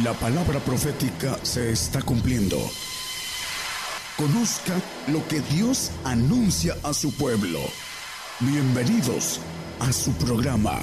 La 0.00 0.14
palabra 0.14 0.58
profética 0.58 1.36
se 1.42 1.70
está 1.70 2.00
cumpliendo. 2.00 2.56
Conozca 4.16 4.72
lo 5.12 5.20
que 5.28 5.40
Dios 5.54 5.92
anuncia 6.02 6.74
a 6.82 6.94
su 6.94 7.14
pueblo. 7.14 7.58
Bienvenidos 8.40 9.38
a 9.80 9.92
su 9.92 10.12
programa, 10.12 10.78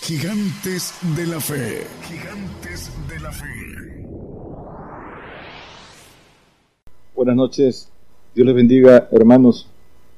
Gigantes 0.00 0.94
de 1.14 1.26
la 1.26 1.38
Fe. 1.38 1.86
Gigantes 2.08 2.90
de 3.06 3.20
la 3.20 3.30
Fe. 3.30 4.08
Buenas 7.14 7.36
noches. 7.36 7.90
Dios 8.34 8.46
les 8.46 8.56
bendiga, 8.56 9.06
hermanos. 9.12 9.68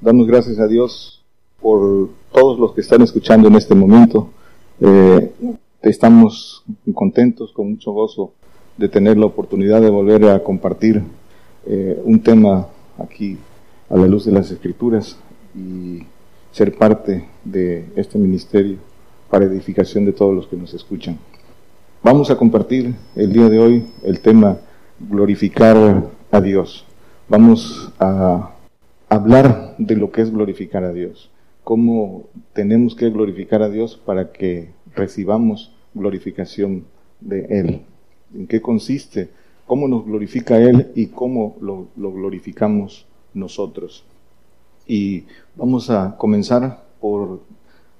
Damos 0.00 0.28
gracias 0.28 0.60
a 0.60 0.68
Dios 0.68 1.24
por 1.60 2.10
todos 2.30 2.56
los 2.60 2.72
que 2.72 2.82
están 2.82 3.02
escuchando 3.02 3.48
en 3.48 3.56
este 3.56 3.74
momento. 3.74 4.30
Eh, 4.80 5.32
estamos 5.82 6.64
contentos, 6.94 7.52
con 7.52 7.70
mucho 7.70 7.92
gozo 7.92 8.32
de 8.78 8.88
tener 8.88 9.18
la 9.18 9.26
oportunidad 9.26 9.80
de 9.82 9.90
volver 9.90 10.24
a 10.24 10.42
compartir 10.42 11.02
eh, 11.66 12.00
un 12.04 12.20
tema 12.20 12.68
aquí 12.96 13.36
a 13.90 13.96
la 13.96 14.06
luz 14.06 14.24
de 14.24 14.32
las 14.32 14.50
escrituras 14.50 15.18
y 15.54 16.04
ser 16.52 16.76
parte 16.76 17.28
de 17.44 17.86
este 17.96 18.18
ministerio 18.18 18.78
para 19.28 19.44
edificación 19.44 20.04
de 20.04 20.12
todos 20.12 20.34
los 20.34 20.46
que 20.46 20.56
nos 20.56 20.72
escuchan. 20.72 21.18
Vamos 22.02 22.30
a 22.30 22.36
compartir 22.36 22.94
el 23.16 23.32
día 23.32 23.48
de 23.48 23.58
hoy 23.58 23.84
el 24.04 24.20
tema 24.20 24.58
glorificar 25.00 26.04
a 26.30 26.40
Dios. 26.40 26.86
Vamos 27.28 27.92
a 27.98 28.52
hablar 29.08 29.74
de 29.78 29.96
lo 29.96 30.10
que 30.12 30.22
es 30.22 30.30
glorificar 30.30 30.84
a 30.84 30.92
Dios, 30.92 31.30
cómo 31.64 32.28
tenemos 32.52 32.94
que 32.94 33.10
glorificar 33.10 33.62
a 33.62 33.68
Dios 33.68 34.00
para 34.04 34.32
que 34.32 34.70
recibamos 34.94 35.72
glorificación 35.94 36.84
de 37.20 37.46
Él. 37.50 37.82
¿En 38.34 38.46
qué 38.46 38.60
consiste? 38.60 39.30
¿Cómo 39.66 39.88
nos 39.88 40.04
glorifica 40.04 40.58
Él 40.58 40.92
y 40.94 41.06
cómo 41.06 41.56
lo, 41.60 41.88
glorificamos 41.96 43.06
nosotros? 43.34 44.04
Y 44.86 45.24
vamos 45.56 45.90
a 45.90 46.16
comenzar 46.16 46.84
por 47.00 47.40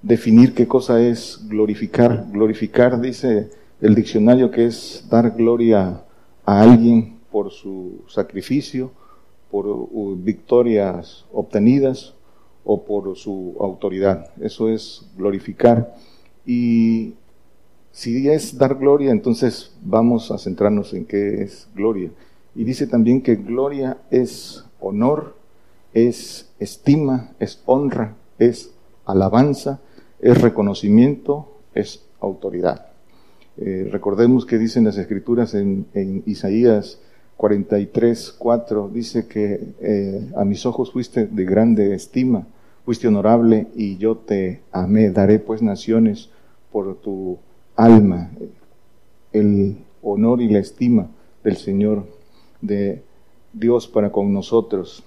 definir 0.03 0.55
qué 0.55 0.67
cosa 0.67 1.01
es 1.01 1.41
glorificar. 1.49 2.27
Glorificar, 2.33 3.01
dice 3.01 3.51
el 3.81 3.95
diccionario, 3.95 4.51
que 4.51 4.67
es 4.67 5.07
dar 5.11 5.37
gloria 5.37 6.03
a 6.45 6.63
alguien 6.63 7.19
por 7.31 7.51
su 7.51 8.03
sacrificio, 8.09 8.91
por 9.51 9.67
victorias 10.17 11.27
obtenidas 11.33 12.15
o 12.65 12.85
por 12.85 13.17
su 13.17 13.57
autoridad. 13.61 14.31
Eso 14.41 14.69
es 14.69 15.07
glorificar. 15.17 15.95
Y 16.47 17.15
si 17.93 18.29
es 18.29 18.57
dar 18.59 18.77
gloria, 18.77 19.11
entonces 19.11 19.73
vamos 19.83 20.31
a 20.31 20.39
centrarnos 20.39 20.95
en 20.95 21.05
qué 21.05 21.43
es 21.43 21.69
gloria. 21.75 22.11
Y 22.55 22.65
dice 22.65 22.87
también 22.87 23.23
que 23.23 23.37
gloria 23.37 23.99
es 24.11 24.65
honor, 24.81 25.37
es 25.95 26.51
estima, 26.59 27.33
es 27.39 27.63
honra, 27.67 28.17
es 28.39 28.73
alabanza, 29.05 29.81
es 30.21 30.41
reconocimiento, 30.41 31.49
es 31.75 32.05
autoridad. 32.21 32.87
Eh, 33.57 33.89
recordemos 33.91 34.47
que 34.47 34.59
dicen 34.59 34.85
las 34.85 34.99
escrituras 34.99 35.55
en, 35.55 35.87
Isaías 36.27 37.01
43, 37.37 38.37
4, 38.39 38.91
dice 38.93 39.27
que 39.27 39.75
eh, 39.81 40.31
a 40.37 40.45
mis 40.45 40.67
ojos 40.67 40.93
fuiste 40.93 41.27
de 41.27 41.45
grande 41.45 41.95
estima, 41.95 42.47
fuiste 42.85 43.09
honorable 43.09 43.67
y 43.75 43.97
yo 43.97 44.17
te 44.17 44.63
amé, 44.71 45.11
daré 45.11 45.39
pues 45.39 45.63
naciones 45.63 46.31
por 46.71 46.97
tu 46.97 47.39
alma, 47.79 48.31
el 49.33 49.79
honor 50.03 50.43
y 50.43 50.49
la 50.49 50.59
estima 50.59 51.09
del 51.45 51.57
Señor, 51.57 52.07
de 52.61 53.05
Dios 53.53 53.87
para 53.87 54.11
con 54.11 54.33
nosotros. 54.35 55.05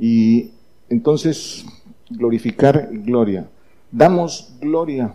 Y 0.00 0.50
entonces, 0.88 1.64
glorificar 2.10 2.90
gloria. 2.90 3.48
Damos 3.92 4.52
gloria, 4.60 5.14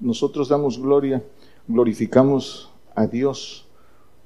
nosotros 0.00 0.48
damos 0.48 0.82
gloria, 0.82 1.22
glorificamos 1.68 2.70
a 2.96 3.06
Dios. 3.06 3.68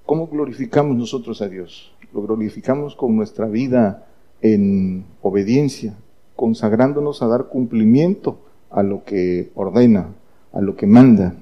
¿Cómo 0.07 0.27
glorificamos 0.27 0.97
nosotros 0.97 1.43
a 1.43 1.49
Dios? 1.49 1.93
Lo 2.15 2.23
glorificamos 2.23 2.97
con 2.97 3.17
nuestra 3.17 3.47
vida 3.47 4.07
en 4.41 5.05
obediencia, 5.21 5.95
consagrándonos 6.37 7.23
a 7.23 7.27
dar 7.27 7.49
cumplimiento 7.49 8.39
a 8.71 8.83
lo 8.83 9.05
que 9.05 9.51
ordena, 9.55 10.09
a 10.53 10.61
lo 10.63 10.75
que 10.75 10.87
manda. 10.87 11.37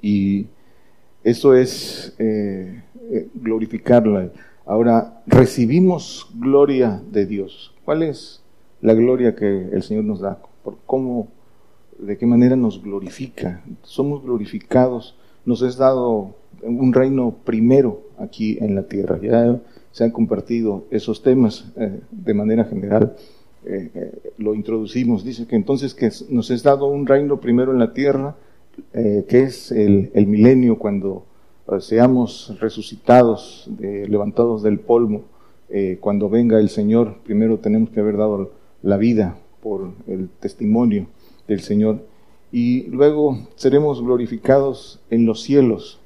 Y 0.00 0.46
eso 1.26 1.56
es 1.56 2.14
eh, 2.20 2.84
eh, 3.10 3.28
glorificarla. 3.34 4.30
Ahora, 4.64 5.24
recibimos 5.26 6.30
gloria 6.36 7.02
de 7.10 7.26
Dios. 7.26 7.74
¿Cuál 7.84 8.04
es 8.04 8.44
la 8.80 8.94
gloria 8.94 9.34
que 9.34 9.70
el 9.72 9.82
Señor 9.82 10.04
nos 10.04 10.20
da? 10.20 10.38
¿Por 10.62 10.76
cómo, 10.86 11.26
de 11.98 12.16
qué 12.16 12.26
manera 12.26 12.54
nos 12.54 12.80
glorifica? 12.80 13.64
Somos 13.82 14.22
glorificados. 14.22 15.16
Nos 15.44 15.62
es 15.62 15.76
dado 15.76 16.36
un 16.62 16.92
reino 16.92 17.34
primero 17.44 18.02
aquí 18.18 18.58
en 18.60 18.76
la 18.76 18.84
tierra. 18.84 19.18
Ya 19.20 19.60
se 19.90 20.04
han 20.04 20.12
compartido 20.12 20.84
esos 20.92 21.24
temas 21.24 21.72
eh, 21.76 22.02
de 22.12 22.34
manera 22.34 22.66
general. 22.66 23.16
lo 24.38 24.54
introducimos. 24.54 25.24
Dice 25.24 25.48
que 25.48 25.56
entonces 25.56 25.92
que 25.92 26.08
nos 26.28 26.52
es 26.52 26.62
dado 26.62 26.86
un 26.86 27.04
reino 27.04 27.40
primero 27.40 27.72
en 27.72 27.80
la 27.80 27.92
tierra 27.92 28.36
eh, 28.92 29.24
que 29.28 29.42
es 29.42 29.72
el, 29.72 30.10
milenio 30.26 30.78
cuando 30.78 31.24
eh, 31.68 31.80
seamos 31.80 32.56
resucitados, 32.60 33.70
levantados 33.78 34.62
del 34.62 34.80
polvo, 34.80 35.24
eh, 35.68 35.98
cuando 36.00 36.28
venga 36.28 36.58
el 36.60 36.68
Señor, 36.68 37.18
primero 37.24 37.58
tenemos 37.58 37.90
que 37.90 38.00
haber 38.00 38.16
dado 38.16 38.52
la 38.82 38.96
vida 38.96 39.38
por 39.62 39.90
el 40.06 40.28
testimonio 40.40 41.06
del 41.48 41.60
Señor 41.60 42.06
y 42.52 42.84
luego 42.84 43.48
seremos 43.56 44.02
glorificados 44.02 45.00
en 45.10 45.26
los 45.26 45.42
cielos. 45.42 46.00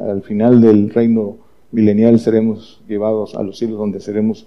al 0.00 0.22
final 0.22 0.60
del 0.60 0.90
reino 0.90 1.36
milenial 1.72 2.18
seremos 2.20 2.80
llevados 2.86 3.34
a 3.34 3.42
los 3.42 3.58
cielos 3.58 3.78
donde 3.78 4.00
seremos 4.00 4.46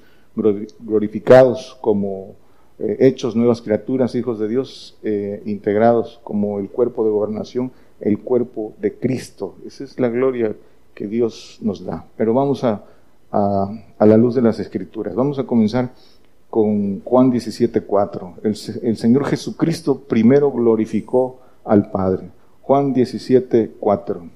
glorificados 0.79 1.77
como 1.81 2.35
eh, 2.79 2.97
hechos 2.99 3.35
nuevas 3.35 3.61
criaturas, 3.61 4.13
hijos 4.15 4.39
de 4.39 4.47
Dios, 4.47 4.97
eh, 5.03 5.41
integrados 5.45 6.19
como 6.23 6.59
el 6.59 6.69
cuerpo 6.69 7.03
de 7.03 7.11
gobernación, 7.11 7.71
el 7.99 8.19
cuerpo 8.19 8.73
de 8.79 8.93
Cristo. 8.93 9.55
Esa 9.65 9.83
es 9.83 9.99
la 9.99 10.09
gloria 10.09 10.55
que 10.93 11.07
Dios 11.07 11.57
nos 11.61 11.83
da. 11.83 12.05
Pero 12.15 12.33
vamos 12.33 12.63
a, 12.63 12.83
a, 13.31 14.05
la 14.05 14.17
luz 14.17 14.35
de 14.35 14.41
las 14.41 14.59
Escrituras. 14.59 15.15
Vamos 15.15 15.39
a 15.39 15.45
comenzar 15.45 15.91
con 16.49 17.01
Juan 17.01 17.31
17.4. 17.31 18.33
El, 18.43 18.89
el 18.89 18.97
Señor 18.97 19.25
Jesucristo 19.25 19.99
primero 20.01 20.51
glorificó 20.51 21.39
al 21.65 21.89
Padre. 21.89 22.29
Juan 22.61 22.93
17.4. 22.93 24.29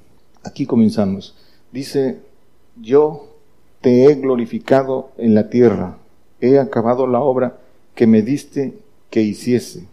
Aquí 0.44 0.66
comenzamos. 0.66 1.36
Dice, 1.72 2.20
yo 2.82 3.28
te 3.82 4.06
he 4.06 4.16
glorificado 4.16 5.10
en 5.18 5.36
la 5.36 5.50
tierra, 5.50 5.98
he 6.40 6.60
acabado 6.60 7.08
la 7.08 7.20
obra 7.20 7.58
que 7.96 8.08
me 8.08 8.22
diste 8.22 8.80
que 9.10 9.22
hiciese. 9.22 9.88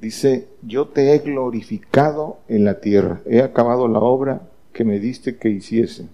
Dice, 0.00 0.46
yo 0.62 0.88
te 0.88 1.14
he 1.14 1.18
glorificado 1.18 2.38
en 2.48 2.64
la 2.64 2.80
tierra, 2.80 3.22
he 3.26 3.40
acabado 3.40 3.88
la 3.88 4.00
obra 4.00 4.42
que 4.72 4.84
me 4.84 5.00
diste 5.00 5.36
que 5.36 5.48
hiciese. 5.48 6.06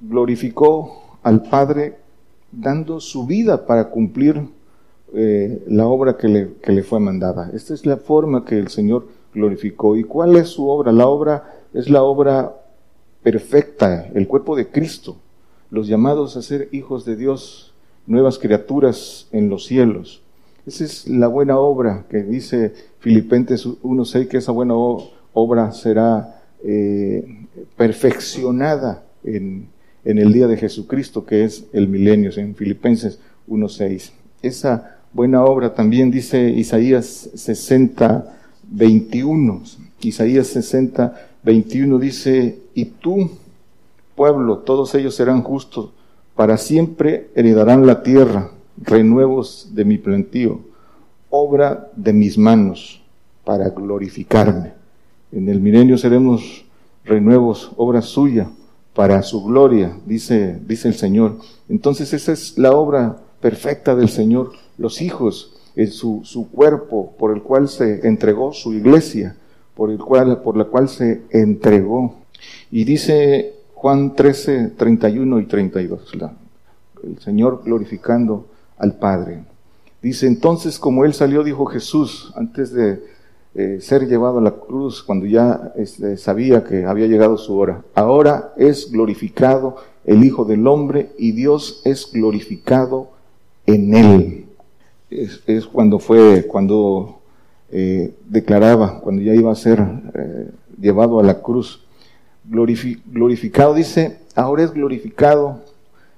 Glorificó 0.00 1.18
al 1.22 1.42
Padre 1.42 1.96
dando 2.50 2.98
su 3.00 3.26
vida 3.26 3.66
para 3.66 3.90
cumplir 3.90 4.48
eh, 5.12 5.62
la 5.66 5.86
obra 5.86 6.16
que 6.16 6.28
le, 6.28 6.54
que 6.62 6.72
le 6.72 6.82
fue 6.82 6.98
mandada. 6.98 7.50
Esta 7.52 7.74
es 7.74 7.84
la 7.84 7.98
forma 7.98 8.44
que 8.44 8.58
el 8.58 8.68
Señor 8.68 9.08
glorificó. 9.34 9.96
¿Y 9.96 10.04
cuál 10.04 10.36
es 10.36 10.48
su 10.48 10.68
obra? 10.68 10.92
La 10.92 11.06
obra 11.06 11.60
es 11.74 11.90
la 11.90 12.02
obra 12.02 12.56
perfecta, 13.22 14.08
el 14.14 14.26
cuerpo 14.26 14.56
de 14.56 14.68
Cristo, 14.68 15.16
los 15.70 15.86
llamados 15.86 16.36
a 16.36 16.42
ser 16.42 16.68
hijos 16.72 17.04
de 17.04 17.16
Dios 17.16 17.69
nuevas 18.06 18.38
criaturas 18.38 19.28
en 19.32 19.48
los 19.48 19.66
cielos. 19.66 20.22
Esa 20.66 20.84
es 20.84 21.08
la 21.08 21.26
buena 21.26 21.58
obra 21.58 22.04
que 22.08 22.22
dice 22.22 22.72
Filipenses 22.98 23.66
1.6, 23.66 24.28
que 24.28 24.36
esa 24.38 24.52
buena 24.52 24.74
obra 24.74 25.72
será 25.72 26.42
eh, 26.62 27.46
perfeccionada 27.76 29.04
en, 29.24 29.68
en, 30.04 30.18
el 30.18 30.32
día 30.32 30.46
de 30.46 30.56
Jesucristo, 30.56 31.24
que 31.24 31.44
es 31.44 31.64
el 31.72 31.88
milenio, 31.88 32.30
en 32.36 32.54
Filipenses 32.54 33.18
1.6. 33.48 34.12
Esa 34.42 34.98
buena 35.12 35.44
obra 35.44 35.74
también 35.74 36.10
dice 36.10 36.50
Isaías 36.50 37.30
60.21. 37.34 39.60
Isaías 40.02 40.56
60.21 40.56 41.98
dice, 41.98 42.58
y 42.74 42.84
tú, 42.84 43.30
pueblo, 44.14 44.58
todos 44.58 44.94
ellos 44.94 45.14
serán 45.14 45.42
justos 45.42 45.90
para 46.40 46.56
siempre 46.56 47.28
heredarán 47.34 47.86
la 47.86 48.02
tierra, 48.02 48.52
renuevos 48.78 49.68
de 49.74 49.84
mi 49.84 49.98
plantío, 49.98 50.60
obra 51.28 51.90
de 51.94 52.14
mis 52.14 52.38
manos, 52.38 53.02
para 53.44 53.68
glorificarme. 53.68 54.72
En 55.32 55.50
el 55.50 55.60
milenio 55.60 55.98
seremos 55.98 56.64
renuevos, 57.04 57.72
obra 57.76 58.00
suya, 58.00 58.48
para 58.94 59.22
su 59.22 59.44
gloria, 59.44 59.94
dice, 60.06 60.58
dice 60.66 60.88
el 60.88 60.94
Señor. 60.94 61.36
Entonces 61.68 62.14
esa 62.14 62.32
es 62.32 62.56
la 62.56 62.72
obra 62.72 63.18
perfecta 63.42 63.94
del 63.94 64.08
Señor. 64.08 64.52
Los 64.78 65.02
hijos, 65.02 65.52
su, 65.90 66.22
su 66.24 66.50
cuerpo 66.50 67.14
por 67.18 67.36
el 67.36 67.42
cual 67.42 67.68
se 67.68 68.08
entregó 68.08 68.54
su 68.54 68.72
iglesia, 68.72 69.36
por, 69.74 69.90
el 69.90 69.98
cual, 69.98 70.40
por 70.40 70.56
la 70.56 70.64
cual 70.64 70.88
se 70.88 71.20
entregó. 71.32 72.14
Y 72.70 72.84
dice 72.84 73.59
Juan 73.80 74.14
13, 74.14 74.72
31 74.76 75.40
y 75.40 75.46
32, 75.46 76.12
el 77.02 77.18
Señor 77.18 77.62
glorificando 77.64 78.44
al 78.76 78.98
Padre. 78.98 79.44
Dice, 80.02 80.26
entonces 80.26 80.78
como 80.78 81.06
Él 81.06 81.14
salió, 81.14 81.42
dijo 81.42 81.64
Jesús, 81.64 82.30
antes 82.36 82.74
de 82.74 83.02
eh, 83.54 83.78
ser 83.80 84.06
llevado 84.06 84.36
a 84.36 84.42
la 84.42 84.50
cruz, 84.50 85.02
cuando 85.02 85.24
ya 85.24 85.72
este, 85.76 86.18
sabía 86.18 86.62
que 86.62 86.84
había 86.84 87.06
llegado 87.06 87.38
su 87.38 87.56
hora, 87.56 87.82
ahora 87.94 88.52
es 88.58 88.92
glorificado 88.92 89.76
el 90.04 90.24
Hijo 90.24 90.44
del 90.44 90.66
Hombre 90.66 91.12
y 91.16 91.32
Dios 91.32 91.80
es 91.86 92.12
glorificado 92.12 93.12
en 93.64 93.94
Él. 93.94 94.46
Es, 95.08 95.64
cuando 95.64 95.98
fue, 95.98 96.46
cuando 96.46 97.20
eh, 97.70 98.12
declaraba, 98.28 99.00
cuando 99.00 99.22
ya 99.22 99.34
iba 99.34 99.50
a 99.50 99.56
ser 99.56 99.80
eh, 100.12 100.50
llevado 100.78 101.18
a 101.18 101.22
la 101.22 101.40
cruz, 101.40 101.86
glorificado, 102.44 103.74
dice, 103.74 104.18
ahora 104.34 104.64
es 104.64 104.72
glorificado 104.72 105.60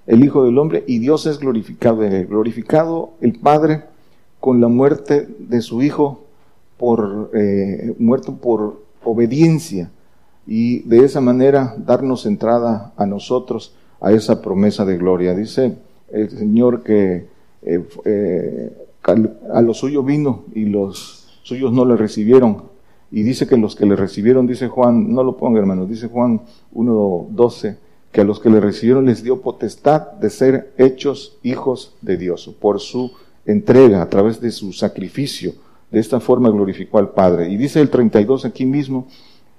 el 0.06 0.24
Hijo 0.24 0.44
del 0.44 0.58
Hombre 0.58 0.84
y 0.86 0.98
Dios 0.98 1.26
es 1.26 1.38
glorificado 1.38 2.02
en 2.02 2.12
él. 2.12 2.26
Glorificado 2.26 3.12
el 3.20 3.38
Padre 3.38 3.84
con 4.40 4.60
la 4.60 4.68
muerte 4.68 5.28
de 5.38 5.60
su 5.60 5.82
Hijo, 5.82 6.24
por, 6.76 7.30
eh, 7.34 7.94
muerto 7.98 8.36
por 8.36 8.82
obediencia 9.04 9.90
y 10.46 10.80
de 10.80 11.04
esa 11.04 11.20
manera 11.20 11.76
darnos 11.78 12.26
entrada 12.26 12.92
a 12.96 13.06
nosotros 13.06 13.74
a 14.00 14.10
esa 14.10 14.42
promesa 14.42 14.84
de 14.84 14.98
gloria. 14.98 15.34
Dice 15.34 15.76
el 16.10 16.28
Señor 16.30 16.82
que 16.82 17.28
eh, 17.62 17.88
eh, 18.04 18.72
a 19.52 19.62
lo 19.62 19.74
suyo 19.74 20.02
vino 20.02 20.44
y 20.54 20.64
los 20.64 21.40
suyos 21.42 21.72
no 21.72 21.84
le 21.84 21.96
recibieron. 21.96 22.71
Y 23.12 23.22
dice 23.22 23.46
que 23.46 23.58
los 23.58 23.76
que 23.76 23.84
le 23.84 23.94
recibieron, 23.94 24.46
dice 24.46 24.68
Juan, 24.68 25.12
no 25.12 25.22
lo 25.22 25.36
ponga 25.36 25.60
hermano, 25.60 25.84
dice 25.84 26.08
Juan 26.08 26.40
1.12, 26.74 27.76
que 28.10 28.22
a 28.22 28.24
los 28.24 28.40
que 28.40 28.48
le 28.48 28.58
recibieron 28.58 29.04
les 29.04 29.22
dio 29.22 29.42
potestad 29.42 30.12
de 30.12 30.30
ser 30.30 30.72
hechos 30.78 31.38
hijos 31.42 31.94
de 32.00 32.16
Dios, 32.16 32.50
por 32.58 32.80
su 32.80 33.12
entrega, 33.44 34.00
a 34.00 34.08
través 34.08 34.40
de 34.40 34.50
su 34.50 34.72
sacrificio. 34.72 35.52
De 35.90 36.00
esta 36.00 36.20
forma 36.20 36.48
glorificó 36.48 36.98
al 36.98 37.10
Padre. 37.10 37.50
Y 37.50 37.58
dice 37.58 37.82
el 37.82 37.90
32 37.90 38.46
aquí 38.46 38.64
mismo, 38.64 39.06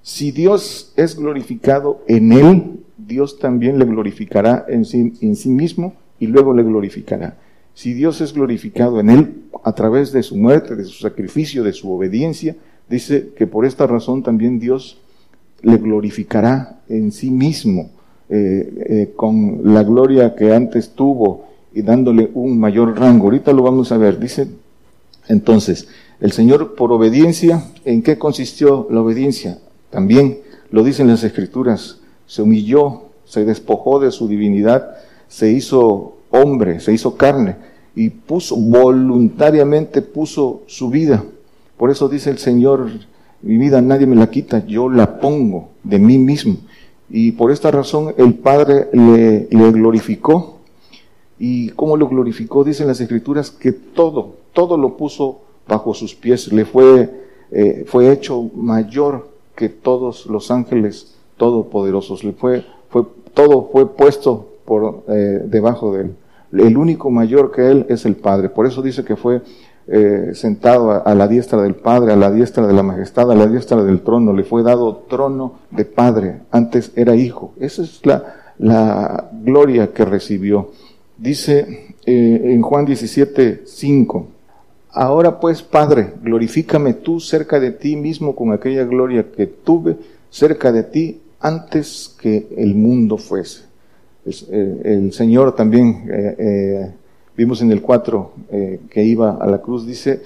si 0.02 0.32
Dios 0.32 0.92
es 0.96 1.16
glorificado 1.16 2.02
en 2.08 2.32
él, 2.34 2.80
Dios 2.98 3.38
también 3.38 3.78
le 3.78 3.86
glorificará 3.86 4.66
en 4.68 4.84
sí, 4.84 5.14
en 5.22 5.36
sí 5.36 5.50
mismo 5.50 5.94
y 6.20 6.26
luego 6.26 6.56
le 6.56 6.64
glorificará. 6.64 7.38
Si 7.76 7.94
Dios 7.94 8.20
es 8.20 8.34
glorificado 8.34 9.00
en 9.00 9.12
él 9.12 9.44
a 9.64 9.74
través 9.74 10.12
de 10.12 10.24
su 10.24 10.36
muerte, 10.36 10.76
de 10.76 10.86
su 10.86 11.02
sacrificio, 11.02 11.64
de 11.64 11.74
su 11.74 11.92
obediencia, 11.92 12.56
dice 12.94 13.32
que 13.36 13.48
por 13.48 13.66
esta 13.66 13.88
razón 13.88 14.24
también 14.24 14.60
Dios 14.60 14.98
le 15.62 15.78
glorificará 15.78 16.82
en 16.90 17.12
sí 17.12 17.32
mismo 17.32 17.90
eh, 18.30 18.86
eh, 18.90 19.14
con 19.16 19.74
la 19.74 19.84
gloria 19.84 20.36
que 20.36 20.54
antes 20.54 20.92
tuvo 20.92 21.46
y 21.74 21.82
dándole 21.82 22.30
un 22.34 22.60
mayor 22.60 22.98
rango. 22.98 23.26
Ahorita 23.26 23.52
lo 23.52 23.64
vamos 23.64 23.92
a 23.92 23.98
ver. 23.98 24.20
Dice 24.20 24.48
entonces, 25.28 25.88
el 26.20 26.32
Señor 26.32 26.76
por 26.76 26.92
obediencia, 26.92 27.66
¿en 27.86 28.04
qué 28.04 28.18
consistió 28.18 28.88
la 28.92 29.02
obediencia? 29.02 29.60
También 29.90 30.40
lo 30.70 30.84
dicen 30.84 31.08
las 31.08 31.24
Escrituras, 31.24 32.00
se 32.28 32.42
humilló, 32.42 33.04
se 33.26 33.46
despojó 33.46 34.00
de 34.00 34.12
su 34.12 34.28
divinidad, 34.28 34.98
se 35.28 35.52
hizo 35.52 36.18
hombre, 36.30 36.80
se 36.80 36.94
hizo 36.94 37.16
carne 37.16 37.56
y 37.96 38.10
puso 38.10 38.56
voluntariamente 38.56 40.02
puso 40.02 40.64
su 40.68 40.90
vida. 40.90 41.24
Por 41.78 41.92
eso 41.92 42.08
dice 42.08 42.30
el 42.30 42.38
Señor, 42.38 42.90
mi 43.42 43.58
vida 43.58 43.82
nadie 43.82 44.08
me 44.08 44.16
la 44.16 44.30
quita, 44.30 44.66
yo 44.66 44.90
la 44.90 45.20
pongo 45.20 45.70
de 45.84 46.00
mí 46.00 46.18
mismo. 46.18 46.58
Y 47.10 47.34
por 47.34 47.52
esta 47.52 47.72
razón 47.72 48.14
el 48.18 48.36
Padre 48.36 48.88
le, 48.94 49.48
glorificó. 49.72 50.60
¿Y 51.38 51.70
cómo 51.70 51.98
lo 51.98 52.08
glorificó? 52.08 52.64
Dicen 52.64 52.88
las 52.88 53.02
Escrituras 53.02 53.52
que 53.52 53.72
todo, 53.72 54.36
todo 54.54 54.78
lo 54.78 54.96
puso 54.98 55.42
bajo 55.68 55.94
sus 55.94 56.16
pies. 56.16 56.52
Le 56.54 56.66
fue, 56.66 57.10
eh, 57.52 57.84
fue 57.86 58.12
hecho 58.12 58.50
mayor 58.56 59.30
que 59.56 59.70
todos 59.70 60.26
los 60.28 60.50
ángeles 60.52 61.16
todopoderosos. 61.38 62.24
Le 62.24 62.32
fue, 62.32 62.64
fue, 62.90 63.04
todo 63.34 63.70
fue 63.72 63.94
puesto 63.94 64.48
por 64.66 65.04
eh, 65.08 65.42
debajo 65.46 65.94
de 65.94 66.04
él. 66.04 66.16
El 66.54 66.78
único 66.78 67.10
mayor 67.10 67.52
que 67.52 67.70
él 67.70 67.86
es 67.90 68.06
el 68.06 68.16
Padre. 68.16 68.50
Por 68.50 68.66
eso 68.66 68.82
dice 68.82 69.04
que 69.04 69.16
fue 69.16 69.42
eh, 69.86 70.32
sentado 70.34 71.06
a, 71.06 71.14
la 71.14 71.28
diestra 71.28 71.62
del 71.62 71.76
Padre, 71.76 72.14
a 72.14 72.16
la 72.16 72.32
diestra 72.32 72.66
de 72.66 72.74
la 72.74 72.84
majestad, 72.84 73.30
a 73.30 73.36
la 73.36 73.48
diestra 73.48 73.84
del 73.84 74.02
trono, 74.02 74.32
le 74.32 74.44
fue 74.44 74.64
dado 74.64 74.96
trono 75.10 75.56
de 75.72 75.84
Padre, 75.84 76.42
antes 76.52 76.94
era 76.96 77.16
hijo. 77.16 77.54
Esa 77.60 77.84
es 77.84 78.06
la, 78.06 78.54
la 78.60 79.30
gloria 79.44 79.92
que 79.92 80.06
recibió. 80.06 80.72
Dice 81.18 81.96
eh, 82.06 82.42
en 82.46 82.62
Juan 82.62 82.86
17, 82.86 83.64
5, 83.66 84.28
ahora 84.92 85.40
pues 85.40 85.62
Padre, 85.62 86.14
glorifícame 86.22 86.94
tú 86.94 87.20
cerca 87.20 87.60
de 87.60 87.72
ti 87.72 87.98
mismo 87.98 88.36
con 88.36 88.54
aquella 88.54 88.86
gloria 88.86 89.32
que 89.36 89.48
tuve 89.48 89.98
cerca 90.30 90.72
de 90.72 90.84
ti 90.84 91.22
antes 91.42 92.16
que 92.22 92.48
el 92.56 92.74
mundo 92.74 93.18
fuese. 93.18 93.64
Eh, 94.26 94.82
el 94.86 95.12
Señor 95.12 95.56
también 95.56 96.06
vimos 97.36 97.62
en 97.62 97.72
el 97.72 97.82
4 97.82 98.32
eh, 98.52 98.80
que 98.90 99.04
iba 99.04 99.38
a 99.38 99.48
la 99.48 99.62
cruz, 99.62 99.86
dice, 99.86 100.22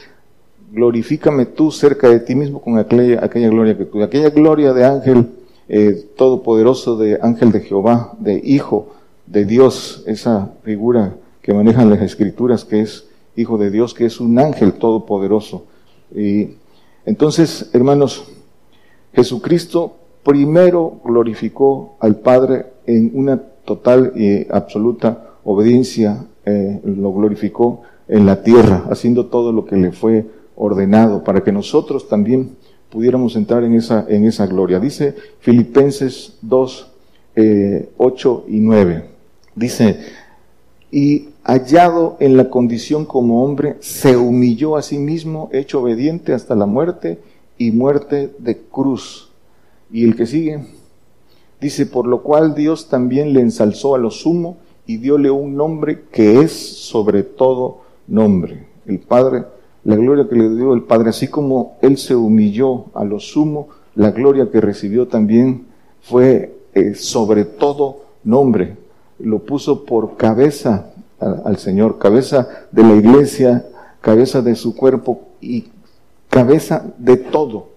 glorifícame 0.72 1.46
tú 1.46 1.72
cerca 1.72 2.10
de 2.10 2.20
ti 2.20 2.36
mismo 2.36 2.62
con 2.62 2.78
aquella, 2.78 3.24
aquella 3.24 3.50
gloria 3.50 3.78
que 3.78 3.86
tuve, 3.86 4.04
aquella 4.04 4.30
gloria 4.30 4.74
de 4.74 4.86
ángel 4.86 5.28
eh, 5.70 6.10
todopoderoso, 6.16 6.98
de 6.98 7.20
ángel 7.22 7.52
de 7.52 7.62
Jehová, 7.62 8.14
de 8.20 8.42
hijo 8.44 8.90
de 9.26 9.46
Dios, 9.46 10.04
esa 10.08 10.52
figura 10.64 11.16
que 11.42 11.54
manejan 11.54 11.90
las 11.90 12.02
escrituras, 12.02 12.66
que 12.66 12.82
es 12.82 13.08
hijo 13.36 13.58
de 13.58 13.70
Dios, 13.72 13.94
que 13.94 14.06
es 14.06 14.20
un 14.20 14.38
ángel 14.40 14.74
todopoderoso. 14.74 15.66
Y 16.14 16.52
entonces, 17.06 17.70
hermanos, 17.74 18.26
Jesucristo 19.14 19.96
primero 20.24 21.00
glorificó 21.04 21.96
al 22.00 22.18
Padre 22.18 22.66
en 22.86 23.12
una 23.14 23.42
total 23.64 24.14
y 24.16 24.46
absoluta 24.52 25.36
obediencia 25.44 26.26
eh, 26.50 26.80
lo 26.86 27.12
glorificó 27.12 27.82
en 28.08 28.26
la 28.26 28.42
tierra, 28.42 28.86
haciendo 28.90 29.26
todo 29.26 29.52
lo 29.52 29.66
que 29.66 29.76
le 29.76 29.92
fue 29.92 30.26
ordenado, 30.56 31.22
para 31.22 31.44
que 31.44 31.52
nosotros 31.52 32.08
también 32.08 32.52
pudiéramos 32.90 33.36
entrar 33.36 33.66
en 33.66 33.76
esa, 33.76 34.06
en 34.08 34.24
esa 34.24 34.48
gloria. 34.48 34.80
Dice 34.80 35.14
Filipenses 35.42 36.38
2, 36.42 36.92
8 37.98 38.46
eh, 38.48 38.52
y 38.56 38.60
9. 38.62 39.04
Dice, 39.56 40.00
y 40.90 41.30
hallado 41.44 42.16
en 42.22 42.38
la 42.38 42.50
condición 42.50 43.04
como 43.04 43.44
hombre, 43.44 43.76
se 43.82 44.16
humilló 44.16 44.78
a 44.78 44.82
sí 44.84 45.00
mismo, 45.00 45.50
hecho 45.52 45.82
obediente 45.82 46.32
hasta 46.32 46.56
la 46.56 46.66
muerte 46.66 47.20
y 47.58 47.72
muerte 47.72 48.32
de 48.40 48.58
cruz. 48.58 49.32
Y 49.92 50.06
el 50.06 50.16
que 50.16 50.26
sigue, 50.26 50.66
dice, 51.60 51.88
por 51.88 52.08
lo 52.08 52.24
cual 52.24 52.56
Dios 52.56 52.88
también 52.88 53.34
le 53.34 53.42
ensalzó 53.42 53.96
a 53.96 53.98
lo 53.98 54.12
sumo 54.12 54.60
y 54.88 54.98
diole 54.98 55.30
un 55.30 55.56
nombre 55.56 56.06
que 56.12 56.40
es 56.40 56.52
sobre 56.52 57.24
todo 57.24 57.82
nombre. 58.08 58.68
El 58.86 59.00
Padre, 59.00 59.44
la 59.84 59.96
gloria 59.96 60.28
que 60.28 60.36
le 60.36 60.50
dio 60.56 60.74
el 60.74 60.84
Padre, 60.84 61.10
así 61.10 61.28
como 61.28 61.78
Él 61.82 61.98
se 61.98 62.16
humilló 62.16 62.86
a 62.94 63.04
lo 63.04 63.20
sumo, 63.20 63.68
la 63.96 64.12
gloria 64.12 64.50
que 64.50 64.62
recibió 64.62 65.08
también 65.08 65.66
fue 66.02 66.56
eh, 66.74 66.96
sobre 66.96 67.46
todo 67.46 68.06
nombre. 68.24 68.78
Lo 69.20 69.40
puso 69.40 69.84
por 69.84 70.16
cabeza 70.16 70.94
al 71.20 71.58
Señor, 71.58 71.98
cabeza 71.98 72.48
de 72.72 72.84
la 72.84 72.96
iglesia, 72.96 73.66
cabeza 74.02 74.42
de 74.42 74.56
su 74.56 74.76
cuerpo 74.76 75.22
y 75.42 75.66
cabeza 76.30 76.86
de 76.98 77.18
todo 77.18 77.77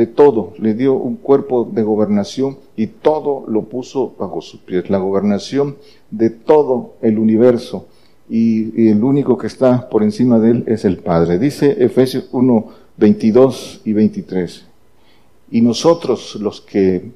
de 0.00 0.06
todo, 0.06 0.54
le 0.56 0.72
dio 0.72 0.94
un 0.94 1.16
cuerpo 1.16 1.68
de 1.70 1.82
gobernación 1.82 2.56
y 2.74 2.86
todo 2.86 3.44
lo 3.46 3.64
puso 3.64 4.14
bajo 4.18 4.40
sus 4.40 4.58
pies, 4.60 4.88
la 4.88 4.96
gobernación 4.96 5.76
de 6.10 6.30
todo 6.30 6.94
el 7.02 7.18
universo. 7.18 7.86
Y, 8.30 8.88
el 8.88 9.04
único 9.04 9.36
que 9.36 9.46
está 9.46 9.90
por 9.90 10.02
encima 10.02 10.38
de 10.38 10.52
él 10.52 10.64
es 10.66 10.86
el 10.86 10.96
Padre. 10.96 11.38
Dice 11.38 11.84
Efesios 11.84 12.30
1, 12.32 12.66
22 12.96 13.82
y 13.84 13.92
23. 13.92 14.64
Y 15.50 15.60
nosotros 15.60 16.38
los 16.40 16.62
que 16.62 17.10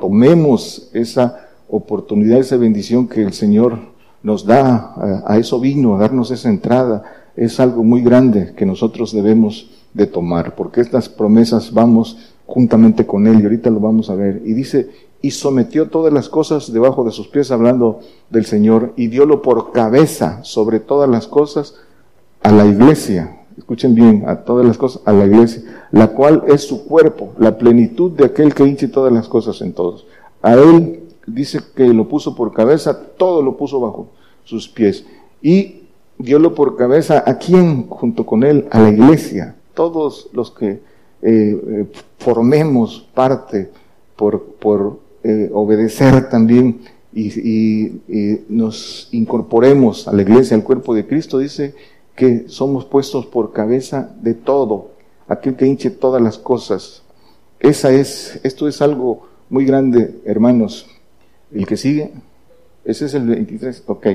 tomemos 0.00 0.90
esa 0.92 1.48
oportunidad, 1.68 2.40
esa 2.40 2.56
bendición 2.56 3.06
que 3.06 3.22
el 3.22 3.32
Señor 3.32 3.78
nos 4.24 4.44
da, 4.44 4.92
a, 4.96 5.34
a 5.34 5.38
eso 5.38 5.60
vino, 5.60 5.94
a 5.94 6.00
darnos 6.00 6.32
esa 6.32 6.48
entrada, 6.48 7.04
es 7.36 7.60
algo 7.60 7.84
muy 7.84 8.02
grande 8.02 8.54
que 8.56 8.66
nosotros 8.66 9.12
debemos 9.12 9.70
de 9.94 10.06
tomar, 10.06 10.54
porque 10.54 10.80
estas 10.80 11.08
promesas 11.08 11.72
vamos 11.72 12.32
juntamente 12.46 13.06
con 13.06 13.26
Él, 13.26 13.40
y 13.40 13.44
ahorita 13.44 13.70
lo 13.70 13.80
vamos 13.80 14.10
a 14.10 14.14
ver. 14.14 14.42
Y 14.44 14.54
dice, 14.54 14.90
y 15.20 15.32
sometió 15.32 15.88
todas 15.88 16.12
las 16.12 16.28
cosas 16.28 16.72
debajo 16.72 17.04
de 17.04 17.10
sus 17.10 17.28
pies, 17.28 17.50
hablando 17.50 18.00
del 18.30 18.46
Señor, 18.46 18.92
y 18.96 19.08
diólo 19.08 19.42
por 19.42 19.72
cabeza 19.72 20.40
sobre 20.44 20.80
todas 20.80 21.08
las 21.08 21.26
cosas 21.26 21.74
a 22.42 22.52
la 22.52 22.66
iglesia. 22.66 23.34
Escuchen 23.56 23.94
bien, 23.94 24.24
a 24.26 24.44
todas 24.44 24.64
las 24.64 24.78
cosas, 24.78 25.02
a 25.04 25.12
la 25.12 25.26
iglesia, 25.26 25.88
la 25.90 26.08
cual 26.08 26.44
es 26.46 26.62
su 26.62 26.84
cuerpo, 26.84 27.32
la 27.38 27.58
plenitud 27.58 28.12
de 28.12 28.26
aquel 28.26 28.54
que 28.54 28.64
hinche 28.64 28.86
todas 28.86 29.12
las 29.12 29.28
cosas 29.28 29.60
en 29.60 29.72
todos. 29.72 30.06
A 30.42 30.54
él 30.54 31.00
dice 31.26 31.60
que 31.74 31.92
lo 31.92 32.08
puso 32.08 32.36
por 32.36 32.52
cabeza, 32.52 32.98
todo 33.16 33.42
lo 33.42 33.56
puso 33.56 33.80
bajo 33.80 34.10
sus 34.44 34.68
pies. 34.68 35.04
Y 35.42 35.82
diólo 36.18 36.54
por 36.54 36.76
cabeza 36.76 37.24
a 37.26 37.38
quién 37.38 37.88
junto 37.88 38.24
con 38.24 38.44
él, 38.44 38.68
a 38.70 38.80
la 38.80 38.90
iglesia, 38.90 39.56
todos 39.78 40.28
los 40.32 40.50
que 40.50 40.70
eh, 40.70 40.80
eh, 41.22 41.86
formemos 42.18 43.08
parte 43.14 43.70
por, 44.16 44.42
por 44.56 44.98
eh, 45.22 45.50
obedecer 45.54 46.28
también 46.28 46.80
y, 47.14 47.92
nos 48.48 49.08
incorporemos 49.12 50.08
a 50.08 50.12
la 50.12 50.22
iglesia, 50.22 50.56
al 50.56 50.64
cuerpo 50.64 50.96
de 50.96 51.06
Cristo, 51.06 51.38
dice 51.38 51.76
que 52.16 52.48
somos 52.48 52.86
puestos 52.86 53.26
por 53.26 53.52
cabeza 53.52 54.12
de 54.20 54.34
todo, 54.34 54.90
aquel 55.28 55.54
que 55.54 55.66
hinche 55.66 55.90
todas 55.90 56.20
las 56.20 56.38
cosas. 56.38 57.02
Esa 57.60 57.92
es, 57.92 58.40
esto 58.42 58.66
es 58.66 58.82
algo 58.82 59.28
muy 59.48 59.64
grande, 59.64 60.20
hermanos. 60.24 60.86
El 61.52 61.66
que 61.68 61.76
sigue, 61.76 62.10
ese 62.84 63.06
es 63.06 63.14
el 63.14 63.26
23, 63.26 63.84
ok. 63.86 64.06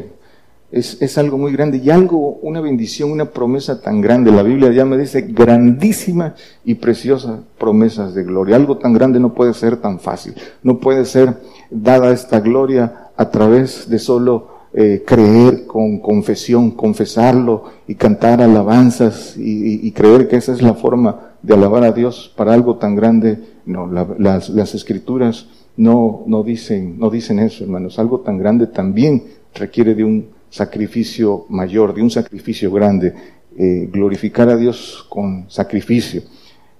Es, 0.74 1.00
es, 1.04 1.20
algo 1.20 1.38
muy 1.38 1.52
grande 1.52 1.78
y 1.78 1.92
algo, 1.92 2.40
una 2.42 2.60
bendición, 2.60 3.12
una 3.12 3.26
promesa 3.26 3.80
tan 3.80 4.02
grande. 4.02 4.32
La 4.32 4.42
Biblia 4.42 4.72
ya 4.72 4.86
me 4.86 4.98
dice 4.98 5.22
grandísima 5.22 6.34
y 6.66 6.74
preciosa 6.74 7.42
promesas 7.60 8.16
de 8.16 8.24
gloria. 8.24 8.56
Algo 8.56 8.80
tan 8.80 8.92
grande 8.92 9.20
no 9.20 9.36
puede 9.36 9.54
ser 9.54 9.78
tan 9.78 10.00
fácil. 10.00 10.34
No 10.64 10.80
puede 10.80 11.06
ser 11.06 11.38
dada 11.70 12.12
esta 12.12 12.40
gloria 12.40 13.12
a 13.16 13.30
través 13.30 13.88
de 13.88 14.00
solo 14.00 14.48
eh, 14.74 15.04
creer 15.06 15.68
con 15.68 16.00
confesión, 16.00 16.72
confesarlo 16.72 17.66
y 17.88 17.94
cantar 17.94 18.42
alabanzas 18.42 19.38
y, 19.38 19.88
y, 19.88 19.92
creer 19.92 20.28
que 20.28 20.38
esa 20.38 20.54
es 20.54 20.64
la 20.64 20.74
forma 20.74 21.34
de 21.44 21.54
alabar 21.54 21.84
a 21.84 21.92
Dios 21.92 22.34
para 22.36 22.56
algo 22.56 22.78
tan 22.78 22.96
grande. 22.96 23.38
No, 23.68 23.86
las, 24.18 24.50
las 24.50 24.74
escrituras 24.74 25.46
no, 25.78 26.24
no 26.26 26.42
dicen, 26.42 26.98
no 26.98 27.12
dicen 27.12 27.38
eso, 27.38 27.64
hermanos. 27.64 28.00
Algo 28.00 28.22
tan 28.22 28.40
grande 28.40 28.66
también 28.66 29.24
requiere 29.54 29.94
de 29.94 30.06
un 30.06 30.30
sacrificio 30.54 31.48
mayor, 31.50 31.96
de 31.96 32.04
un 32.04 32.12
sacrificio 32.12 32.72
grande, 32.72 33.12
eh, 33.58 33.90
glorificar 33.92 34.50
a 34.50 34.56
Dios 34.56 35.04
con 35.10 35.50
sacrificio. 35.50 36.22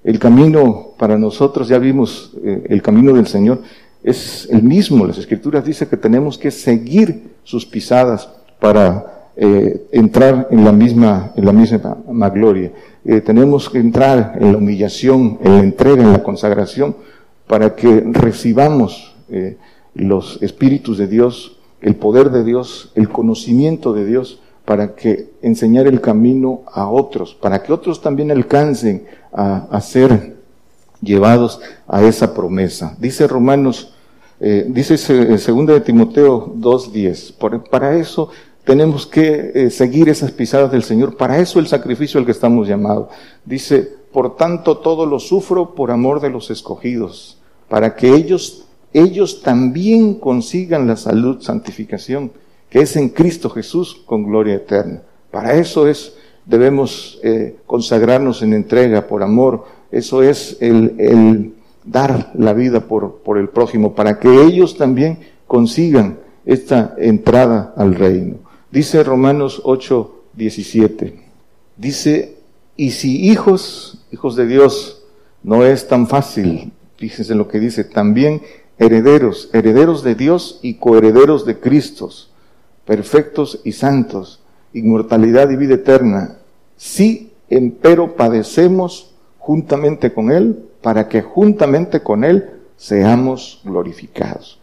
El 0.04 0.20
camino 0.20 0.90
para 0.96 1.18
nosotros, 1.18 1.70
ya 1.70 1.80
vimos 1.80 2.34
eh, 2.44 2.68
el 2.70 2.84
camino 2.84 3.14
del 3.14 3.26
Señor, 3.26 3.64
es 4.04 4.48
el 4.52 4.62
mismo. 4.62 5.08
Las 5.08 5.18
Escrituras 5.18 5.66
dicen 5.66 5.88
que 5.88 5.98
tenemos 5.98 6.38
que 6.38 6.52
seguir 6.52 7.32
sus 7.44 7.66
pisadas 7.66 8.30
para 8.60 9.32
eh, 9.36 9.88
entrar 9.92 10.50
en 10.52 10.64
la 10.64 10.72
misma, 10.72 11.32
en 11.36 11.46
la 11.46 11.52
misma 11.52 12.30
gloria. 12.30 12.72
tenemos 13.26 13.72
que 13.72 13.80
entrar 13.80 14.38
en 14.40 14.52
la 14.52 14.60
humillación, 14.60 15.40
en 15.44 15.52
la 15.52 15.64
entrega, 15.64 16.04
en 16.04 16.14
la 16.14 16.22
consagración, 16.22 16.96
para 17.48 17.76
que 17.76 18.04
recibamos 18.12 19.16
los 19.96 20.42
espíritus 20.44 21.00
de 21.00 21.08
Dios 21.08 21.58
el 21.84 21.96
poder 21.96 22.32
de 22.32 22.44
Dios, 22.44 22.92
el 22.96 23.10
conocimiento 23.10 23.94
de 23.94 24.06
Dios, 24.06 24.40
para 24.66 24.96
que 24.96 25.30
enseñar 25.42 25.86
el 25.86 26.00
camino 26.00 26.62
a 26.72 26.88
otros, 26.88 27.36
para 27.36 27.62
que 27.62 27.74
otros 27.74 28.02
también 28.02 28.32
alcancen 28.32 29.06
a, 29.34 29.80
ser 29.82 30.38
llevados 31.02 31.60
a 31.88 32.04
esa 32.04 32.34
promesa. 32.34 32.96
Dice 33.00 33.28
Romanos, 33.28 33.94
eh, 34.40 34.66
dice 34.70 34.98
segunda 35.38 35.74
de 35.74 35.82
Timoteo 35.82 36.54
2.10, 36.56 37.70
para 37.70 37.98
eso 37.98 38.30
tenemos 38.64 39.06
que 39.06 39.52
eh, 39.54 39.70
seguir 39.70 40.08
esas 40.08 40.32
pisadas 40.32 40.72
del 40.72 40.84
Señor, 40.84 41.18
para 41.18 41.40
eso 41.40 41.60
el 41.60 41.68
sacrificio 41.68 42.18
al 42.18 42.26
que 42.26 42.32
estamos 42.32 42.66
llamados. 42.66 43.10
Dice, 43.44 43.90
por 44.14 44.38
tanto 44.38 44.78
todo 44.78 45.06
lo 45.06 45.20
sufro 45.20 45.76
por 45.76 45.92
amor 45.92 46.22
de 46.22 46.30
los 46.30 46.50
escogidos, 46.50 47.38
para 47.68 47.96
que 47.96 48.14
ellos 48.14 48.63
ellos 48.94 49.42
también 49.42 50.16
consigan 50.16 50.88
la 50.88 50.96
salud, 50.96 51.42
santificación, 51.42 52.32
que 52.70 52.82
es 52.82 52.96
en 52.96 53.10
Cristo 53.10 53.50
Jesús 53.50 54.02
con 54.06 54.24
gloria 54.24 54.56
eterna. 54.56 55.02
Para 55.32 55.56
eso 55.56 55.88
es, 55.88 56.14
debemos 56.46 57.20
eh, 57.24 57.58
consagrarnos 57.66 58.42
en 58.42 58.54
entrega 58.54 59.08
por 59.08 59.24
amor. 59.24 59.66
Eso 59.92 60.24
es 60.24 60.58
el, 60.60 61.54
dar 61.84 62.32
la 62.36 62.54
vida 62.54 62.88
por, 62.88 63.18
por 63.18 63.38
el 63.38 63.50
prójimo, 63.50 63.94
para 63.94 64.20
que 64.20 64.44
ellos 64.44 64.78
también 64.78 65.20
consigan 65.48 66.20
esta 66.46 66.96
entrada 66.98 67.74
al 67.76 67.96
reino. 67.96 68.38
Dice 68.72 69.04
Romanos 69.04 69.62
8, 69.64 70.24
17. 70.34 71.20
Dice, 71.78 72.38
y 72.76 72.92
si 72.92 73.30
hijos, 73.30 74.06
hijos 74.12 74.36
de 74.36 74.48
Dios, 74.48 75.04
no 75.44 75.66
es 75.66 75.88
tan 75.88 76.08
fácil, 76.08 76.72
fíjense 76.98 77.36
lo 77.36 77.48
que 77.48 77.60
dice, 77.60 77.84
también 77.84 78.42
herederos, 78.86 79.50
herederos 79.54 80.04
de 80.04 80.16
Dios 80.16 80.60
y 80.62 80.76
coherederos 80.76 81.46
de 81.46 81.60
Cristo, 81.60 82.10
perfectos 82.86 83.62
y 83.64 83.72
santos, 83.72 84.42
inmortalidad 84.74 85.50
y 85.50 85.56
vida 85.56 85.76
eterna, 85.76 86.38
si 86.76 87.32
empero 87.50 88.16
padecemos 88.16 89.14
juntamente 89.38 90.14
con 90.14 90.32
Él, 90.32 90.70
para 90.82 91.08
que 91.08 91.22
juntamente 91.22 92.02
con 92.02 92.24
Él 92.24 92.50
seamos 92.76 93.62
glorificados. 93.64 94.60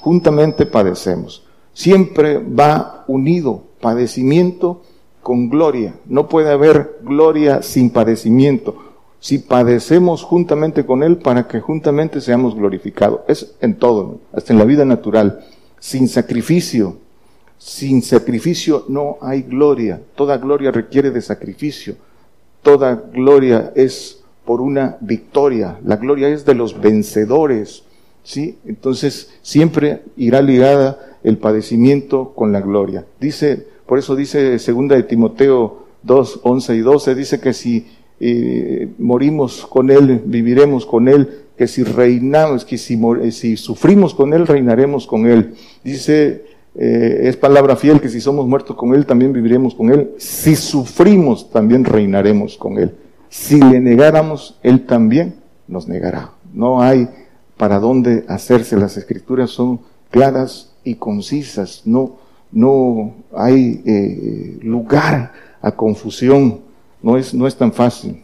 juntamente 0.00 0.66
padecemos. 0.66 1.44
Siempre 1.72 2.38
va 2.38 3.04
unido 3.06 3.64
padecimiento 3.80 4.82
con 5.22 5.48
gloria. 5.48 5.94
No 6.06 6.28
puede 6.28 6.50
haber 6.50 6.98
gloria 7.02 7.62
sin 7.62 7.90
padecimiento 7.90 8.89
si 9.20 9.38
padecemos 9.38 10.22
juntamente 10.22 10.86
con 10.86 11.02
Él 11.02 11.18
para 11.18 11.46
que 11.46 11.60
juntamente 11.60 12.22
seamos 12.22 12.54
glorificados. 12.54 13.20
Es 13.28 13.54
en 13.60 13.76
todo, 13.76 14.20
hasta 14.32 14.52
en 14.52 14.58
la 14.58 14.64
vida 14.64 14.84
natural. 14.86 15.44
Sin 15.78 16.08
sacrificio, 16.08 16.96
sin 17.58 18.02
sacrificio 18.02 18.86
no 18.88 19.18
hay 19.20 19.42
gloria. 19.42 20.00
Toda 20.14 20.38
gloria 20.38 20.70
requiere 20.70 21.10
de 21.10 21.20
sacrificio. 21.20 21.96
Toda 22.62 22.94
gloria 22.94 23.72
es 23.74 24.22
por 24.46 24.62
una 24.62 24.96
victoria. 25.00 25.78
La 25.84 25.96
gloria 25.96 26.28
es 26.28 26.46
de 26.46 26.54
los 26.54 26.80
vencedores. 26.80 27.84
¿Sí? 28.22 28.58
Entonces 28.64 29.30
siempre 29.42 30.02
irá 30.16 30.40
ligada 30.40 30.98
el 31.22 31.36
padecimiento 31.36 32.32
con 32.34 32.52
la 32.52 32.60
gloria. 32.62 33.04
Dice, 33.20 33.66
por 33.86 33.98
eso 33.98 34.16
dice 34.16 34.58
segunda 34.58 34.96
de 34.96 35.02
Timoteo 35.02 35.84
2, 36.02 36.40
11 36.42 36.76
y 36.76 36.80
12, 36.80 37.14
dice 37.14 37.40
que 37.40 37.52
si 37.52 37.86
morimos 38.98 39.66
con 39.66 39.90
Él, 39.90 40.22
viviremos 40.26 40.84
con 40.84 41.08
Él, 41.08 41.28
que 41.60 41.68
si 41.68 41.82
reinamos, 41.84 42.64
que 42.64 42.78
si, 42.78 42.98
eh, 43.22 43.56
sufrimos 43.58 44.14
con 44.14 44.32
Él, 44.32 44.46
reinaremos 44.46 45.06
con 45.06 45.26
Él. 45.26 45.52
Dice, 45.84 46.42
eh, 46.74 47.20
es 47.24 47.36
palabra 47.36 47.76
fiel 47.76 48.00
que 48.00 48.08
si 48.08 48.18
somos 48.18 48.46
muertos 48.46 48.76
con 48.76 48.94
Él, 48.94 49.04
también 49.04 49.34
viviremos 49.34 49.74
con 49.74 49.90
Él. 49.90 50.12
Si 50.16 50.56
sufrimos, 50.56 51.50
también 51.50 51.84
reinaremos 51.84 52.56
con 52.56 52.78
Él. 52.78 52.94
Si 53.28 53.60
le 53.60 53.78
negáramos, 53.78 54.58
Él 54.62 54.86
también 54.86 55.34
nos 55.68 55.86
negará. 55.86 56.32
No 56.54 56.80
hay 56.80 57.08
para 57.58 57.78
dónde 57.78 58.24
hacerse. 58.26 58.78
Las 58.78 58.96
escrituras 58.96 59.50
son 59.50 59.80
claras 60.08 60.72
y 60.82 60.94
concisas. 60.94 61.82
No, 61.84 62.16
no 62.52 63.16
hay 63.36 63.82
eh, 63.84 64.58
lugar 64.62 65.32
a 65.60 65.72
confusión 65.72 66.69
no 67.02 67.16
es, 67.16 67.34
no 67.34 67.46
es 67.46 67.56
tan 67.56 67.72
fácil. 67.72 68.22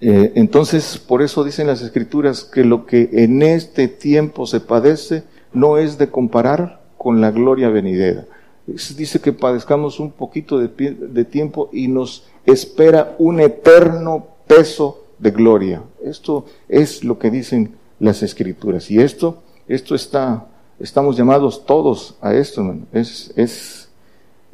Eh, 0.00 0.32
entonces, 0.34 0.98
por 0.98 1.22
eso 1.22 1.44
dicen 1.44 1.66
las 1.66 1.80
escrituras 1.82 2.44
que 2.44 2.64
lo 2.64 2.84
que 2.84 3.08
en 3.12 3.42
este 3.42 3.88
tiempo 3.88 4.46
se 4.46 4.60
padece 4.60 5.22
no 5.52 5.78
es 5.78 5.96
de 5.98 6.10
comparar 6.10 6.82
con 6.98 7.20
la 7.20 7.30
gloria 7.30 7.68
venidera. 7.68 8.26
Dice 8.66 9.20
que 9.20 9.32
padezcamos 9.32 10.00
un 10.00 10.10
poquito 10.10 10.58
de, 10.58 11.24
tiempo 11.24 11.68
y 11.72 11.88
nos 11.88 12.26
espera 12.46 13.14
un 13.18 13.40
eterno 13.40 14.26
peso 14.46 15.04
de 15.18 15.30
gloria. 15.30 15.82
Esto 16.02 16.46
es 16.68 17.04
lo 17.04 17.18
que 17.18 17.30
dicen 17.30 17.76
las 17.98 18.22
escrituras. 18.22 18.90
Y 18.90 19.00
esto, 19.00 19.42
esto 19.68 19.94
está, 19.94 20.46
estamos 20.80 21.16
llamados 21.16 21.66
todos 21.66 22.16
a 22.20 22.34
esto, 22.34 22.74
es, 22.92 23.32
es 23.36 23.83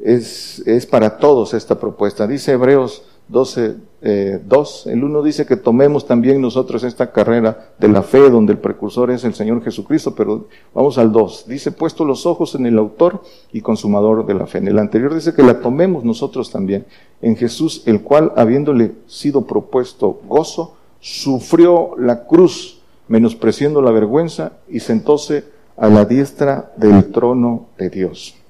es, 0.03 0.63
es 0.65 0.85
para 0.85 1.17
todos 1.17 1.53
esta 1.53 1.79
propuesta. 1.79 2.27
Dice 2.27 2.53
Hebreos 2.53 3.03
12, 3.31 3.75
eh, 4.01 4.41
2, 4.45 4.87
el 4.87 5.03
uno 5.05 5.23
dice 5.23 5.45
que 5.45 5.55
tomemos 5.55 6.05
también 6.05 6.41
nosotros 6.41 6.83
esta 6.83 7.11
carrera 7.11 7.71
de 7.79 7.87
la 7.87 8.03
fe, 8.03 8.29
donde 8.29 8.51
el 8.51 8.59
precursor 8.59 9.09
es 9.09 9.23
el 9.23 9.33
Señor 9.33 9.63
Jesucristo, 9.63 10.13
pero 10.15 10.47
vamos 10.73 10.97
al 10.97 11.13
2. 11.13 11.45
Dice, 11.47 11.71
puesto 11.71 12.03
los 12.03 12.25
ojos 12.25 12.55
en 12.55 12.65
el 12.65 12.77
autor 12.77 13.23
y 13.53 13.61
consumador 13.61 14.25
de 14.25 14.33
la 14.33 14.47
fe. 14.47 14.57
En 14.57 14.67
el 14.67 14.79
anterior 14.79 15.13
dice 15.13 15.33
que 15.33 15.43
la 15.43 15.61
tomemos 15.61 16.03
nosotros 16.03 16.51
también, 16.51 16.85
en 17.21 17.37
Jesús, 17.37 17.83
el 17.85 18.01
cual, 18.01 18.33
habiéndole 18.35 18.95
sido 19.07 19.45
propuesto 19.45 20.19
gozo, 20.27 20.75
sufrió 20.99 21.91
la 21.97 22.25
cruz, 22.25 22.81
menospreciando 23.07 23.81
la 23.81 23.91
vergüenza, 23.91 24.53
y 24.67 24.81
sentóse 24.81 25.45
a 25.77 25.87
la 25.87 26.03
diestra 26.03 26.73
del 26.75 27.11
trono 27.11 27.67
de 27.77 27.89
Dios. 27.89 28.40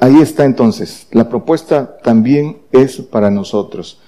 Ahí 0.00 0.20
está 0.20 0.44
entonces. 0.44 1.06
La 1.10 1.30
propuesta 1.30 1.96
también 2.02 2.58
es 2.70 3.00
para 3.00 3.30
nosotros. 3.30 3.98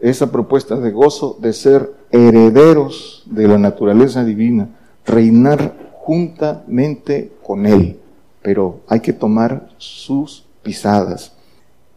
Esa 0.00 0.32
propuesta 0.32 0.76
de 0.76 0.90
gozo 0.90 1.36
de 1.40 1.52
ser 1.52 1.92
herederos 2.10 3.24
de 3.26 3.46
la 3.46 3.58
naturaleza 3.58 4.24
divina, 4.24 4.70
reinar 5.04 5.92
juntamente 6.00 7.32
con 7.42 7.66
Él. 7.66 7.98
Pero 8.40 8.80
hay 8.88 9.00
que 9.00 9.12
tomar 9.12 9.68
sus 9.76 10.46
pisadas. 10.62 11.34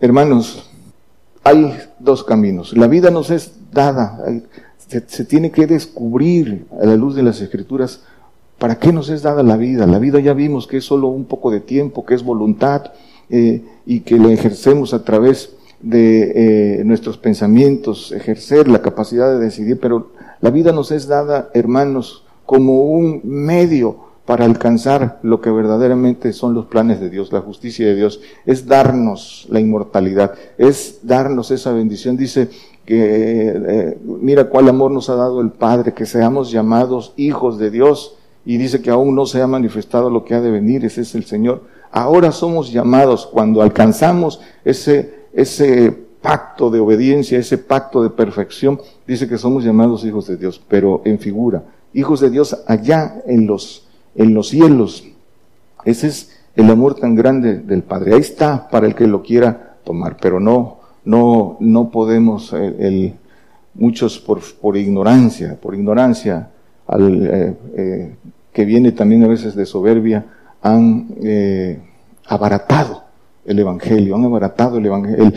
Hermanos, 0.01 0.69
hay 1.43 1.77
dos 1.99 2.25
caminos. 2.25 2.75
La 2.75 2.87
vida 2.87 3.11
nos 3.11 3.29
es 3.29 3.53
dada, 3.71 4.19
se, 4.87 5.23
tiene 5.23 5.51
que 5.51 5.67
descubrir 5.67 6.65
a 6.81 6.85
la 6.85 6.97
luz 6.97 7.15
de 7.15 7.23
las 7.23 7.39
escrituras 7.39 8.01
para 8.59 8.77
qué 8.77 8.91
nos 8.91 9.09
es 9.09 9.21
dada 9.21 9.41
la 9.41 9.55
vida. 9.55 9.87
La 9.87 9.99
vida 9.99 10.19
ya 10.19 10.33
vimos 10.33 10.67
que 10.67 10.77
es 10.77 10.85
solo 10.85 11.07
un 11.07 11.23
poco 11.23 11.49
de 11.49 11.61
tiempo, 11.61 12.05
que 12.05 12.13
es 12.13 12.23
voluntad 12.23 12.91
eh, 13.31 13.63
y 13.85 14.01
que 14.01 14.17
la 14.17 14.31
ejercemos 14.31 14.93
a 14.93 15.03
través 15.03 15.55
de 15.81 16.79
eh, 16.79 16.83
nuestros 16.83 17.17
pensamientos, 17.17 18.11
ejercer 18.11 18.67
la 18.67 18.81
capacidad 18.81 19.31
de 19.31 19.39
decidir, 19.39 19.79
pero 19.79 20.11
la 20.41 20.51
vida 20.51 20.71
nos 20.71 20.91
es 20.91 21.07
dada, 21.07 21.49
hermanos, 21.53 22.25
como 22.45 22.83
un 22.83 23.21
medio 23.23 24.11
para 24.25 24.45
alcanzar 24.45 25.19
lo 25.23 25.41
que 25.41 25.49
verdaderamente 25.49 26.33
son 26.33 26.53
los 26.53 26.65
planes 26.67 26.99
de 26.99 27.09
Dios, 27.09 27.31
la 27.33 27.41
justicia 27.41 27.87
de 27.87 27.95
Dios, 27.95 28.21
es 28.45 28.67
darnos 28.67 29.47
la 29.49 29.59
inmortalidad, 29.59 30.33
es 30.57 30.99
darnos 31.03 31.51
esa 31.51 31.71
bendición. 31.73 32.17
Dice 32.17 32.49
que 32.85 33.53
eh, 33.55 33.97
mira 34.03 34.49
cuál 34.49 34.69
amor 34.69 34.91
nos 34.91 35.09
ha 35.09 35.15
dado 35.15 35.41
el 35.41 35.51
Padre, 35.51 35.93
que 35.93 36.05
seamos 36.05 36.51
llamados 36.51 37.13
hijos 37.17 37.57
de 37.57 37.71
Dios, 37.71 38.15
y 38.45 38.57
dice 38.57 38.81
que 38.81 38.89
aún 38.89 39.15
no 39.15 39.25
se 39.25 39.41
ha 39.41 39.47
manifestado 39.47 40.09
lo 40.09 40.25
que 40.25 40.33
ha 40.33 40.41
de 40.41 40.51
venir, 40.51 40.85
ese 40.85 41.01
es 41.01 41.15
el 41.15 41.25
Señor. 41.25 41.63
Ahora 41.91 42.31
somos 42.31 42.71
llamados, 42.71 43.25
cuando 43.25 43.61
alcanzamos 43.61 44.39
ese, 44.63 45.25
ese 45.33 45.91
pacto 46.21 46.69
de 46.69 46.79
obediencia, 46.79 47.37
ese 47.37 47.57
pacto 47.57 48.03
de 48.03 48.09
perfección, 48.09 48.79
dice 49.05 49.27
que 49.27 49.37
somos 49.37 49.63
llamados 49.63 50.05
hijos 50.05 50.27
de 50.27 50.37
Dios, 50.37 50.61
pero 50.67 51.01
en 51.05 51.19
figura, 51.19 51.63
hijos 51.93 52.19
de 52.21 52.29
Dios 52.29 52.57
allá 52.67 53.21
en 53.25 53.47
los 53.47 53.87
en 54.15 54.33
los 54.33 54.49
cielos. 54.49 55.05
Ese 55.85 56.07
es 56.07 56.39
el 56.55 56.69
amor 56.69 56.95
tan 56.95 57.15
grande 57.15 57.59
del 57.59 57.83
Padre. 57.83 58.13
Ahí 58.13 58.19
está 58.19 58.69
para 58.69 58.87
el 58.87 58.95
que 58.95 59.07
lo 59.07 59.21
quiera 59.21 59.77
tomar, 59.83 60.17
pero 60.21 60.39
no, 60.39 60.79
no, 61.05 61.57
no 61.59 61.89
podemos, 61.89 62.53
eh, 62.53 62.75
el, 62.79 63.13
muchos 63.73 64.19
por, 64.19 64.41
por, 64.59 64.77
ignorancia, 64.77 65.57
por 65.59 65.73
ignorancia, 65.75 66.49
al, 66.87 67.25
eh, 67.25 67.57
eh, 67.75 68.15
que 68.53 68.65
viene 68.65 68.91
también 68.91 69.23
a 69.23 69.27
veces 69.27 69.55
de 69.55 69.65
soberbia, 69.65 70.25
han 70.61 71.07
abaratado 72.27 73.03
el 73.45 73.59
Evangelio, 73.59 74.15
han 74.15 74.25
abaratado 74.25 74.77
el 74.77 74.85
Evangelio. 74.85 75.31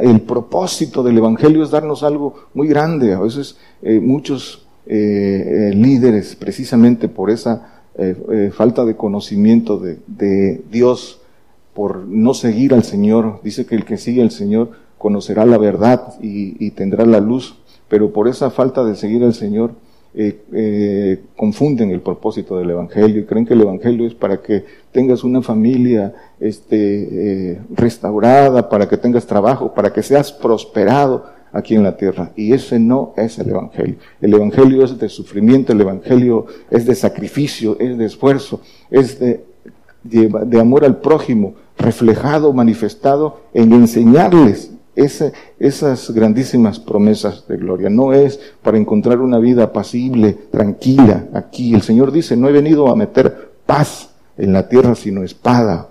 El, 0.00 0.20
propósito 0.22 1.02
del 1.02 1.18
Evangelio 1.18 1.62
es 1.62 1.70
darnos 1.70 2.02
algo 2.02 2.34
muy 2.54 2.68
grande. 2.68 3.14
A 3.14 3.20
veces 3.20 3.56
muchos 3.82 4.66
líderes, 4.86 6.36
precisamente 6.36 7.08
por 7.08 7.30
esa 7.30 7.76
eh, 7.98 8.14
eh, 8.30 8.50
falta 8.52 8.84
de 8.84 8.94
conocimiento 8.94 9.78
de, 9.78 9.98
de, 10.06 10.62
Dios 10.70 11.22
por 11.72 12.00
no 12.06 12.34
seguir 12.34 12.74
al 12.74 12.84
Señor. 12.84 13.40
Dice 13.42 13.64
que 13.64 13.74
el 13.74 13.86
que 13.86 13.96
sigue 13.96 14.20
al 14.20 14.30
Señor 14.30 14.72
conocerá 14.98 15.46
la 15.46 15.56
verdad 15.56 16.12
y, 16.20 16.62
y 16.62 16.72
tendrá 16.72 17.06
la 17.06 17.20
luz, 17.20 17.56
pero 17.88 18.12
por 18.12 18.28
esa 18.28 18.50
falta 18.50 18.84
de 18.84 18.96
seguir 18.96 19.24
al 19.24 19.32
Señor 19.32 19.70
eh, 20.18 20.40
eh, 20.54 21.20
confunden 21.36 21.90
el 21.90 22.00
propósito 22.00 22.56
del 22.56 22.70
Evangelio 22.70 23.20
y 23.20 23.24
creen 23.26 23.44
que 23.44 23.52
el 23.52 23.60
Evangelio 23.60 24.06
es 24.06 24.14
para 24.14 24.40
que 24.40 24.64
tengas 24.90 25.22
una 25.24 25.42
familia 25.42 26.14
este, 26.40 27.52
eh, 27.52 27.60
restaurada, 27.74 28.70
para 28.70 28.88
que 28.88 28.96
tengas 28.96 29.26
trabajo, 29.26 29.74
para 29.74 29.92
que 29.92 30.02
seas 30.02 30.32
prosperado 30.32 31.26
aquí 31.52 31.74
en 31.74 31.82
la 31.82 31.98
tierra. 31.98 32.32
Y 32.34 32.54
ese 32.54 32.78
no 32.78 33.12
es 33.18 33.38
el 33.38 33.50
Evangelio. 33.50 33.96
El 34.22 34.32
Evangelio 34.32 34.82
es 34.84 34.98
de 34.98 35.10
sufrimiento, 35.10 35.74
el 35.74 35.82
Evangelio 35.82 36.46
es 36.70 36.86
de 36.86 36.94
sacrificio, 36.94 37.76
es 37.78 37.98
de 37.98 38.06
esfuerzo, 38.06 38.62
es 38.90 39.20
de, 39.20 39.44
de, 40.02 40.58
amor 40.58 40.86
al 40.86 40.96
prójimo, 40.96 41.56
reflejado, 41.76 42.54
manifestado 42.54 43.40
en 43.52 43.70
enseñarles 43.74 44.70
esas 44.96 46.10
grandísimas 46.10 46.80
promesas 46.80 47.46
de 47.46 47.58
gloria. 47.58 47.90
No 47.90 48.12
es 48.14 48.40
para 48.62 48.78
encontrar 48.78 49.20
una 49.20 49.38
vida 49.38 49.64
apacible, 49.64 50.32
tranquila 50.32 51.26
aquí. 51.34 51.74
El 51.74 51.82
Señor 51.82 52.10
dice, 52.10 52.36
no 52.36 52.48
he 52.48 52.52
venido 52.52 52.88
a 52.88 52.96
meter 52.96 53.52
paz 53.66 54.10
en 54.38 54.52
la 54.52 54.68
tierra, 54.68 54.94
sino 54.94 55.22
espada. 55.22 55.90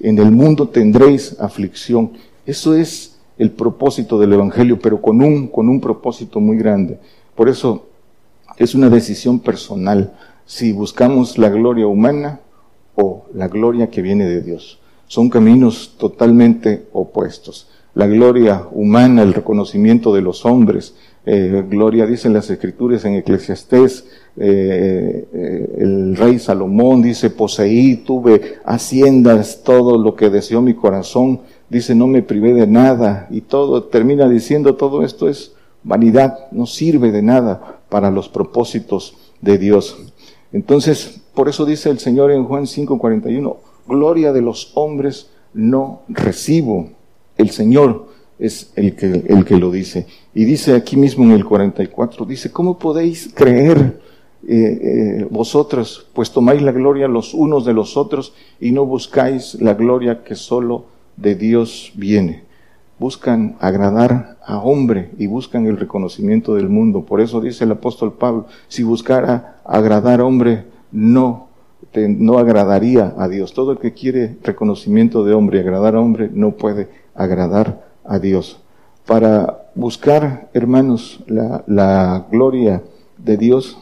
En 0.00 0.18
el 0.18 0.30
mundo 0.30 0.68
tendréis 0.68 1.38
aflicción. 1.40 2.12
Eso 2.46 2.74
es 2.74 3.16
el 3.38 3.50
propósito 3.50 4.18
del 4.18 4.32
Evangelio, 4.32 4.78
pero 4.78 5.02
con 5.02 5.20
un, 5.20 5.48
con 5.48 5.68
un 5.68 5.80
propósito 5.80 6.38
muy 6.40 6.56
grande. 6.56 6.98
Por 7.34 7.48
eso 7.48 7.88
es 8.56 8.74
una 8.74 8.88
decisión 8.88 9.40
personal 9.40 10.12
si 10.46 10.72
buscamos 10.72 11.38
la 11.38 11.48
gloria 11.48 11.86
humana 11.86 12.40
o 12.94 13.24
la 13.34 13.48
gloria 13.48 13.90
que 13.90 14.02
viene 14.02 14.26
de 14.26 14.42
Dios. 14.42 14.78
Son 15.06 15.28
caminos 15.28 15.96
totalmente 15.98 16.86
opuestos. 16.92 17.68
La 17.94 18.06
gloria 18.06 18.66
humana, 18.72 19.22
el 19.22 19.34
reconocimiento 19.34 20.12
de 20.14 20.22
los 20.22 20.44
hombres, 20.44 20.94
eh, 21.26 21.64
gloria, 21.68 22.06
dicen 22.06 22.32
las 22.32 22.50
escrituras 22.50 23.04
en 23.04 23.14
Eclesiastés, 23.14 24.04
eh, 24.36 25.28
eh, 25.32 25.76
el 25.78 26.16
rey 26.16 26.38
Salomón 26.38 27.02
dice, 27.02 27.30
poseí, 27.30 27.96
tuve 27.96 28.56
haciendas, 28.64 29.62
todo 29.62 29.96
lo 29.96 30.16
que 30.16 30.28
deseó 30.28 30.60
mi 30.60 30.74
corazón, 30.74 31.40
dice, 31.70 31.94
no 31.94 32.08
me 32.08 32.22
privé 32.22 32.52
de 32.52 32.66
nada, 32.66 33.28
y 33.30 33.42
todo, 33.42 33.84
termina 33.84 34.28
diciendo, 34.28 34.74
todo 34.74 35.04
esto 35.04 35.28
es 35.28 35.54
vanidad, 35.84 36.50
no 36.50 36.66
sirve 36.66 37.12
de 37.12 37.22
nada 37.22 37.80
para 37.88 38.10
los 38.10 38.28
propósitos 38.28 39.16
de 39.40 39.56
Dios. 39.56 39.96
Entonces, 40.52 41.20
por 41.32 41.48
eso 41.48 41.64
dice 41.64 41.90
el 41.90 41.98
Señor 42.00 42.32
en 42.32 42.44
Juan 42.44 42.66
5:41, 42.66 43.56
gloria 43.86 44.32
de 44.32 44.40
los 44.40 44.72
hombres 44.74 45.30
no 45.52 46.02
recibo. 46.08 46.90
El 47.36 47.50
Señor 47.50 48.08
es 48.38 48.72
el 48.76 48.94
que, 48.96 49.24
el 49.26 49.44
que 49.44 49.56
lo 49.56 49.70
dice. 49.70 50.06
Y 50.34 50.44
dice 50.44 50.74
aquí 50.74 50.96
mismo 50.96 51.24
en 51.24 51.32
el 51.32 51.44
44, 51.44 52.24
dice, 52.24 52.50
¿cómo 52.50 52.78
podéis 52.78 53.30
creer 53.34 53.98
eh, 54.46 55.20
eh, 55.22 55.26
vosotros, 55.30 56.06
pues 56.12 56.30
tomáis 56.30 56.60
la 56.60 56.72
gloria 56.72 57.08
los 57.08 57.32
unos 57.32 57.64
de 57.64 57.72
los 57.72 57.96
otros 57.96 58.34
y 58.60 58.72
no 58.72 58.84
buscáis 58.84 59.54
la 59.54 59.72
gloria 59.72 60.22
que 60.22 60.34
solo 60.34 60.84
de 61.16 61.34
Dios 61.34 61.92
viene. 61.94 62.42
Buscan 62.98 63.56
agradar 63.58 64.36
a 64.44 64.58
hombre 64.58 65.10
y 65.18 65.28
buscan 65.28 65.66
el 65.66 65.78
reconocimiento 65.78 66.56
del 66.56 66.68
mundo. 66.68 67.06
Por 67.06 67.22
eso 67.22 67.40
dice 67.40 67.64
el 67.64 67.72
apóstol 67.72 68.12
Pablo, 68.12 68.46
si 68.68 68.82
buscara 68.82 69.62
agradar 69.64 70.20
a 70.20 70.26
hombre, 70.26 70.64
no, 70.92 71.48
no 71.94 72.38
agradaría 72.38 73.14
a 73.16 73.28
Dios. 73.28 73.54
Todo 73.54 73.72
el 73.72 73.78
que 73.78 73.94
quiere 73.94 74.36
reconocimiento 74.42 75.24
de 75.24 75.32
hombre 75.32 75.58
y 75.58 75.60
agradar 75.62 75.96
a 75.96 76.00
hombre, 76.00 76.28
no 76.30 76.52
puede 76.52 76.88
agradar 77.14 77.84
a 78.04 78.18
Dios. 78.18 78.60
Para 79.06 79.68
buscar, 79.74 80.48
hermanos, 80.54 81.20
la, 81.26 82.26
gloria 82.30 82.82
de 83.18 83.36
Dios, 83.36 83.78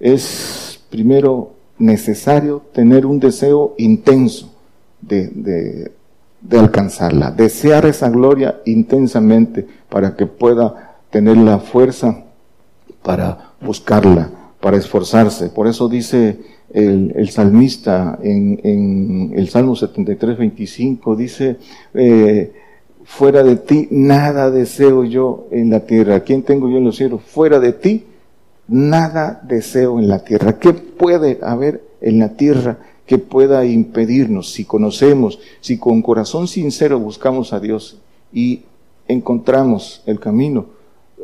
es 0.00 0.80
primero 0.90 1.52
necesario 1.78 2.62
tener 2.72 3.06
un 3.06 3.20
deseo 3.20 3.74
intenso 3.78 4.52
de, 5.00 5.92
de 6.40 6.58
alcanzarla, 6.58 7.30
desear 7.30 7.86
esa 7.86 8.08
gloria 8.08 8.60
intensamente 8.64 9.66
para 9.88 10.16
que 10.16 10.26
pueda 10.26 10.96
tener 11.10 11.36
la 11.36 11.58
fuerza 11.58 12.24
para 13.02 13.52
buscarla, 13.60 14.30
para 14.60 14.76
esforzarse. 14.76 15.48
Por 15.48 15.66
eso 15.66 15.88
dice 15.88 16.40
el, 16.72 17.12
el 17.16 17.28
salmista 17.30 18.18
en, 18.22 18.60
en, 18.62 19.32
el 19.36 19.48
Salmo 19.48 19.76
73, 19.76 20.38
25, 20.38 21.16
dice, 21.16 21.56
eh, 21.94 22.52
fuera 23.04 23.42
de 23.42 23.56
ti 23.56 23.88
nada 23.90 24.50
deseo 24.50 25.04
yo 25.04 25.46
en 25.50 25.70
la 25.70 25.80
tierra. 25.80 26.20
¿Quién 26.20 26.42
tengo 26.42 26.68
yo 26.68 26.78
en 26.78 26.84
los 26.84 26.96
cielos? 26.96 27.22
Fuera 27.22 27.58
de 27.58 27.72
ti 27.72 28.04
nada 28.68 29.40
deseo 29.46 29.98
en 29.98 30.08
la 30.08 30.24
tierra. 30.24 30.58
¿Qué 30.58 30.72
puede 30.72 31.38
haber 31.42 31.82
en 32.00 32.18
la 32.18 32.36
tierra 32.36 32.78
que 33.08 33.16
pueda 33.16 33.64
impedirnos, 33.64 34.52
si 34.52 34.66
conocemos, 34.66 35.38
si 35.60 35.78
con 35.78 36.02
corazón 36.02 36.46
sincero 36.46 37.00
buscamos 37.00 37.54
a 37.54 37.60
Dios 37.60 37.98
y 38.34 38.64
encontramos 39.08 40.02
el 40.04 40.20
camino, 40.20 40.66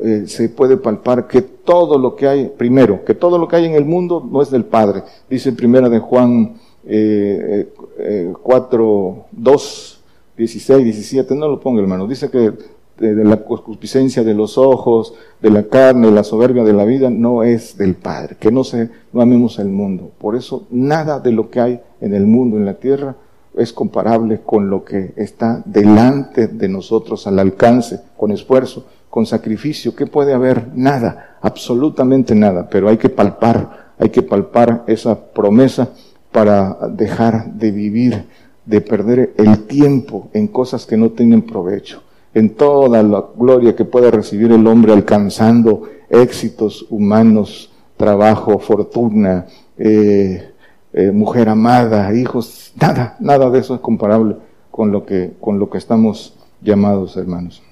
eh, 0.03 0.25
se 0.27 0.49
puede 0.49 0.77
palpar 0.77 1.27
que 1.29 1.43
todo 1.43 1.99
lo 1.99 2.17
que 2.17 2.27
hay, 2.27 2.49
primero, 2.49 3.05
que 3.05 3.15
todo 3.15 3.39
lo 3.39 3.47
que 3.47 3.57
hay 3.57 3.67
en 3.67 3.75
el 3.75 3.85
mundo 3.85 4.27
no 4.29 4.43
es 4.43 4.51
del 4.51 4.65
Padre. 4.65 5.03
Dice 5.31 5.53
primera 5.53 5.89
de 5.89 5.99
Juan 6.01 6.57
eh, 6.87 7.69
eh, 7.99 8.33
4, 8.43 9.27
2, 9.31 10.01
16, 10.37 10.85
17, 10.85 11.35
no 11.35 11.49
lo 11.49 11.61
ponga 11.61 11.81
hermano, 11.81 12.07
dice 12.09 12.29
que 12.29 12.53
de, 12.99 13.25
la 13.25 13.45
concupiscencia 13.45 14.23
de 14.23 14.35
los 14.35 14.59
ojos, 14.59 15.15
de 15.41 15.51
la 15.51 15.65
carne, 15.65 16.11
la 16.11 16.25
soberbia 16.25 16.65
de 16.65 16.73
la 16.73 16.85
vida, 16.85 17.11
no 17.11 17.43
es 17.43 17.77
del 17.77 17.95
Padre. 17.95 18.37
Que 18.39 18.51
no, 18.51 18.65
se, 18.65 18.91
no 19.13 19.21
amemos 19.21 19.59
al 19.59 19.69
mundo. 19.69 20.11
Por 20.19 20.37
eso 20.37 20.67
nada 20.71 21.21
de 21.21 21.33
lo 21.33 21.51
que 21.51 21.61
hay 21.61 21.81
en 22.01 22.15
el 22.15 22.27
mundo, 22.27 22.57
en 22.57 22.65
la 22.65 22.75
tierra, 22.75 23.17
es 23.57 23.73
comparable 23.73 24.41
con 24.45 24.69
lo 24.69 24.85
que 24.85 25.13
está 25.17 25.63
delante 25.65 26.49
de 26.49 26.69
nosotros 26.69 27.27
al 27.27 27.39
alcance, 27.39 28.01
con 28.17 28.33
esfuerzo, 28.33 28.85
con 29.15 29.27
sacrificio. 29.27 29.95
¿Qué 29.95 30.09
puede 30.09 30.35
haber? 30.35 30.73
Nada, 30.75 31.37
absolutamente 31.41 32.35
nada, 32.35 32.69
pero 32.69 32.89
hay 32.89 32.97
que 32.97 33.09
palpar, 33.09 33.93
hay 33.97 34.09
que 34.09 34.23
palpar 34.23 34.83
esa 34.89 35.33
promesa 35.33 35.91
para 36.33 36.77
dejar 36.91 37.53
de 37.53 37.71
vivir, 37.71 38.25
de 38.67 38.81
perder 38.81 39.33
el 39.37 39.67
tiempo 39.67 40.31
en 40.33 40.49
cosas 40.49 40.85
que 40.85 40.97
no 40.97 41.11
tienen 41.11 41.43
provecho 41.43 42.03
en 42.35 42.57
toda 42.57 43.05
la 43.05 43.25
gloria 43.39 43.77
que 43.77 43.85
pueda 43.85 44.11
recibir 44.11 44.51
el 44.51 44.67
hombre 44.67 44.93
alcanzando 44.93 45.85
éxitos 46.11 46.85
humanos, 46.91 47.71
trabajo, 47.97 48.59
fortuna, 48.59 49.47
eh, 49.79 50.51
eh, 50.93 51.13
mujer 51.13 51.51
amada, 51.51 52.13
hijos, 52.13 52.73
nada, 52.81 53.17
nada 53.21 53.49
de 53.49 53.61
eso 53.61 53.77
es 53.77 53.81
comparable 53.81 54.35
con 54.73 54.91
lo 54.91 55.07
que, 55.07 55.35
con 55.41 55.61
lo 55.61 55.71
que 55.71 55.79
estamos 55.79 56.35
llamados, 56.61 57.17
hermanos. 57.17 57.63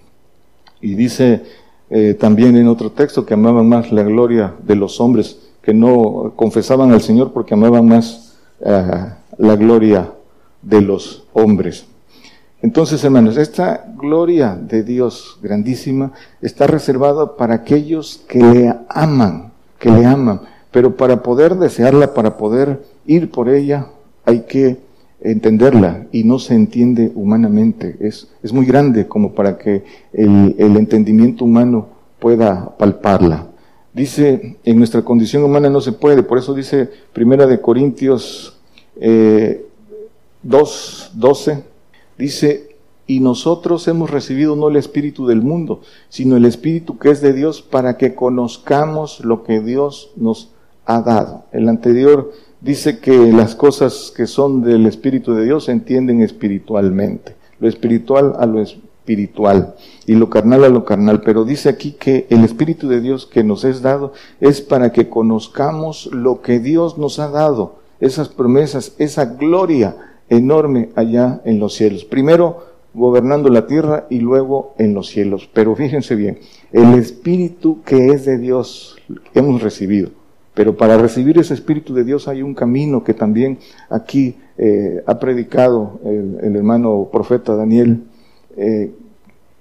Y 0.83 0.95
dice 0.95 1.43
eh, 1.89 2.15
también 2.15 2.57
en 2.57 2.69
otro 2.69 2.93
texto 2.93 3.25
que 3.25 3.35
amaban 3.35 3.69
más 3.69 3.91
la 3.91 4.03
gloria 4.03 4.53
de 4.63 4.77
los 4.77 5.01
hombres, 5.01 5.39
que 5.63 5.73
no 5.73 6.33
confesaban 6.37 6.93
al 6.93 7.01
Señor 7.01 7.33
porque 7.33 7.55
amaban 7.55 7.87
más 7.87 8.29
la 9.39 9.57
gloria 9.57 10.13
de 10.63 10.81
los 10.81 11.25
hombres. 11.33 11.85
Entonces, 12.63 13.03
hermanos, 13.03 13.37
esta 13.37 13.93
gloria 13.97 14.55
de 14.55 14.85
Dios 14.85 15.39
grandísima 15.43 16.13
está 16.41 16.69
reservada 16.69 17.37
para 17.37 17.55
aquellos 17.55 18.23
que 18.29 18.39
le 18.39 18.75
aman, 18.89 19.53
que 19.81 19.91
le 19.91 20.07
aman. 20.07 20.43
Pero 20.71 20.97
para 20.97 21.25
poder 21.25 21.57
desearla, 21.57 22.15
para 22.15 22.37
poder 22.37 22.85
ir 23.05 23.33
por 23.33 23.49
ella, 23.49 23.89
hay 24.25 24.43
que 24.43 24.79
entenderla 25.25 26.07
y 26.13 26.25
no 26.25 26.39
se 26.39 26.55
entiende 26.55 27.13
humanamente. 27.15 27.97
Es, 28.01 28.29
es 28.43 28.53
muy 28.53 28.67
grande 28.67 29.07
como 29.07 29.33
para 29.33 29.59
que 29.59 29.85
el, 30.13 30.55
entendimiento 30.59 31.45
humano 31.45 31.89
pueda 32.19 32.77
palparla. 32.77 33.49
Dice, 33.93 34.57
en 34.65 34.79
nuestra 34.79 35.03
condición 35.03 35.45
humana 35.45 35.69
no 35.69 35.81
se 35.81 35.93
puede, 35.93 36.23
por 36.23 36.39
eso 36.39 36.55
dice 36.55 36.89
Primera 37.13 37.47
de 37.47 37.61
Corintios 37.61 38.59
eh, 38.97 39.67
2, 40.43 41.13
12, 41.15 41.73
Dice, 42.19 42.77
y 43.07 43.21
nosotros 43.21 43.89
hemos 43.89 44.11
recibido 44.11 44.55
no 44.55 44.69
el 44.69 44.77
espíritu 44.77 45.27
del 45.27 45.43
mundo, 45.43 45.81
sino 46.09 46.37
el 46.37 46.45
espíritu 46.45 46.99
que 46.99 47.11
es 47.11 47.21
de 47.21 47.33
Dios 47.33 47.63
para 47.63 47.97
que 47.97 48.15
conozcamos 48.15 49.25
lo 49.25 49.43
que 49.43 49.61
Dios 49.61 50.13
nos 50.17 50.51
ha 50.85 51.01
dado. 51.03 51.45
El 51.53 51.69
anterior 51.69 52.33
dice 52.63 53.01
que 53.01 53.33
las 53.33 53.55
cosas 53.55 54.13
que 54.17 54.27
son 54.27 54.63
del 54.63 54.87
espíritu 54.87 55.35
de 55.35 55.45
Dios 55.45 55.65
se 55.65 55.73
entienden 55.73 56.23
espiritualmente, 56.23 57.35
lo 57.59 57.69
espiritual 57.69 58.35
a 58.39 58.47
lo 58.47 58.61
espiritual 58.61 59.75
y 60.07 60.15
lo 60.15 60.31
carnal 60.31 60.65
a 60.65 60.69
lo 60.69 60.85
carnal, 60.85 61.23
pero 61.23 61.45
dice 61.45 61.69
aquí 61.69 61.93
que 61.93 62.27
el 62.31 62.45
espíritu 62.45 62.89
de 62.89 63.01
Dios 63.01 63.27
que 63.27 63.43
nos 63.43 63.65
es 63.65 63.83
dado 63.83 64.13
es 64.41 64.61
para 64.61 64.93
que 64.93 65.09
conozcamos 65.09 66.09
lo 66.13 66.41
que 66.41 66.61
Dios 66.61 66.99
nos 66.99 67.19
ha 67.19 67.29
dado, 67.29 67.81
esas 68.01 68.29
promesas, 68.29 68.95
esa 68.99 69.25
gloria 69.25 69.97
enorme 70.29 70.91
allá 70.95 71.41
en 71.45 71.59
los 71.59 71.75
cielos. 71.75 72.05
Primero 72.05 72.73
gobernando 72.95 73.49
la 73.49 73.67
tierra 73.67 74.07
y 74.11 74.21
luego 74.21 74.75
en 74.79 74.95
los 74.95 75.09
cielos. 75.09 75.49
Pero 75.53 75.75
fíjense 75.75 76.15
bien, 76.15 76.39
el 76.73 76.95
Espíritu 76.95 77.83
que 77.85 78.09
es 78.09 78.25
de 78.25 78.39
Dios 78.39 78.97
hemos 79.35 79.63
recibido. 79.63 80.11
Pero 80.55 80.77
para 80.77 80.99
recibir 80.99 81.39
ese 81.39 81.55
Espíritu 81.55 81.95
de 81.95 82.05
Dios 82.05 82.29
hay 82.29 82.43
un 82.43 82.55
camino 82.55 83.03
que 83.03 83.15
también 83.15 83.59
aquí 83.89 84.37
eh, 84.59 85.03
ha 85.07 85.19
predicado 85.19 86.01
el, 86.05 86.57
hermano 86.57 87.09
profeta 87.11 87.57
Daniel, 87.57 88.03
eh, 88.57 88.93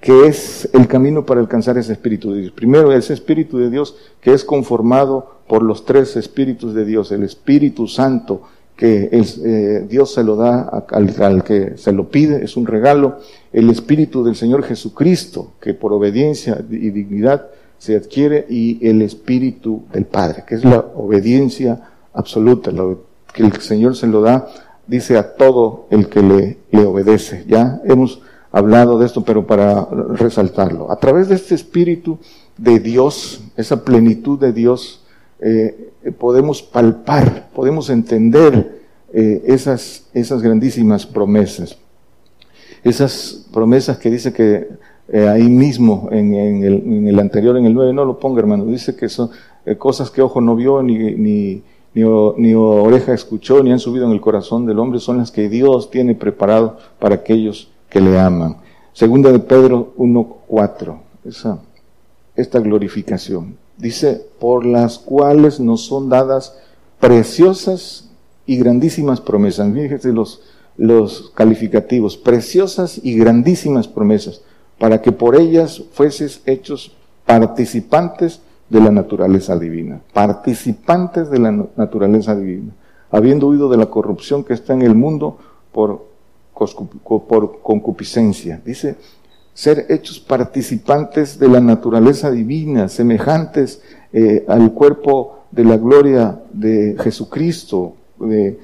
que 0.02 0.28
es 0.28 0.68
el 0.74 0.88
camino 0.88 1.26
para 1.26 1.40
alcanzar 1.40 1.78
ese 1.78 1.94
Espíritu 1.94 2.34
de 2.34 2.42
Dios. 2.42 2.52
Primero, 2.52 2.92
ese 2.92 3.14
Espíritu 3.14 3.58
de 3.58 3.70
Dios 3.70 3.96
que 4.20 4.34
es 4.34 4.44
conformado 4.44 5.42
por 5.48 5.64
los 5.64 5.86
tres 5.86 6.18
Espíritus 6.18 6.74
de 6.74 6.84
Dios, 6.84 7.12
el 7.12 7.24
Espíritu 7.24 7.88
Santo, 7.88 8.42
que 8.76 9.10
eh, 9.12 9.86
Dios 9.88 10.14
se 10.14 10.24
lo 10.24 10.36
da 10.36 10.86
al, 10.90 11.44
que 11.44 11.78
se 11.78 11.92
lo 11.92 12.10
pide, 12.10 12.44
es 12.44 12.58
un 12.58 12.66
regalo, 12.66 13.20
el 13.54 13.70
Espíritu 13.70 14.24
del 14.24 14.36
Señor 14.36 14.64
Jesucristo, 14.64 15.52
que 15.62 15.74
por 15.74 15.94
obediencia 15.94 16.60
y 16.70 16.90
dignidad 16.90 17.48
se 17.82 17.96
adquiere, 17.96 18.46
y 18.48 18.78
el 18.88 19.02
Espíritu 19.02 19.86
del 19.92 20.06
Padre, 20.06 20.44
que 20.46 20.54
es 20.54 20.64
la 20.64 20.86
obediencia 20.96 21.82
absoluta, 22.14 22.70
lo 22.70 23.06
que 23.34 23.42
el 23.42 23.60
Señor 23.60 23.96
se 23.96 24.06
lo 24.06 24.22
da, 24.22 24.50
dice 24.86 25.18
a 25.18 25.34
todo 25.34 25.88
el 25.90 26.08
que 26.08 26.22
le, 26.22 26.58
le 26.70 26.86
obedece. 26.86 27.44
Ya 27.48 27.82
hemos 27.84 28.22
hablado 28.52 29.00
de 29.00 29.08
esto, 29.08 29.24
pero 29.24 29.48
para 29.48 29.84
resaltarlo. 29.86 30.92
A 30.92 30.98
través 30.98 31.28
de 31.28 31.34
este 31.34 31.56
Espíritu 31.56 32.20
de 32.56 32.80
Dios, 32.80 33.42
esa 33.58 33.84
plenitud 33.84 34.38
de 34.38 34.54
Dios, 34.54 35.04
eh, 35.40 35.90
podemos 36.20 36.62
palpar, 36.62 37.50
podemos 37.56 37.90
entender 37.90 38.80
eh, 39.12 39.42
esas, 39.48 40.04
esas 40.14 40.44
grandísimas 40.44 41.08
promesas. 41.08 41.80
Esas 42.84 43.48
promesas 43.52 43.98
que 43.98 44.12
dice 44.12 44.34
que 44.34 44.70
eh, 45.14 45.28
ahí 45.28 45.50
mismo, 45.50 46.08
en, 46.12 46.34
el, 47.08 47.20
anterior, 47.20 47.58
en 47.58 47.66
el 47.66 47.74
9, 47.74 47.94
no 47.94 48.06
lo 48.06 48.18
ponga 48.18 48.40
hermano, 48.40 48.66
dice 48.66 48.96
que 48.96 49.10
son 49.10 49.30
cosas 49.78 50.10
que 50.10 50.22
ojo 50.22 50.40
no 50.40 50.56
vio, 50.56 50.82
ni, 50.82 51.62
ni, 51.94 52.54
oreja 52.54 53.14
escuchó, 53.14 53.62
ni 53.62 53.72
han 53.72 53.80
subido 53.80 54.06
en 54.06 54.14
el 54.14 54.22
corazón 54.22 54.66
del 54.66 54.80
hombre, 54.80 55.00
son 55.00 55.18
las 55.18 55.32
que 55.32 55.50
Dios 55.50 55.92
tiene 55.92 56.16
preparado 56.16 56.78
para 57.00 57.16
aquellos 57.16 57.70
que 57.90 58.00
le 58.00 58.18
aman. 58.18 58.58
Segunda 58.94 59.32
de 59.32 59.40
Pedro 59.40 59.94
1.4, 59.98 60.98
esa, 61.26 61.60
esta 62.36 62.60
glorificación. 62.60 63.58
Dice, 63.78 64.26
por 64.40 64.66
las 64.66 65.00
cuales 65.00 65.60
nos 65.60 65.82
son 65.82 66.08
dadas 66.08 66.58
preciosas 67.00 68.10
y 68.46 68.58
grandísimas 68.58 69.20
promesas. 69.20 69.74
Fíjense 69.74 70.14
los 70.78 71.32
calificativos, 71.36 72.16
preciosas 72.18 73.00
y 73.04 73.16
grandísimas 73.16 73.88
promesas, 73.88 74.42
para 74.82 75.00
que 75.00 75.12
por 75.12 75.36
ellas 75.36 75.84
fueses 75.94 76.42
hechos 76.48 76.92
participantes 77.24 78.42
de 78.68 78.80
la 78.80 78.90
naturaleza 78.90 79.56
divina, 79.60 80.02
participantes 80.12 81.30
de 81.30 81.38
la 81.38 81.52
naturaleza 81.76 82.36
divina, 82.36 82.74
habiendo 83.12 83.46
huido 83.46 83.70
de 83.70 83.78
la 83.78 83.86
corrupción 83.86 84.44
que 84.44 84.56
está 84.56 84.74
en 84.74 84.82
el 84.82 84.96
mundo 84.96 85.38
por, 85.72 86.10
concupiscencia. 87.62 88.60
Dice, 88.66 88.96
ser 89.54 89.86
hechos 89.90 90.20
participantes 90.20 91.38
de 91.38 91.48
la 91.48 91.60
naturaleza 91.60 92.32
divina, 92.32 92.90
semejantes 92.90 93.84
eh, 94.12 94.46
al 94.48 94.72
cuerpo 94.72 95.44
de 95.52 95.64
la 95.64 95.78
gloria 95.78 96.42
de 96.52 96.96
Jesucristo, 97.00 97.94
de, 98.20 98.60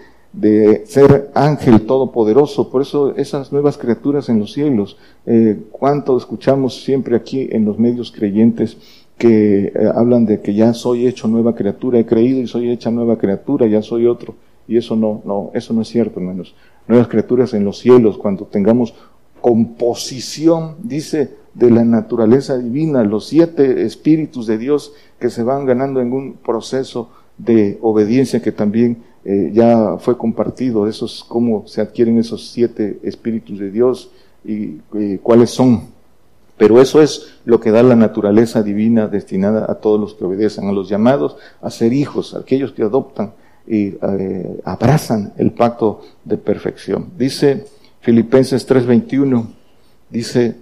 ser 0.86 1.32
ángel 1.34 1.82
todopoderoso. 1.82 2.70
Por 2.70 2.82
eso 2.82 3.16
esas 3.16 3.52
nuevas 3.52 3.78
criaturas 3.78 4.30
en 4.30 4.40
los 4.40 4.54
cielos, 4.54 4.98
eh, 5.26 5.60
cuánto 5.72 6.18
escuchamos 6.18 6.84
siempre 6.84 7.16
aquí 7.16 7.48
en 7.52 7.66
los 7.66 7.80
medios 7.80 8.12
creyentes 8.12 8.78
que 9.18 9.66
eh, 9.66 9.92
hablan 9.96 10.26
de 10.26 10.42
que 10.42 10.54
ya 10.54 10.74
soy 10.74 11.08
hecho 11.08 11.28
nueva 11.28 11.56
criatura, 11.56 12.00
he 12.00 12.06
creído 12.06 12.40
y 12.40 12.48
soy 12.48 12.70
hecha 12.70 12.92
nueva 12.92 13.18
criatura, 13.18 13.68
ya 13.68 13.82
soy 13.82 14.06
otro. 14.06 14.36
Y 14.68 14.78
eso 14.78 14.96
no, 14.96 15.22
no, 15.26 15.52
eso 15.54 15.74
no 15.74 15.82
es 15.82 15.88
cierto, 15.88 16.20
hermanos. 16.20 16.54
Nuevas 16.88 17.08
criaturas 17.08 17.54
en 17.54 17.64
los 17.64 17.80
cielos, 17.80 18.18
cuando 18.18 18.46
tengamos 18.46 18.94
composición, 19.42 20.76
dice, 20.84 21.36
de 21.54 21.72
la 21.72 21.84
naturaleza 21.84 22.58
divina, 22.58 23.04
los 23.04 23.28
siete 23.28 23.84
espíritus 23.84 24.46
de 24.46 24.58
Dios 24.58 24.94
que 25.20 25.30
se 25.30 25.42
van 25.42 25.66
ganando 25.66 26.02
en 26.02 26.14
un 26.14 26.34
proceso 26.34 27.10
de 27.38 27.80
obediencia 27.82 28.42
que 28.42 28.52
también 28.52 29.04
eh, 29.30 29.52
ya 29.54 29.98
fue 30.00 30.18
compartido, 30.18 30.88
esos, 30.88 31.26
cómo 31.28 31.68
se 31.68 31.82
adquieren 31.82 32.18
esos 32.18 32.50
siete 32.50 32.98
espíritus 33.04 33.60
de 33.60 33.70
Dios 33.70 34.10
y 34.46 34.78
cuáles 35.22 35.50
son. 35.50 35.98
Pero 36.58 36.82
eso 36.82 37.02
es 37.02 37.36
lo 37.46 37.60
que 37.60 37.72
da 37.72 37.84
la 37.84 37.96
naturaleza 37.96 38.64
divina 38.64 39.08
destinada 39.08 39.70
a 39.70 39.76
todos 39.76 40.00
los 40.00 40.16
que 40.16 40.24
obedecen, 40.24 40.68
a 40.68 40.72
los 40.72 40.90
llamados 40.90 41.36
a 41.62 41.70
ser 41.70 41.92
hijos, 41.94 42.34
a 42.34 42.40
aquellos 42.40 42.72
que 42.72 42.84
adoptan 42.84 43.34
y 43.68 43.96
eh, 44.02 44.62
abrazan 44.64 45.34
el 45.38 45.52
pacto 45.52 46.02
de 46.24 46.38
perfección. 46.38 47.12
Dice 47.18 47.66
Filipenses 48.00 48.68
3:21 48.68 49.46
dice, 50.10 50.56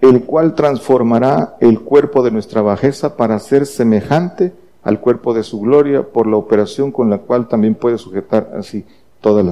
el 0.00 0.24
cual 0.24 0.54
transformará 0.54 1.56
el 1.60 1.80
cuerpo 1.80 2.22
de 2.22 2.30
nuestra 2.30 2.60
bajeza 2.60 3.16
para 3.16 3.38
ser 3.38 3.64
semejante 3.64 4.52
al 4.84 5.00
cuerpo 5.00 5.32
de 5.32 5.42
su 5.42 5.60
gloria 5.60 6.02
por 6.02 6.26
la 6.26 6.36
operación 6.36 6.92
con 6.92 7.10
la 7.10 7.18
cual 7.18 7.48
también 7.48 7.74
puede 7.74 7.98
sujetar 7.98 8.52
así 8.56 8.84
todas 9.20 9.44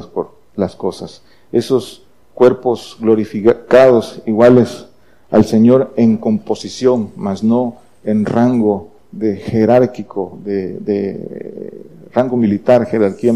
las, 0.55 0.77
cosas. 0.77 1.23
Esos 1.51 2.05
cuerpos 2.35 2.99
glorificados 3.01 4.21
iguales 4.27 4.87
al 5.31 5.47
Señor 5.47 5.93
en 5.97 6.19
composición, 6.19 7.11
mas 7.17 7.43
no 7.43 7.77
en 8.05 8.27
rango 8.27 8.91
de 9.11 9.37
jerárquico, 9.37 10.39
de, 10.45 11.73
rango 12.13 12.37
militar, 12.37 12.85
jerarquía 12.87 13.33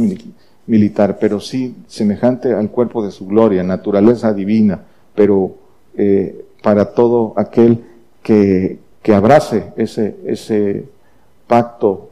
militar, 0.66 1.16
pero 1.18 1.40
sí 1.40 1.74
semejante 1.86 2.52
al 2.52 2.70
cuerpo 2.70 3.02
de 3.02 3.10
su 3.10 3.26
gloria, 3.26 3.62
naturaleza 3.62 4.34
divina, 4.34 4.82
pero 5.14 5.54
eh, 5.96 6.44
para 6.62 6.92
todo 6.92 7.32
aquel 7.36 7.84
que, 8.22 8.78
que 9.02 9.14
abrace 9.14 9.72
ese, 9.76 10.16
ese 10.26 10.84
pacto 11.46 12.10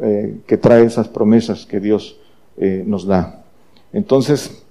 eh, 0.00 0.40
que 0.46 0.56
trae 0.56 0.84
esas 0.84 1.08
promesas 1.08 1.66
que 1.66 1.80
Dios 1.80 2.18
eh, 2.56 2.82
nos 2.86 3.06
da. 3.06 3.44
Entonces, 3.92 4.62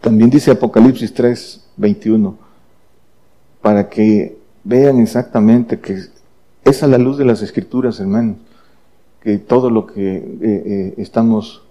también 0.00 0.30
dice 0.30 0.50
Apocalipsis 0.50 1.12
3, 1.12 1.68
21, 1.76 2.36
para 3.60 3.88
que 3.88 4.36
vean 4.64 5.00
exactamente 5.00 5.80
que 5.80 5.98
es 6.64 6.82
a 6.82 6.86
la 6.86 6.98
luz 6.98 7.18
de 7.18 7.24
las 7.24 7.42
escrituras, 7.42 8.00
hermanos, 8.00 8.36
que 9.20 9.38
todo 9.38 9.70
lo 9.70 9.86
que 9.86 10.38
eh, 10.40 10.94
estamos 10.96 11.62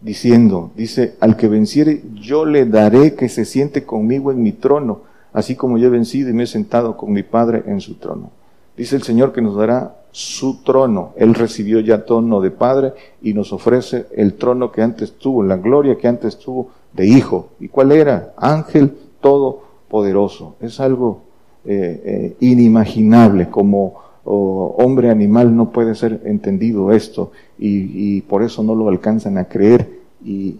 diciendo, 0.00 0.72
dice, 0.76 1.14
al 1.20 1.36
que 1.36 1.48
venciere, 1.48 2.02
yo 2.14 2.44
le 2.44 2.66
daré 2.66 3.14
que 3.14 3.28
se 3.28 3.44
siente 3.44 3.84
conmigo 3.84 4.32
en 4.32 4.42
mi 4.42 4.52
trono, 4.52 5.02
así 5.32 5.54
como 5.54 5.78
yo 5.78 5.86
he 5.86 5.90
vencido 5.90 6.30
y 6.30 6.32
me 6.32 6.42
he 6.42 6.46
sentado 6.46 6.96
con 6.96 7.12
mi 7.12 7.22
Padre 7.22 7.62
en 7.66 7.80
su 7.80 7.94
trono. 7.94 8.30
Dice 8.76 8.96
el 8.96 9.02
Señor 9.02 9.32
que 9.32 9.40
nos 9.40 9.56
dará 9.56 10.01
su 10.12 10.62
trono. 10.62 11.12
Él 11.16 11.34
recibió 11.34 11.80
ya 11.80 12.04
trono 12.04 12.40
de 12.40 12.50
Padre 12.52 12.92
y 13.22 13.34
nos 13.34 13.52
ofrece 13.52 14.06
el 14.14 14.34
trono 14.34 14.70
que 14.70 14.82
antes 14.82 15.14
tuvo, 15.14 15.42
la 15.42 15.56
gloria 15.56 15.96
que 15.96 16.06
antes 16.06 16.38
tuvo 16.38 16.68
de 16.92 17.06
Hijo. 17.06 17.48
¿Y 17.58 17.68
cuál 17.68 17.90
era? 17.90 18.34
Ángel 18.36 18.92
todopoderoso. 19.20 20.54
Es 20.60 20.78
algo 20.78 21.22
eh, 21.64 22.02
eh, 22.04 22.36
inimaginable 22.40 23.48
como 23.48 24.02
hombre 24.24 25.10
animal 25.10 25.54
no 25.56 25.70
puede 25.70 25.94
ser 25.94 26.20
entendido 26.24 26.92
esto 26.92 27.32
y, 27.58 28.20
por 28.22 28.42
eso 28.42 28.62
no 28.62 28.74
lo 28.74 28.88
alcanzan 28.88 29.36
a 29.36 29.48
creer 29.48 30.00
y, 30.24 30.56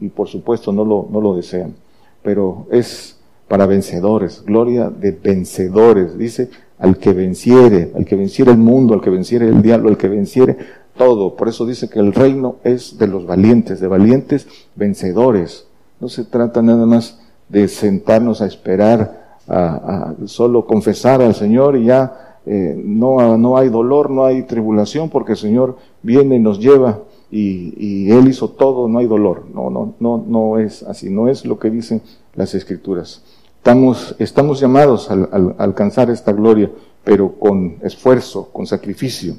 y, 0.00 0.08
por 0.08 0.26
supuesto 0.26 0.72
no 0.72 0.84
lo, 0.84 1.08
no 1.10 1.20
lo 1.20 1.36
desean. 1.36 1.74
Pero 2.22 2.66
es 2.70 3.16
para 3.48 3.66
vencedores, 3.66 4.44
gloria 4.44 4.90
de 4.90 5.12
vencedores. 5.12 6.18
Dice, 6.18 6.50
al 6.80 6.96
que 6.96 7.12
venciere, 7.12 7.92
al 7.94 8.04
que 8.04 8.16
venciere 8.16 8.50
el 8.50 8.58
mundo, 8.58 8.94
al 8.94 9.02
que 9.02 9.10
venciere 9.10 9.46
el 9.48 9.62
diablo, 9.62 9.90
al 9.90 9.98
que 9.98 10.08
venciere 10.08 10.56
todo. 10.96 11.36
Por 11.36 11.48
eso 11.48 11.66
dice 11.66 11.88
que 11.88 12.00
el 12.00 12.12
reino 12.12 12.56
es 12.64 12.98
de 12.98 13.06
los 13.06 13.26
valientes, 13.26 13.80
de 13.80 13.86
valientes 13.86 14.48
vencedores. 14.74 15.66
No 16.00 16.08
se 16.08 16.24
trata 16.24 16.62
nada 16.62 16.86
más 16.86 17.20
de 17.48 17.68
sentarnos 17.68 18.40
a 18.40 18.46
esperar, 18.46 19.38
a, 19.46 20.14
solo 20.24 20.64
confesar 20.64 21.20
al 21.20 21.34
Señor 21.34 21.76
y 21.76 21.84
ya 21.86 22.38
eh, 22.46 22.80
no, 22.82 23.36
no 23.36 23.58
hay 23.58 23.68
dolor, 23.68 24.08
no 24.08 24.24
hay 24.24 24.44
tribulación, 24.44 25.10
porque 25.10 25.32
el 25.32 25.38
Señor 25.38 25.76
viene 26.02 26.36
y 26.36 26.40
nos 26.40 26.58
lleva 26.58 27.00
y, 27.30 27.74
y, 27.76 28.10
Él 28.10 28.28
hizo 28.28 28.48
todo, 28.48 28.88
no 28.88 29.00
hay 29.00 29.06
dolor. 29.06 29.44
No, 29.54 29.68
no, 29.68 29.94
no, 30.00 30.24
no 30.26 30.58
es 30.58 30.82
así, 30.82 31.10
no 31.10 31.28
es 31.28 31.44
lo 31.44 31.58
que 31.58 31.70
dicen 31.70 32.00
las 32.34 32.54
Escrituras. 32.54 33.22
Estamos, 33.60 34.16
estamos 34.18 34.58
llamados 34.58 35.10
a, 35.10 35.28
alcanzar 35.58 36.08
esta 36.08 36.32
gloria, 36.32 36.70
pero 37.04 37.38
con 37.38 37.76
esfuerzo, 37.82 38.48
con 38.50 38.66
sacrificio. 38.66 39.36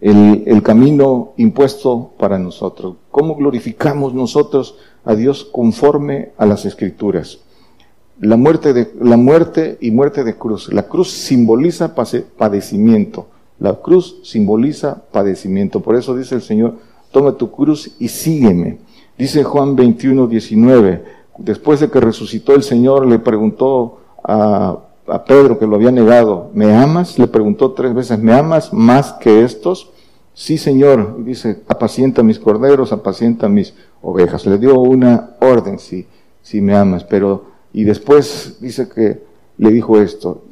El, 0.00 0.44
el, 0.46 0.62
camino 0.62 1.32
impuesto 1.36 2.12
para 2.16 2.38
nosotros. 2.38 2.94
¿Cómo 3.10 3.34
glorificamos 3.34 4.14
nosotros 4.14 4.76
a 5.04 5.16
Dios 5.16 5.48
conforme 5.50 6.30
a 6.38 6.46
las 6.46 6.64
escrituras? 6.64 7.40
La 8.20 8.36
muerte, 8.36 8.72
de, 8.72 8.92
la 9.00 9.16
muerte 9.16 9.78
y 9.80 9.90
muerte 9.90 10.22
de 10.22 10.36
cruz. 10.36 10.72
La 10.72 10.84
cruz 10.84 11.10
simboliza 11.10 11.92
padecimiento. 11.92 13.26
La 13.58 13.74
cruz 13.74 14.20
simboliza 14.22 15.06
padecimiento. 15.10 15.80
Por 15.80 15.96
eso 15.96 16.16
dice 16.16 16.36
el 16.36 16.42
Señor, 16.42 16.76
toma 17.10 17.32
tu 17.32 17.50
cruz 17.50 17.96
y 17.98 18.06
sígueme. 18.06 18.78
Dice 19.18 19.42
Juan 19.42 19.74
21, 19.74 20.28
19, 20.28 21.23
después 21.38 21.80
de 21.80 21.90
que 21.90 22.00
resucitó 22.00 22.54
el 22.54 22.62
Señor, 22.62 23.06
le 23.06 23.18
preguntó 23.18 24.00
a, 24.22 24.78
Pedro, 25.26 25.58
que 25.58 25.66
lo 25.66 25.76
había 25.76 25.90
negado, 25.90 26.50
¿me 26.54 26.74
amas? 26.74 27.18
Le 27.18 27.26
preguntó 27.26 27.72
tres 27.72 27.94
veces, 27.94 28.18
¿me 28.18 28.32
amas 28.32 28.72
más 28.72 29.12
que 29.14 29.44
estos? 29.44 29.90
Sí, 30.32 30.56
Señor. 30.56 31.16
Y 31.18 31.24
dice, 31.24 31.62
apacienta 31.68 32.22
mis 32.22 32.38
corderos, 32.38 32.90
apacienta 32.90 33.48
mis 33.48 33.74
ovejas. 34.00 34.46
Le 34.46 34.56
dio 34.56 34.80
una 34.80 35.36
orden, 35.40 35.78
si, 35.78 36.06
si 36.40 36.62
me 36.62 36.74
amas. 36.74 37.04
Pero, 37.04 37.44
y 37.72 37.84
después 37.84 38.56
dice 38.60 38.88
que 38.88 39.22
le 39.58 39.70
dijo 39.70 40.00
esto. 40.00 40.42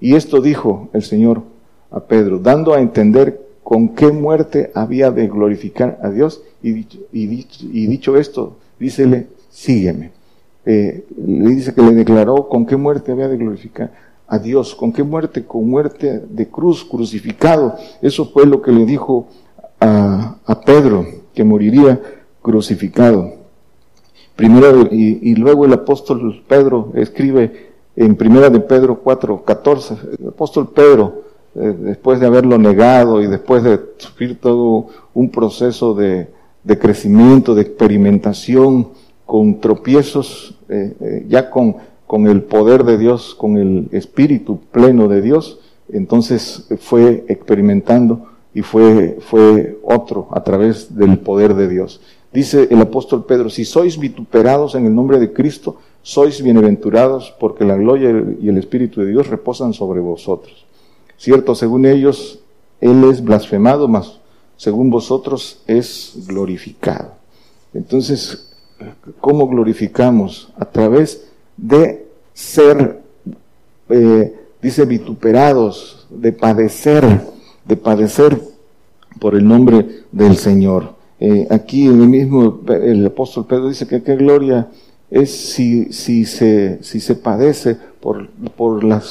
Y 0.00 0.16
esto 0.16 0.42
dijo 0.42 0.90
el 0.92 1.02
Señor 1.02 1.42
a 1.90 2.00
Pedro, 2.00 2.38
dando 2.38 2.74
a 2.74 2.80
entender 2.80 3.40
con 3.62 3.94
qué 3.94 4.12
muerte 4.12 4.70
había 4.74 5.10
de 5.10 5.28
glorificar 5.28 5.98
a 6.02 6.10
Dios. 6.10 6.42
Y 6.62 6.72
dicho, 6.72 6.98
y 7.10 7.26
dicho, 7.26 7.64
y 7.72 7.86
dicho 7.86 8.16
esto, 8.18 8.58
dícele, 8.78 9.28
sígueme. 9.50 10.10
Eh, 10.66 11.04
le 11.16 11.50
dice 11.50 11.74
que 11.74 11.82
le 11.82 11.92
declaró 11.92 12.48
con 12.48 12.64
qué 12.64 12.76
muerte 12.76 13.12
había 13.12 13.28
de 13.28 13.36
glorificar 13.36 13.92
a 14.26 14.38
Dios, 14.38 14.74
con 14.74 14.92
qué 14.92 15.02
muerte, 15.02 15.44
con 15.44 15.68
muerte 15.68 16.22
de 16.28 16.48
cruz, 16.48 16.84
crucificado. 16.84 17.76
Eso 18.00 18.26
fue 18.26 18.46
lo 18.46 18.62
que 18.62 18.72
le 18.72 18.86
dijo 18.86 19.28
a, 19.80 20.60
Pedro, 20.64 21.04
que 21.34 21.44
moriría 21.44 22.00
crucificado. 22.40 23.34
Primero, 24.34 24.88
y, 24.90 25.34
luego 25.34 25.66
el 25.66 25.74
apóstol 25.74 26.42
Pedro 26.48 26.90
escribe 26.94 27.74
en 27.94 28.16
primera 28.16 28.48
de 28.48 28.60
Pedro 28.60 29.00
4, 29.00 29.44
14, 29.44 29.96
el 30.18 30.28
apóstol 30.28 30.70
Pedro, 30.74 31.22
eh, 31.54 31.76
después 31.78 32.18
de 32.18 32.26
haberlo 32.26 32.58
negado 32.58 33.22
y 33.22 33.26
después 33.26 33.62
de 33.62 33.78
sufrir 33.98 34.40
todo 34.40 34.88
un 35.12 35.30
proceso 35.30 35.94
de, 35.94 36.28
de 36.64 36.78
crecimiento, 36.78 37.54
de 37.54 37.62
experimentación, 37.62 38.88
con 39.26 39.60
tropiezos, 39.60 40.53
eh, 40.68 40.94
eh, 41.00 41.26
ya 41.28 41.50
con, 41.50 41.76
con 42.06 42.26
el 42.26 42.42
poder 42.42 42.84
de 42.84 42.98
Dios, 42.98 43.34
con 43.34 43.56
el 43.56 43.88
espíritu 43.92 44.60
pleno 44.70 45.08
de 45.08 45.22
Dios, 45.22 45.60
entonces 45.92 46.66
fue 46.78 47.24
experimentando 47.28 48.26
y 48.54 48.62
fue, 48.62 49.18
fue 49.20 49.78
otro 49.82 50.28
a 50.30 50.42
través 50.42 50.96
del 50.96 51.18
poder 51.18 51.54
de 51.54 51.68
Dios. 51.68 52.00
Dice 52.32 52.68
el 52.70 52.80
apóstol 52.80 53.26
Pedro, 53.26 53.50
si 53.50 53.64
sois 53.64 53.98
vituperados 53.98 54.74
en 54.74 54.86
el 54.86 54.94
nombre 54.94 55.18
de 55.18 55.32
Cristo, 55.32 55.76
sois 56.02 56.42
bienaventurados 56.42 57.34
porque 57.38 57.64
la 57.64 57.76
gloria 57.76 58.10
y 58.40 58.48
el 58.48 58.58
Espíritu 58.58 59.00
de 59.00 59.08
Dios 59.08 59.28
reposan 59.28 59.72
sobre 59.72 60.00
vosotros. 60.00 60.66
Cierto, 61.16 61.54
según 61.54 61.86
ellos, 61.86 62.40
Él 62.80 63.04
es 63.04 63.22
blasfemado, 63.22 63.88
mas 63.88 64.20
según 64.56 64.90
vosotros 64.90 65.62
es 65.66 66.24
glorificado. 66.26 67.12
Entonces, 67.72 68.53
¿Cómo 69.20 69.48
glorificamos? 69.48 70.52
A 70.58 70.64
través 70.64 71.28
de 71.56 72.06
ser, 72.32 73.00
eh, 73.88 74.34
dice, 74.60 74.84
vituperados, 74.84 76.06
de 76.10 76.32
padecer, 76.32 77.04
de 77.64 77.76
padecer 77.76 78.40
por 79.20 79.34
el 79.34 79.46
nombre 79.46 80.04
del 80.12 80.36
Señor. 80.36 80.94
Eh, 81.20 81.46
aquí 81.50 81.86
el 81.86 81.94
mismo, 81.94 82.60
el 82.68 83.06
apóstol 83.06 83.46
Pedro 83.46 83.68
dice 83.68 83.86
que 83.86 84.02
qué 84.02 84.16
gloria 84.16 84.68
es 85.10 85.30
si, 85.30 85.92
si, 85.92 86.24
se, 86.24 86.82
si 86.82 87.00
se 87.00 87.14
padece 87.14 87.76
por, 88.00 88.28
por 88.56 88.82
la 88.82 89.02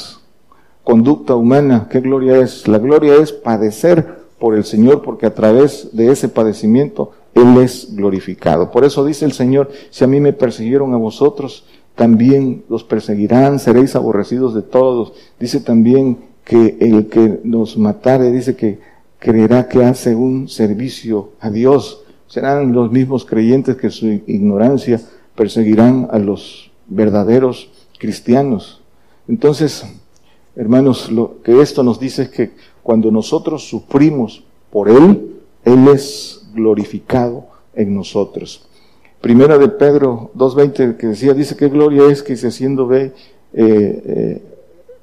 conducta 0.84 1.36
humana, 1.36 1.88
qué 1.90 2.02
gloria 2.02 2.38
es. 2.38 2.68
La 2.68 2.78
gloria 2.78 3.16
es 3.16 3.32
padecer 3.32 4.24
por 4.38 4.56
el 4.56 4.66
Señor 4.66 5.02
porque 5.02 5.26
a 5.26 5.34
través 5.34 5.96
de 5.96 6.12
ese 6.12 6.28
padecimiento 6.28 7.12
él 7.36 7.58
es 7.58 7.96
glorificado. 7.96 8.72
Por 8.72 8.86
eso 8.86 9.06
dice 9.06 9.26
el 9.26 9.34
Señor, 9.34 9.72
si 9.90 10.04
a 10.04 10.08
mí 10.08 10.20
me 10.20 10.34
persiguieron 10.34 10.94
a 10.94 10.98
vosotros, 10.98 11.66
también 11.96 12.64
los 12.70 12.84
perseguirán, 12.84 13.60
seréis 13.60 13.96
aborrecidos 13.96 14.54
de 14.54 14.62
todos. 14.62 15.14
Dice 15.40 15.60
también 15.60 16.18
que 16.44 16.78
el 16.80 17.08
que 17.08 17.40
nos 17.44 17.78
matare, 17.78 18.32
dice 18.32 18.56
que 18.56 18.80
creerá 19.20 19.68
que 19.68 19.84
hace 19.84 20.16
un 20.16 20.50
servicio 20.50 21.32
a 21.40 21.50
Dios. 21.50 22.04
Serán 22.28 22.74
los 22.74 22.92
mismos 22.92 23.26
creyentes 23.26 23.78
que 23.78 23.90
su 23.90 24.08
ignorancia 24.08 25.02
perseguirán 25.36 26.08
a 26.12 26.20
los 26.20 26.72
verdaderos 26.88 27.70
cristianos. 28.00 28.82
Entonces, 29.28 29.86
hermanos, 30.56 31.12
lo 31.12 31.42
que 31.44 31.62
esto 31.62 31.84
nos 31.84 32.00
dice 32.00 32.24
es 32.24 32.30
que 32.30 32.52
cuando 32.82 33.12
nosotros 33.12 33.68
sufrimos 33.68 34.44
por 34.72 34.90
Él, 34.90 35.36
Él 35.64 35.88
es 35.88 36.43
glorificado 36.54 37.46
en 37.74 37.94
nosotros. 37.94 38.68
Primera 39.22 39.58
de 39.58 39.70
Pedro 39.70 40.32
2.20 40.36 40.98
que 40.98 41.08
decía, 41.08 41.34
dice, 41.34 41.56
qué 41.56 41.70
gloria 41.70 42.06
es 42.06 42.24
que 42.24 42.36
si 42.36 42.48
haciendo 42.48 42.88
ve, 42.88 43.14
eh, 43.54 44.04
eh, 44.06 44.42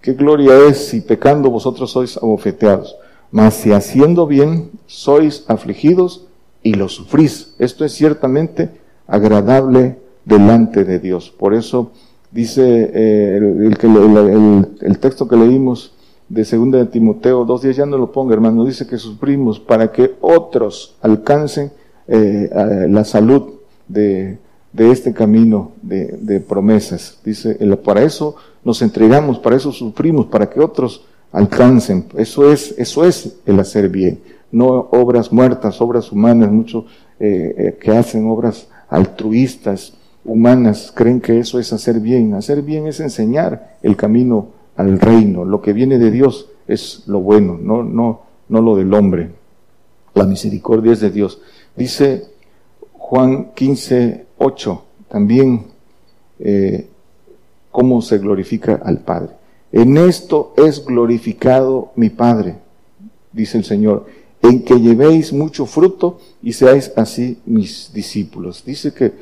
qué 0.01 0.13
gloria 0.13 0.59
es 0.69 0.89
si 0.89 1.01
pecando 1.01 1.51
vosotros 1.51 1.91
sois 1.91 2.17
abofeteados, 2.17 2.97
mas 3.31 3.55
si 3.55 3.73
haciendo 3.73 4.27
bien 4.27 4.71
sois 4.87 5.45
afligidos 5.49 6.27
y 6.63 6.75
lo 6.75 6.89
sufrís. 6.89 7.55
Esto 7.59 7.85
es 7.85 7.93
ciertamente 7.93 8.71
agradable 9.07 9.97
delante 10.25 10.85
de 10.85 10.99
Dios. 10.99 11.31
Por 11.31 11.55
eso 11.55 11.93
Dice 12.31 12.63
eh, 12.95 13.37
el, 13.39 14.77
el, 14.81 14.99
texto 15.01 15.27
que 15.27 15.35
leímos 15.35 15.93
de 16.31 16.45
2 16.45 16.71
de 16.71 16.87
Timoteo 16.87 17.45
días 17.61 17.77
ya 17.77 17.85
no 17.85 17.99
lo 17.99 18.13
ponga 18.13 18.35
hermano, 18.35 18.65
dice 18.65 18.87
que 18.87 18.97
sufrimos 18.97 19.59
para 19.59 19.91
que 19.91 20.15
otros 20.21 20.97
alcancen 21.03 21.73
eh, 22.07 22.49
la 22.89 23.05
salud 23.05 23.55
de, 23.89 24.39
de 24.73 24.91
este 24.93 25.13
camino 25.13 25.73
de, 25.83 26.19
de, 26.21 26.41
promesas. 26.41 27.19
Dice, 27.25 27.55
para 27.79 28.05
eso 28.05 28.37
nos 28.65 28.81
entregamos, 28.81 29.41
para 29.41 29.57
eso 29.57 29.73
sufrimos, 29.73 30.27
para 30.27 30.49
que 30.49 30.61
otros 30.61 31.05
alcancen. 31.33 32.07
Eso 32.17 32.51
es, 32.53 32.77
eso 32.79 33.05
es 33.05 33.37
el 33.45 33.59
hacer 33.59 33.89
bien. 33.89 34.21
No 34.53 34.89
obras 34.93 35.33
muertas, 35.33 35.81
obras 35.81 36.13
humanas, 36.13 36.51
muchos 36.51 36.85
eh, 37.19 37.77
que 37.81 37.91
hacen 37.91 38.29
obras 38.29 38.69
altruistas, 38.89 39.95
humanas 40.25 40.93
creen 40.95 41.21
que 41.21 41.41
eso 41.41 41.59
es 41.59 41.73
hacer 41.73 41.99
bien. 41.99 42.35
Hacer 42.35 42.63
bien 42.63 42.87
es 42.87 43.01
enseñar 43.01 43.77
el 43.83 43.97
camino 43.97 44.60
al 44.81 44.99
reino. 44.99 45.45
Lo 45.45 45.61
que 45.61 45.73
viene 45.73 45.99
de 45.99 46.11
Dios 46.11 46.49
es 46.67 47.05
lo 47.07 47.21
bueno, 47.21 47.59
no, 47.61 47.83
no, 47.83 48.23
no 48.49 48.61
lo 48.61 48.77
del 48.77 48.93
hombre. 48.95 49.31
La 50.15 50.25
misericordia 50.25 50.93
es 50.93 51.01
de 51.01 51.11
Dios. 51.11 51.41
Dice 51.77 52.25
Juan 52.93 53.53
15, 53.55 54.27
8, 54.39 54.83
también 55.09 55.67
eh, 56.39 56.89
cómo 57.71 58.03
se 58.03 58.19
glorifica 58.19 58.81
al 58.85 58.99
Padre. 58.99 59.33
En 59.73 59.97
esto 59.97 60.53
es 60.57 60.85
glorificado 60.85 61.93
mi 61.95 62.11
Padre, 62.11 62.57
dice 63.33 63.59
el 63.59 63.65
Señor, 63.65 64.07
en 64.43 64.65
que 64.65 64.81
llevéis 64.81 65.33
mucho 65.33 65.67
fruto 65.67 66.19
y 66.43 66.53
seáis 66.55 66.93
así 66.97 67.39
mis 67.45 67.93
discípulos. 67.93 68.65
Dice 68.65 68.93
que 68.93 69.13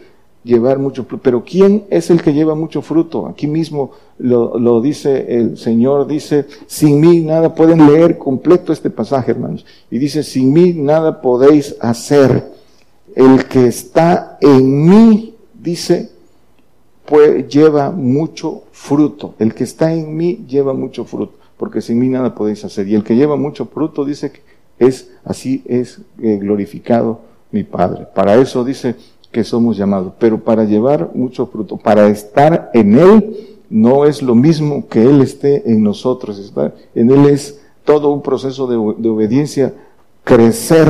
llevar 0.49 0.79
mucho 0.79 1.05
fruto. 1.05 1.23
Pero 1.23 1.45
¿quién 1.45 1.85
es 1.91 2.11
el 2.11 2.23
que 2.23 2.33
lleva 2.33 2.55
mucho 2.55 2.81
fruto? 2.81 3.27
Aquí 3.27 3.47
mismo 3.47 3.93
lo, 4.19 4.81
dice 4.81 5.37
el 5.37 5.59
Señor, 5.59 6.07
dice, 6.07 6.47
sin 6.67 7.01
mí 7.01 7.21
nada 7.21 7.55
pueden 7.55 7.87
leer 7.87 8.17
completo 8.17 8.73
este 8.73 8.91
pasaje, 8.91 9.31
hermanos. 9.33 9.67
Y 9.91 9.99
dice, 9.99 10.23
sin 10.23 10.53
mí 10.53 10.73
nada 10.73 11.21
podéis 11.21 11.77
hacer. 11.81 12.51
El 13.15 13.45
que 13.45 13.67
está 13.67 14.39
en 14.41 14.89
mí, 14.89 15.35
dice, 15.55 16.11
pues 17.05 17.47
lleva 17.49 17.91
mucho 17.91 18.63
fruto. 18.73 19.35
El 19.39 19.55
que 19.55 19.65
está 19.65 19.93
en 19.93 20.17
mí 20.17 20.47
lleva 20.49 20.73
mucho 20.73 21.05
fruto, 21.05 21.35
porque 21.59 21.83
sin 21.83 21.99
mí 21.99 22.09
nada 22.09 22.35
podéis 22.35 22.65
hacer. 22.65 22.89
Y 22.89 22.95
el 22.95 23.05
que 23.05 23.17
lleva 23.17 23.37
mucho 23.37 23.67
fruto, 23.67 24.05
dice 24.05 24.33
que 24.33 24.41
es, 24.79 25.11
así 25.25 25.63
es 25.67 26.01
eh, 26.23 26.39
glorificado 26.41 27.21
mi 27.51 27.65
Padre. 27.65 28.07
Para 28.15 28.37
eso 28.37 28.65
dice, 28.65 28.97
que 29.31 29.45
somos 29.45 29.77
llamados, 29.77 30.13
pero 30.19 30.43
para 30.43 30.65
llevar 30.65 31.11
mucho 31.15 31.47
fruto, 31.47 31.77
para 31.77 32.09
estar 32.09 32.71
en 32.73 32.99
Él, 32.99 33.59
no 33.71 34.07
es 34.07 34.23
lo 34.23 34.35
mismo 34.35 34.89
que 34.89 35.03
Él 35.03 35.21
esté 35.21 35.71
en 35.71 35.83
nosotros. 35.83 36.39
Estar 36.39 36.75
en 36.95 37.11
Él 37.11 37.27
es 37.27 37.61
todo 37.85 38.11
un 38.11 38.23
proceso 38.23 38.67
de, 38.67 38.77
obediencia, 39.09 39.75
crecer 40.25 40.89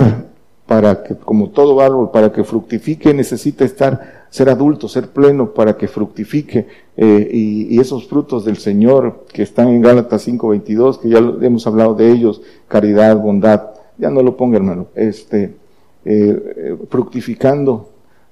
para 0.67 1.03
que, 1.03 1.17
como 1.17 1.51
todo 1.51 1.81
árbol, 1.81 2.11
para 2.11 2.31
que 2.31 2.45
fructifique, 2.45 3.15
necesita 3.15 3.65
estar, 3.65 4.27
ser 4.31 4.51
adulto, 4.51 4.87
ser 4.87 5.09
pleno, 5.09 5.53
para 5.53 5.77
que 5.77 5.89
fructifique. 5.89 6.67
Eh, 6.97 7.31
y, 7.33 7.81
esos 7.81 8.07
frutos 8.07 8.45
del 8.45 8.59
Señor 8.59 9.25
que 9.33 9.43
están 9.43 9.69
en 9.69 9.81
Gálatas 9.81 10.29
5.22, 10.29 11.01
que 11.01 11.09
ya 11.09 11.19
hemos 11.19 11.67
hablado 11.67 11.95
de 11.95 12.11
ellos, 12.11 12.43
caridad, 12.69 13.17
bondad, 13.17 13.71
ya 13.97 14.11
no 14.11 14.23
lo 14.23 14.37
ponga 14.37 14.57
hermano, 14.57 14.87
este, 14.95 15.45
eh, 15.45 16.55
eh, 16.57 16.77
fructificando 16.89 17.89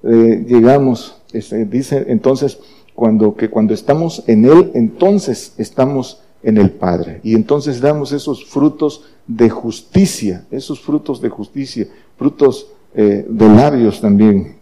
eh, 0.08 0.44
llegamos, 0.46 1.16
este, 1.32 1.64
dice 1.64 2.04
entonces, 2.08 2.58
cuando, 2.94 3.34
que 3.34 3.50
cuando 3.50 3.74
estamos 3.74 4.22
en 4.26 4.44
Él, 4.44 4.70
entonces 4.74 5.54
estamos 5.58 6.22
en 6.42 6.58
el 6.58 6.70
Padre. 6.70 7.20
Y 7.24 7.34
entonces 7.34 7.80
damos 7.80 8.12
esos 8.12 8.44
frutos 8.44 9.04
de 9.26 9.50
justicia, 9.50 10.46
esos 10.50 10.80
frutos 10.80 11.20
de 11.20 11.28
justicia, 11.28 11.88
frutos 12.16 12.68
eh, 12.94 13.26
de 13.28 13.48
labios 13.48 14.00
también. 14.00 14.56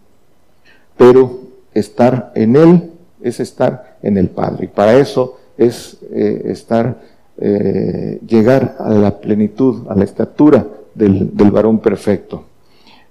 Pero 0.97 1.41
estar 1.73 2.31
en 2.35 2.55
Él 2.55 2.91
es 3.21 3.39
estar 3.39 3.97
en 4.01 4.17
el 4.17 4.29
Padre. 4.29 4.65
Y 4.65 4.67
para 4.67 4.97
eso 4.97 5.37
es 5.57 5.97
eh, 6.11 6.41
estar, 6.45 7.15
llegar 7.37 8.77
a 8.79 8.91
la 8.91 9.19
plenitud, 9.19 9.87
a 9.89 9.95
la 9.95 10.05
estatura 10.05 10.65
del, 10.93 11.35
del 11.35 11.51
varón 11.51 11.79
perfecto. 11.79 12.45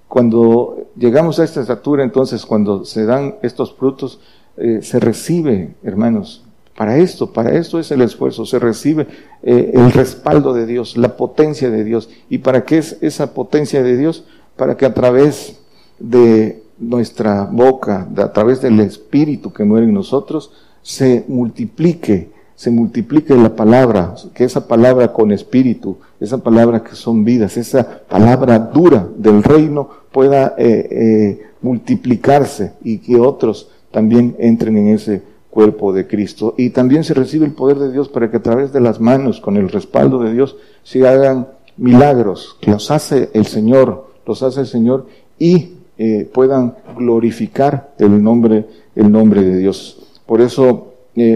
Cuando 0.07 0.87
llegamos 0.95 1.39
a 1.39 1.43
esta 1.43 1.61
estatura, 1.61 2.03
entonces 2.03 2.45
cuando 2.45 2.85
se 2.85 3.05
dan 3.05 3.35
estos 3.41 3.73
frutos, 3.73 4.19
eh, 4.57 4.79
se 4.81 4.99
recibe, 4.99 5.75
hermanos, 5.83 6.43
para 6.75 6.97
esto, 6.97 7.31
para 7.31 7.53
esto 7.57 7.79
es 7.79 7.89
el 7.91 8.01
esfuerzo, 8.01 8.45
se 8.45 8.59
recibe 8.59 9.07
eh, 9.43 9.71
el 9.73 9.91
respaldo 9.91 10.53
de 10.53 10.65
Dios, 10.65 10.97
la 10.97 11.15
potencia 11.15 11.69
de 11.69 11.83
Dios. 11.83 12.09
¿Y 12.29 12.39
para 12.39 12.65
qué 12.65 12.77
es 12.77 12.97
esa 13.01 13.33
potencia 13.33 13.81
de 13.81 13.97
Dios? 13.97 14.25
Para 14.57 14.75
que 14.75 14.85
a 14.85 14.93
través 14.93 15.57
de 15.99 16.63
nuestra 16.77 17.45
boca, 17.45 18.09
a 18.17 18.33
través 18.33 18.61
del 18.61 18.79
Espíritu 18.81 19.53
que 19.53 19.63
muere 19.63 19.85
en 19.85 19.93
nosotros, 19.93 20.51
se 20.81 21.23
multiplique 21.27 22.29
se 22.55 22.71
multiplique 22.71 23.35
la 23.35 23.55
palabra, 23.55 24.15
que 24.33 24.45
esa 24.45 24.67
palabra 24.67 25.11
con 25.11 25.31
espíritu, 25.31 25.97
esa 26.19 26.37
palabra 26.37 26.83
que 26.83 26.95
son 26.95 27.25
vidas, 27.25 27.57
esa 27.57 27.99
palabra 28.07 28.57
dura 28.59 29.07
del 29.17 29.43
reino 29.43 29.89
pueda 30.11 30.55
eh, 30.57 30.87
eh, 30.89 31.47
multiplicarse 31.61 32.73
y 32.83 32.99
que 32.99 33.19
otros 33.19 33.69
también 33.91 34.35
entren 34.39 34.77
en 34.77 34.87
ese 34.89 35.21
cuerpo 35.49 35.91
de 35.91 36.07
Cristo. 36.07 36.55
Y 36.57 36.69
también 36.69 37.03
se 37.03 37.13
recibe 37.13 37.45
el 37.45 37.51
poder 37.51 37.77
de 37.77 37.91
Dios 37.91 38.07
para 38.07 38.31
que 38.31 38.37
a 38.37 38.43
través 38.43 38.71
de 38.71 38.79
las 38.79 39.01
manos, 39.01 39.41
con 39.41 39.57
el 39.57 39.67
respaldo 39.67 40.19
de 40.19 40.33
Dios, 40.33 40.55
se 40.83 41.05
hagan 41.05 41.47
milagros, 41.75 42.57
los 42.61 42.89
hace 42.89 43.29
el 43.33 43.45
Señor, 43.47 44.07
los 44.25 44.43
hace 44.43 44.61
el 44.61 44.67
Señor 44.67 45.07
y 45.37 45.71
eh, 45.97 46.29
puedan 46.33 46.75
glorificar 46.97 47.93
el 47.97 48.23
nombre, 48.23 48.65
el 48.95 49.11
nombre 49.11 49.43
de 49.43 49.57
Dios. 49.57 50.01
Por 50.25 50.39
eso, 50.39 50.93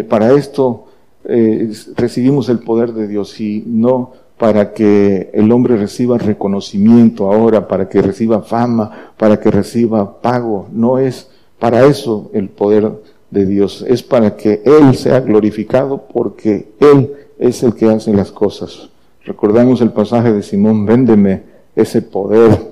para 0.10 0.34
esto, 0.34 0.89
eh, 1.30 1.72
recibimos 1.96 2.50
el 2.50 2.60
poder 2.60 2.94
de 2.94 3.08
Dios 3.08 3.40
y 3.40 3.64
no 3.66 4.12
para 4.38 4.74
que 4.74 5.30
el 5.34 5.52
hombre 5.52 5.76
reciba 5.76 6.18
reconocimiento 6.18 7.32
ahora, 7.32 7.68
para 7.68 7.90
que 7.90 8.02
reciba 8.02 8.42
fama, 8.42 9.12
para 9.18 9.40
que 9.40 9.52
reciba 9.52 10.22
pago. 10.22 10.68
No 10.72 10.98
es 10.98 11.30
para 11.60 11.86
eso 11.86 12.32
el 12.34 12.50
poder 12.50 12.90
de 13.30 13.46
Dios, 13.46 13.86
es 13.88 14.02
para 14.02 14.36
que 14.38 14.62
Él 14.66 14.96
sea 14.96 15.20
glorificado 15.20 16.06
porque 16.12 16.72
Él 16.80 17.14
es 17.38 17.62
el 17.64 17.76
que 17.76 17.90
hace 17.90 18.14
las 18.14 18.32
cosas. 18.32 18.90
Recordamos 19.26 19.82
el 19.82 19.92
pasaje 19.92 20.32
de 20.32 20.42
Simón, 20.42 20.86
véndeme 20.86 21.44
ese 21.76 22.02
poder 22.02 22.72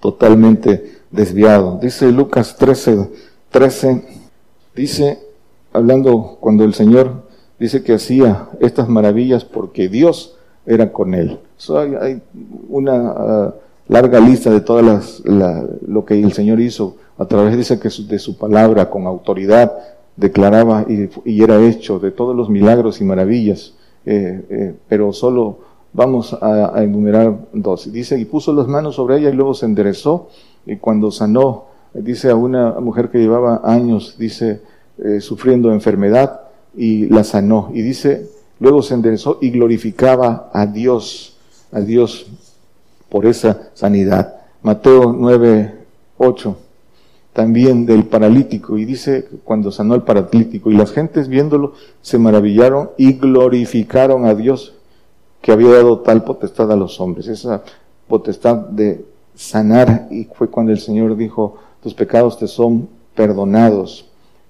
totalmente 0.00 0.98
desviado. 1.10 1.78
Dice 1.80 2.10
Lucas 2.10 2.56
13, 2.56 3.10
13, 3.50 4.04
dice, 4.74 5.18
hablando 5.72 6.36
cuando 6.40 6.64
el 6.64 6.74
Señor 6.74 7.23
dice 7.58 7.82
que 7.82 7.94
hacía 7.94 8.48
estas 8.60 8.88
maravillas 8.88 9.44
porque 9.44 9.88
Dios 9.88 10.36
era 10.66 10.92
con 10.92 11.14
él. 11.14 11.38
hay, 12.00 12.20
una 12.68 13.10
ah, 13.10 13.54
larga 13.88 14.20
lista 14.20 14.50
de 14.50 14.60
todas 14.60 15.22
las, 15.24 15.80
lo 15.86 16.04
que 16.04 16.20
el 16.20 16.32
Señor 16.32 16.60
hizo 16.60 16.96
a 17.18 17.26
través, 17.26 17.56
dice 17.56 17.78
que 17.78 17.88
de 18.06 18.18
su 18.18 18.36
palabra, 18.36 18.90
con 18.90 19.06
autoridad, 19.06 19.72
declaraba 20.16 20.84
y, 20.88 21.42
era 21.42 21.64
hecho 21.64 21.98
de 21.98 22.10
todos 22.10 22.34
los 22.34 22.48
milagros 22.48 23.00
y 23.00 23.04
maravillas, 23.04 23.74
eh, 24.06 24.44
eh, 24.48 24.74
pero 24.88 25.12
solo 25.12 25.58
vamos 25.92 26.36
a, 26.40 26.82
enumerar 26.82 27.36
dos. 27.52 27.90
Dice, 27.92 28.18
y 28.18 28.24
puso 28.24 28.52
las 28.52 28.66
manos 28.66 28.96
sobre 28.96 29.18
ella 29.18 29.30
y 29.30 29.34
luego 29.34 29.54
se 29.54 29.66
enderezó, 29.66 30.28
y 30.66 30.76
cuando 30.76 31.10
sanó, 31.10 31.66
dice 31.92 32.30
a 32.30 32.36
una 32.36 32.72
mujer 32.80 33.10
que 33.10 33.18
llevaba 33.18 33.60
años, 33.64 34.16
dice, 34.18 34.60
eh, 34.98 35.20
sufriendo 35.20 35.72
enfermedad, 35.72 36.40
y 36.76 37.06
la 37.06 37.24
sanó. 37.24 37.70
Y 37.74 37.82
dice, 37.82 38.28
luego 38.60 38.82
se 38.82 38.94
enderezó 38.94 39.38
y 39.40 39.50
glorificaba 39.50 40.50
a 40.52 40.66
Dios, 40.66 41.36
a 41.72 41.80
Dios 41.80 42.26
por 43.08 43.26
esa 43.26 43.70
sanidad. 43.74 44.34
Mateo 44.62 45.12
9, 45.12 45.74
8, 46.18 46.56
también 47.32 47.84
del 47.84 48.04
paralítico, 48.04 48.78
y 48.78 48.84
dice 48.84 49.28
cuando 49.44 49.70
sanó 49.70 49.94
al 49.94 50.04
paralítico, 50.04 50.70
y 50.70 50.74
las 50.74 50.92
gentes 50.92 51.28
viéndolo 51.28 51.74
se 52.00 52.18
maravillaron 52.18 52.90
y 52.96 53.14
glorificaron 53.14 54.24
a 54.24 54.34
Dios 54.34 54.74
que 55.42 55.52
había 55.52 55.70
dado 55.70 55.98
tal 56.00 56.24
potestad 56.24 56.72
a 56.72 56.76
los 56.76 57.00
hombres, 57.00 57.28
esa 57.28 57.62
potestad 58.08 58.56
de 58.56 59.04
sanar, 59.34 60.08
y 60.10 60.24
fue 60.24 60.48
cuando 60.48 60.72
el 60.72 60.78
Señor 60.78 61.16
dijo, 61.16 61.58
tus 61.82 61.92
pecados 61.92 62.38
te 62.38 62.46
son 62.46 62.88
perdonados. 63.14 64.06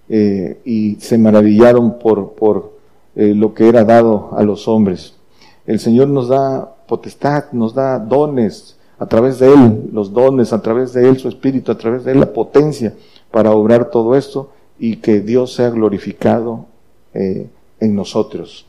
Eh, 0.08 0.60
y 0.64 0.96
se 0.96 1.16
maravillaron 1.16 1.98
por, 1.98 2.32
por 2.32 2.74
eh, 3.16 3.32
lo 3.34 3.54
que 3.54 3.68
era 3.68 3.84
dado 3.84 4.30
a 4.36 4.42
los 4.42 4.68
hombres. 4.68 5.14
El 5.66 5.80
Señor 5.80 6.08
nos 6.08 6.28
da 6.28 6.74
potestad, 6.86 7.52
nos 7.52 7.74
da 7.74 7.98
dones 7.98 8.76
a 8.98 9.06
través 9.06 9.38
de 9.38 9.52
Él, 9.52 9.90
los 9.92 10.12
dones, 10.12 10.52
a 10.52 10.60
través 10.60 10.92
de 10.92 11.08
Él, 11.08 11.18
su 11.18 11.28
Espíritu, 11.28 11.72
a 11.72 11.78
través 11.78 12.04
de 12.04 12.12
Él, 12.12 12.20
la 12.20 12.32
potencia 12.32 12.94
para 13.30 13.52
obrar 13.52 13.90
todo 13.90 14.14
esto 14.14 14.50
y 14.78 14.96
que 14.96 15.20
Dios 15.20 15.54
sea 15.54 15.70
glorificado 15.70 16.66
eh, 17.14 17.48
en 17.80 17.94
nosotros. 17.94 18.66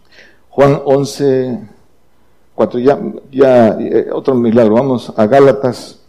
Juan 0.50 0.82
11, 0.86 1.60
4, 2.56 2.80
ya, 2.80 3.00
ya 3.32 3.78
otro 4.14 4.36
milagro, 4.36 4.76
vamos 4.76 5.14
a 5.16 5.26
Gálatas 5.28 6.00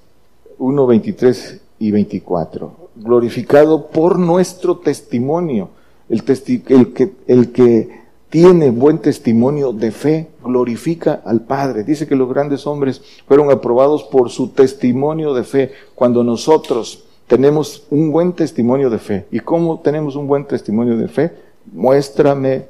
1, 0.59 0.87
23 0.87 1.61
y 1.81 1.91
24. 1.91 2.86
Glorificado 2.97 3.89
por 3.89 4.19
nuestro 4.19 4.79
testimonio. 4.79 5.71
El, 6.09 6.23
el, 6.69 6.93
que, 6.93 7.13
el 7.27 7.53
que 7.53 8.07
tiene 8.31 8.71
buen 8.71 8.99
testimonio 8.99 9.73
de 9.73 9.91
fe 9.91 10.29
glorifica 10.45 11.23
al 11.25 11.43
Padre. 11.43 11.85
Dice 11.85 12.07
que 12.07 12.17
los 12.17 12.29
grandes 12.29 12.67
hombres 12.67 13.03
fueron 13.27 13.51
aprobados 13.51 14.05
por 14.05 14.31
su 14.31 14.49
testimonio 14.49 15.35
de 15.35 15.45
fe. 15.45 15.73
Cuando 15.95 16.23
nosotros 16.25 17.05
tenemos 17.27 17.87
un 17.91 18.13
buen 18.13 18.33
testimonio 18.33 18.91
de 18.91 18.99
fe. 18.99 19.27
¿Y 19.31 19.41
cómo 19.41 19.81
tenemos 19.81 20.17
un 20.17 20.27
buen 20.27 20.45
testimonio 20.47 20.97
de 20.97 21.09
fe? 21.09 21.33
Muéstrame 21.73 22.67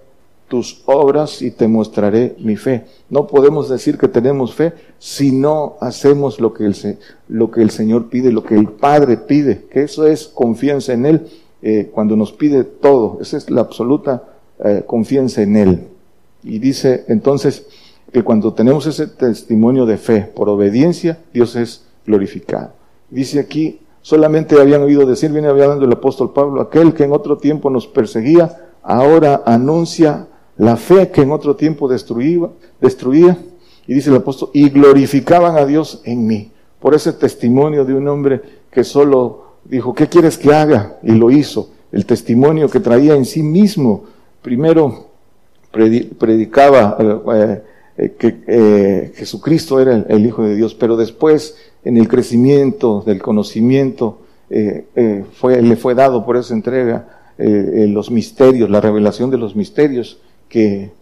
tus 0.49 0.83
obras 0.87 1.43
y 1.43 1.51
te 1.51 1.69
mostraré 1.69 2.37
mi 2.39 2.57
fe. 2.57 2.85
No 3.11 3.27
podemos 3.27 3.69
decir 3.69 3.99
que 3.99 4.09
tenemos 4.09 4.55
fe 4.55 4.73
si 4.99 5.33
no 5.33 5.77
hacemos 5.81 6.41
lo 6.41 6.53
que 6.53 6.65
el, 6.65 7.71
Señor 7.71 8.09
pide, 8.09 8.31
lo 8.31 8.45
que 8.45 8.55
el 8.55 8.69
Padre 8.69 9.17
pide, 9.17 9.65
que 9.71 9.83
eso 9.83 10.07
es 10.07 10.29
confianza 10.29 10.93
en 10.93 11.07
Él 11.07 11.27
eh, 11.63 11.91
cuando 11.93 12.17
nos 12.17 12.33
pide 12.33 12.65
todo. 12.65 13.19
Esa 13.21 13.37
es 13.37 13.51
la 13.51 13.63
absoluta 13.63 14.25
eh, 14.65 14.85
confianza 14.87 15.43
en 15.43 15.57
Él. 15.57 15.81
Y 16.45 16.59
dice 16.59 17.05
entonces 17.09 17.67
que 18.13 18.23
cuando 18.23 18.55
tenemos 18.55 18.87
ese 18.87 19.09
testimonio 19.09 19.85
de 19.85 19.99
fe 19.99 20.21
por 20.35 20.49
obediencia, 20.49 21.19
Dios 21.33 21.57
es 21.57 21.85
glorificado. 22.07 22.73
Dice 23.11 23.41
aquí, 23.41 23.81
solamente 24.01 24.61
habían 24.61 24.83
oído 24.83 25.05
decir, 25.07 25.33
viene 25.33 25.49
hablando 25.49 25.85
el 25.85 25.93
apóstol 25.93 26.33
Pablo, 26.33 26.61
aquel 26.61 26.95
que 26.95 27.05
en 27.05 27.13
otro 27.13 27.39
tiempo 27.39 27.69
nos 27.69 27.89
perseguía, 27.89 28.71
ahora 28.83 29.43
anuncia 29.45 30.29
la 30.59 30.77
fe 30.77 31.11
que 31.11 31.23
en 31.23 31.33
otro 31.33 31.57
tiempo 31.57 31.89
destruía, 31.89 33.39
y 33.87 33.95
dice 33.95 34.11
el 34.11 34.17
apóstol, 34.17 34.51
y 34.53 34.71
glorificaban 34.71 35.57
a 35.57 35.67
Dios 35.67 36.01
en 36.05 36.27
mí, 36.27 36.51
por 36.81 36.95
ese 36.95 37.13
testimonio 37.13 37.85
de 37.85 37.95
un 37.95 38.09
hombre 38.09 38.41
que 38.71 38.85
solo 38.85 39.45
dijo, 39.65 39.95
¿qué 39.95 40.09
quieres 40.09 40.39
que 40.39 40.53
haga? 40.55 40.99
Y 41.03 41.13
lo 41.13 41.31
hizo. 41.31 41.71
El 41.93 42.07
testimonio 42.07 42.69
que 42.71 42.81
traía 42.81 43.15
en 43.15 43.25
sí 43.25 43.43
mismo, 43.43 44.05
primero 44.43 45.07
predicaba 45.71 46.97
eh, 47.35 47.63
eh, 47.99 48.15
que 48.19 48.37
eh, 48.47 49.13
Jesucristo 49.15 49.81
era 49.81 50.05
el, 50.09 50.27
Hijo 50.27 50.43
de 50.43 50.57
Dios, 50.57 50.75
pero 50.75 50.97
después 50.97 51.57
en 51.85 51.97
el 51.97 52.09
crecimiento 52.09 53.03
del 53.07 53.23
conocimiento 53.23 54.21
fue, 55.41 55.61
le 55.61 55.77
fue 55.77 55.95
dado 55.97 56.25
por 56.25 56.37
esa 56.37 56.55
entrega 56.55 57.09
los 57.37 58.13
misterios, 58.13 58.71
la 58.71 58.81
revelación 58.81 59.29
de 59.31 59.39
los 59.39 59.57
misterios 59.57 60.21
que, 60.49 60.93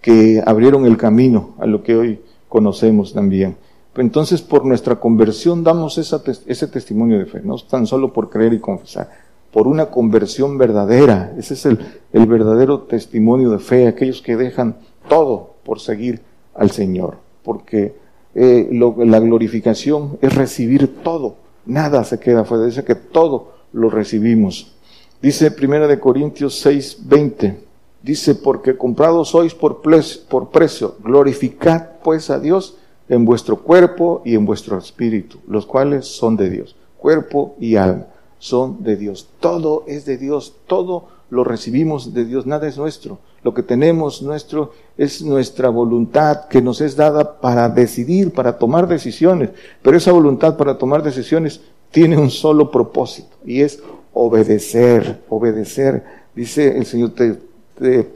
que 0.00 0.42
abrieron 0.44 0.86
el 0.86 0.96
camino 0.96 1.54
a 1.58 1.66
lo 1.66 1.82
que 1.82 1.96
hoy 1.96 2.20
conocemos 2.48 3.12
también. 3.12 3.56
Entonces, 3.96 4.42
por 4.42 4.64
nuestra 4.64 4.96
conversión 4.96 5.64
damos 5.64 5.96
ese 5.98 6.66
testimonio 6.68 7.18
de 7.18 7.26
fe, 7.26 7.40
no 7.42 7.56
tan 7.58 7.86
solo 7.86 8.12
por 8.12 8.28
creer 8.28 8.52
y 8.52 8.60
confesar, 8.60 9.10
por 9.50 9.66
una 9.66 9.86
conversión 9.86 10.58
verdadera. 10.58 11.32
Ese 11.38 11.54
es 11.54 11.64
el, 11.64 11.78
el 12.12 12.26
verdadero 12.26 12.80
testimonio 12.80 13.50
de 13.50 13.58
fe, 13.58 13.88
aquellos 13.88 14.20
que 14.20 14.36
dejan 14.36 14.76
todo 15.08 15.54
por 15.64 15.80
seguir 15.80 16.20
al 16.54 16.70
Señor, 16.70 17.16
porque 17.42 17.94
eh, 18.34 18.68
la 18.70 19.18
glorificación 19.18 20.18
es 20.20 20.34
recibir 20.34 21.02
todo, 21.02 21.36
nada 21.64 22.04
se 22.04 22.20
queda 22.20 22.44
fuera, 22.44 22.66
dice 22.66 22.84
que 22.84 22.94
todo 22.94 23.52
lo 23.72 23.88
recibimos. 23.88 24.74
Dice 25.22 25.50
Primera 25.50 25.86
de 25.86 25.98
Corintios 25.98 26.58
6, 26.60 26.98
20, 27.06 27.60
Dice, 28.06 28.36
porque 28.36 28.76
comprados 28.76 29.30
sois 29.30 29.52
por, 29.52 29.82
precio, 29.82 30.94
glorificad 31.02 31.98
pues 32.04 32.30
a 32.30 32.38
Dios 32.38 32.76
en 33.08 33.24
vuestro 33.24 33.64
cuerpo 33.64 34.22
y 34.24 34.36
en 34.36 34.46
vuestro 34.46 34.78
espíritu, 34.78 35.40
los 35.48 35.66
cuales 35.66 36.06
son 36.06 36.36
de 36.36 36.48
Dios. 36.48 36.76
Cuerpo 36.98 37.56
y 37.58 37.74
alma 37.74 38.06
son 38.38 38.84
de 38.84 38.94
Dios. 38.94 39.26
Todo 39.40 39.82
es 39.88 40.04
de 40.04 40.18
Dios, 40.18 40.54
todo 40.68 41.08
lo 41.30 41.42
recibimos 41.42 42.14
de 42.14 42.24
Dios, 42.24 42.46
nada 42.46 42.68
es 42.68 42.78
nuestro. 42.78 43.18
Lo 43.42 43.54
que 43.54 43.64
tenemos 43.64 44.22
nuestro 44.22 44.70
es 44.96 45.20
nuestra 45.22 45.68
voluntad 45.68 46.46
que 46.46 46.62
nos 46.62 46.80
es 46.80 46.94
dada 46.94 47.40
para 47.40 47.68
decidir, 47.68 48.32
para 48.32 48.56
tomar 48.56 48.86
decisiones. 48.86 49.50
Pero 49.82 49.96
esa 49.96 50.12
voluntad 50.12 50.56
para 50.56 50.78
tomar 50.78 51.02
decisiones 51.02 51.60
tiene 51.90 52.16
un 52.16 52.30
solo 52.30 52.70
propósito 52.70 53.36
y 53.44 53.62
es 53.62 53.82
obedecer, 54.12 55.24
obedecer. 55.28 56.04
Dice 56.36 56.78
el 56.78 56.86
Señor, 56.86 57.10
te, 57.10 57.36
este, 57.76 58.08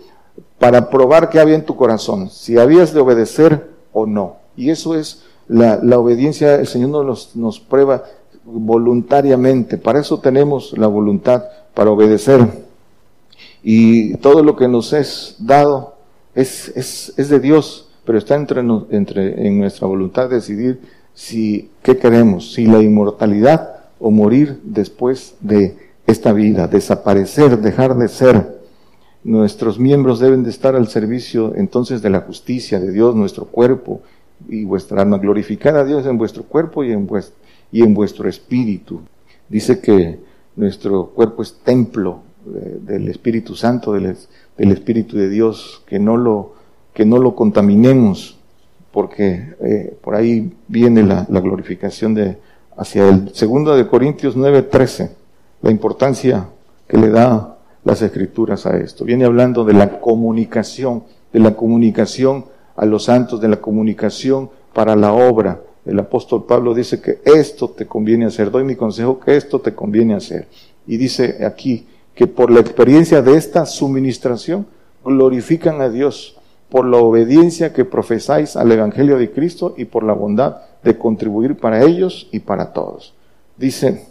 para 0.58 0.88
probar 0.88 1.28
que 1.28 1.38
había 1.38 1.54
en 1.54 1.64
tu 1.64 1.76
corazón, 1.76 2.30
si 2.30 2.58
habías 2.58 2.92
de 2.92 3.00
obedecer 3.00 3.68
o 3.92 4.06
no. 4.06 4.36
Y 4.56 4.70
eso 4.70 4.94
es 4.94 5.22
la, 5.48 5.76
obediencia, 5.98 6.56
el 6.56 6.66
Señor 6.66 7.04
nos, 7.04 7.36
nos 7.36 7.60
prueba 7.60 8.04
voluntariamente, 8.44 9.76
para 9.76 10.00
eso 10.00 10.18
tenemos 10.20 10.76
la 10.76 10.86
voluntad, 10.86 11.44
para 11.74 11.90
obedecer. 11.90 12.46
Y 13.62 14.16
todo 14.18 14.42
lo 14.42 14.56
que 14.56 14.68
nos 14.68 14.92
es 14.92 15.36
dado 15.38 15.94
es, 16.34 16.72
es, 16.74 17.12
es 17.16 17.28
de 17.28 17.40
Dios, 17.40 17.88
pero 18.04 18.18
está 18.18 18.34
entre, 18.34 18.60
entre, 18.90 19.46
en 19.46 19.58
nuestra 19.58 19.86
voluntad 19.86 20.30
decidir 20.30 20.80
si, 21.14 21.70
qué 21.82 21.98
queremos, 21.98 22.52
si 22.52 22.66
la 22.66 22.82
inmortalidad 22.82 23.76
o 23.98 24.10
morir 24.10 24.60
después 24.62 25.34
de 25.40 25.76
esta 26.06 26.32
vida, 26.32 26.66
desaparecer, 26.66 27.58
dejar 27.58 27.96
de 27.96 28.08
ser. 28.08 28.59
Nuestros 29.22 29.78
miembros 29.78 30.18
deben 30.18 30.44
de 30.44 30.50
estar 30.50 30.74
al 30.74 30.88
servicio 30.88 31.54
entonces 31.54 32.00
de 32.00 32.10
la 32.10 32.22
justicia 32.22 32.80
de 32.80 32.90
Dios, 32.90 33.14
nuestro 33.14 33.44
cuerpo 33.44 34.00
y 34.48 34.64
vuestra 34.64 35.02
alma. 35.02 35.18
Glorificar 35.18 35.76
a 35.76 35.84
Dios 35.84 36.06
en 36.06 36.16
vuestro 36.16 36.44
cuerpo 36.44 36.84
y 36.84 36.92
en, 36.92 37.06
vuestro, 37.06 37.36
y 37.70 37.82
en 37.82 37.92
vuestro 37.92 38.28
espíritu. 38.28 39.00
Dice 39.48 39.80
que 39.80 40.20
nuestro 40.56 41.06
cuerpo 41.08 41.42
es 41.42 41.58
templo 41.62 42.20
eh, 42.46 42.78
del 42.80 43.08
Espíritu 43.08 43.54
Santo, 43.54 43.92
del, 43.92 44.16
Espíritu 44.56 45.16
de 45.16 45.28
Dios, 45.28 45.82
que 45.86 45.98
no 45.98 46.16
lo, 46.16 46.54
que 46.94 47.04
no 47.04 47.18
lo 47.18 47.34
contaminemos, 47.34 48.38
porque 48.92 49.54
eh, 49.60 49.96
por 50.00 50.14
ahí 50.14 50.50
viene 50.66 51.02
la, 51.02 51.26
la, 51.28 51.40
glorificación 51.40 52.14
de 52.14 52.38
hacia 52.76 53.08
el 53.08 53.34
segundo 53.34 53.76
de 53.76 53.86
Corintios 53.86 54.36
9:13, 54.36 55.10
la 55.60 55.70
importancia 55.70 56.48
que 56.88 56.96
le 56.96 57.10
da 57.10 57.58
las 57.84 58.02
escrituras 58.02 58.66
a 58.66 58.76
esto. 58.76 59.04
Viene 59.04 59.24
hablando 59.24 59.64
de 59.64 59.72
la 59.72 60.00
comunicación, 60.00 61.04
de 61.32 61.40
la 61.40 61.54
comunicación 61.56 62.44
a 62.76 62.86
los 62.86 63.04
santos, 63.04 63.40
de 63.40 63.48
la 63.48 63.60
comunicación 63.60 64.50
para 64.72 64.96
la 64.96 65.12
obra. 65.12 65.60
El 65.86 65.98
apóstol 65.98 66.44
Pablo 66.46 66.74
dice 66.74 67.00
que 67.00 67.20
esto 67.24 67.70
te 67.70 67.86
conviene 67.86 68.26
hacer. 68.26 68.50
Doy 68.50 68.64
mi 68.64 68.76
consejo 68.76 69.18
que 69.18 69.36
esto 69.36 69.60
te 69.60 69.74
conviene 69.74 70.14
hacer. 70.14 70.48
Y 70.86 70.96
dice 70.96 71.44
aquí 71.44 71.86
que 72.14 72.26
por 72.26 72.50
la 72.50 72.60
experiencia 72.60 73.22
de 73.22 73.36
esta 73.36 73.64
suministración 73.66 74.66
glorifican 75.04 75.80
a 75.80 75.88
Dios 75.88 76.36
por 76.68 76.86
la 76.86 76.98
obediencia 76.98 77.72
que 77.72 77.84
profesáis 77.84 78.56
al 78.56 78.70
Evangelio 78.70 79.18
de 79.18 79.30
Cristo 79.30 79.74
y 79.76 79.86
por 79.86 80.04
la 80.04 80.12
bondad 80.12 80.58
de 80.84 80.96
contribuir 80.96 81.56
para 81.56 81.82
ellos 81.82 82.28
y 82.30 82.40
para 82.40 82.72
todos. 82.72 83.14
Dice, 83.56 84.06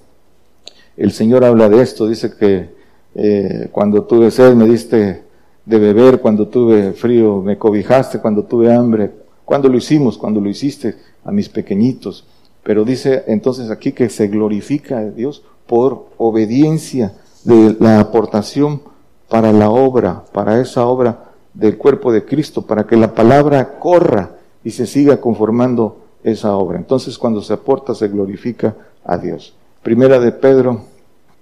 el 0.98 1.12
Señor 1.12 1.46
habla 1.46 1.70
de 1.70 1.82
esto, 1.82 2.08
dice 2.08 2.34
que 2.38 2.79
eh, 3.16 3.70
cuando 3.72 4.04
tuve 4.04 4.32
sed 4.32 4.56
me 4.56 4.66
diste 4.66 5.24
de 5.66 5.80
beber, 5.80 6.20
cuando 6.20 6.48
tuve 6.48 6.94
frío 6.94 7.42
me 7.42 7.58
cobijaste, 7.58 8.20
cuando 8.20 8.44
tuve 8.44 8.74
hambre. 8.74 9.12
¿Cuándo 9.46 9.68
lo 9.68 9.78
hicimos? 9.78 10.18
Cuando 10.18 10.40
lo 10.40 10.50
hiciste 10.50 10.96
a 11.24 11.32
mis 11.32 11.50
pequeñitos. 11.50 12.26
Pero 12.64 12.86
dice 12.86 13.24
entonces 13.28 13.72
aquí 13.72 13.92
que 13.92 14.10
se 14.10 14.28
glorifica 14.28 15.00
a 15.00 15.10
Dios 15.10 15.44
por 15.66 16.08
obediencia 16.18 17.14
de 17.44 17.76
la 17.80 18.00
aportación 18.00 18.82
para 19.28 19.52
la 19.54 19.70
obra, 19.70 20.24
para 20.34 20.60
esa 20.60 20.86
obra 20.86 21.26
del 21.54 21.78
cuerpo 21.78 22.12
de 22.12 22.26
Cristo, 22.26 22.64
para 22.64 22.86
que 22.86 22.96
la 22.96 23.14
palabra 23.14 23.80
corra 23.80 24.32
y 24.64 24.72
se 24.72 24.86
siga 24.86 25.22
conformando 25.22 25.98
esa 26.24 26.56
obra. 26.56 26.78
Entonces 26.78 27.18
cuando 27.18 27.42
se 27.42 27.54
aporta 27.54 27.96
se 27.96 28.08
glorifica 28.08 28.76
a 29.06 29.18
Dios. 29.18 29.54
Primera 29.84 30.20
de 30.20 30.32
Pedro 30.32 30.82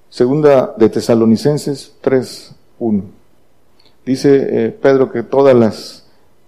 Segunda 0.10 0.74
de 0.78 0.90
Tesalonicenses 0.90 1.94
3.1. 2.02 3.02
Dice 4.06 4.48
eh, 4.50 4.70
Pedro 4.72 5.12
que 5.12 5.24
todas 5.24 5.54
las 5.54 6.06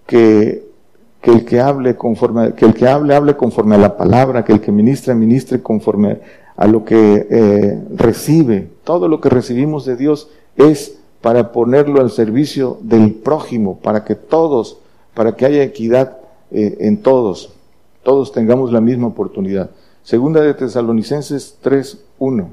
que, 0.08 0.66
que 1.22 1.32
el 1.32 1.44
que 1.44 1.60
hable 1.60 1.98
conforme, 1.98 2.54
que 2.54 2.66
el 2.66 2.74
que 2.74 2.88
hable, 2.88 3.14
hable 3.14 3.36
conforme 3.36 3.76
a 3.76 3.80
la 3.80 3.98
palabra, 3.98 4.46
que 4.46 4.54
el 4.54 4.62
que 4.62 4.72
ministre, 4.72 5.14
ministre 5.14 5.62
conforme 5.62 6.20
a 6.56 6.68
lo 6.68 6.86
que 6.86 7.28
eh, 7.30 7.84
recibe. 7.96 8.70
Todo 8.86 9.10
lo 9.10 9.20
que 9.20 9.30
recibimos 9.30 9.86
de 9.86 9.98
Dios 9.98 10.30
es 10.56 10.98
para 11.20 11.52
ponerlo 11.52 12.00
al 12.00 12.12
servicio 12.12 12.78
del 12.82 13.14
prójimo, 13.14 13.80
para 13.80 14.06
que 14.06 14.16
todos, 14.16 14.78
para 15.14 15.34
que 15.34 15.46
haya 15.46 15.64
equidad 15.64 16.18
eh, 16.52 16.78
en 16.80 17.02
todos, 17.02 17.54
todos 18.04 18.32
tengamos 18.32 18.72
la 18.72 18.80
misma 18.80 19.08
oportunidad. 19.08 19.70
Segunda 20.02 20.40
de 20.40 20.54
Tesalonicenses 20.54 21.58
3.1 21.62 22.48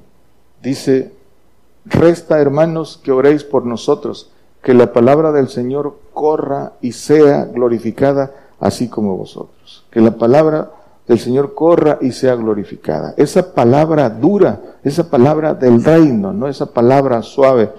dice, 0.67 1.12
resta, 1.85 2.41
hermanos, 2.41 3.01
que 3.03 3.12
oréis 3.12 3.45
por 3.45 3.64
nosotros, 3.64 4.33
que 4.62 4.75
la 4.75 4.93
palabra 4.93 5.31
del 5.31 5.49
Señor 5.49 5.97
corra 6.12 6.73
y 6.81 6.91
sea 6.91 7.45
glorificada 7.45 8.33
así 8.59 8.89
como 8.89 9.17
vosotros. 9.17 9.85
Que 9.91 10.01
la 10.01 10.19
palabra 10.19 10.73
del 11.07 11.21
Señor 11.21 11.55
corra 11.55 11.99
y 12.01 12.11
sea 12.11 12.35
glorificada. 12.35 13.14
Esa 13.17 13.55
palabra 13.55 14.11
dura, 14.11 14.61
esa 14.83 15.09
palabra 15.09 15.55
del 15.55 15.85
reino, 15.85 16.33
no 16.33 16.49
esa 16.49 16.67
palabra 16.67 17.23
suave 17.23 17.71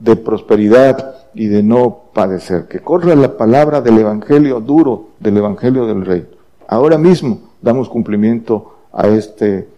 de 0.00 0.16
prosperidad 0.16 1.14
y 1.34 1.46
de 1.46 1.62
no 1.62 2.00
padecer. 2.12 2.66
Que 2.66 2.80
corra 2.80 3.14
la 3.14 3.36
palabra 3.36 3.80
del 3.80 3.98
Evangelio 3.98 4.60
duro, 4.60 5.10
del 5.20 5.36
Evangelio 5.36 5.86
del 5.86 6.04
reino. 6.04 6.26
Ahora 6.66 6.98
mismo 6.98 7.42
damos 7.62 7.88
cumplimiento 7.88 8.74
a 8.92 9.06
este, 9.06 9.68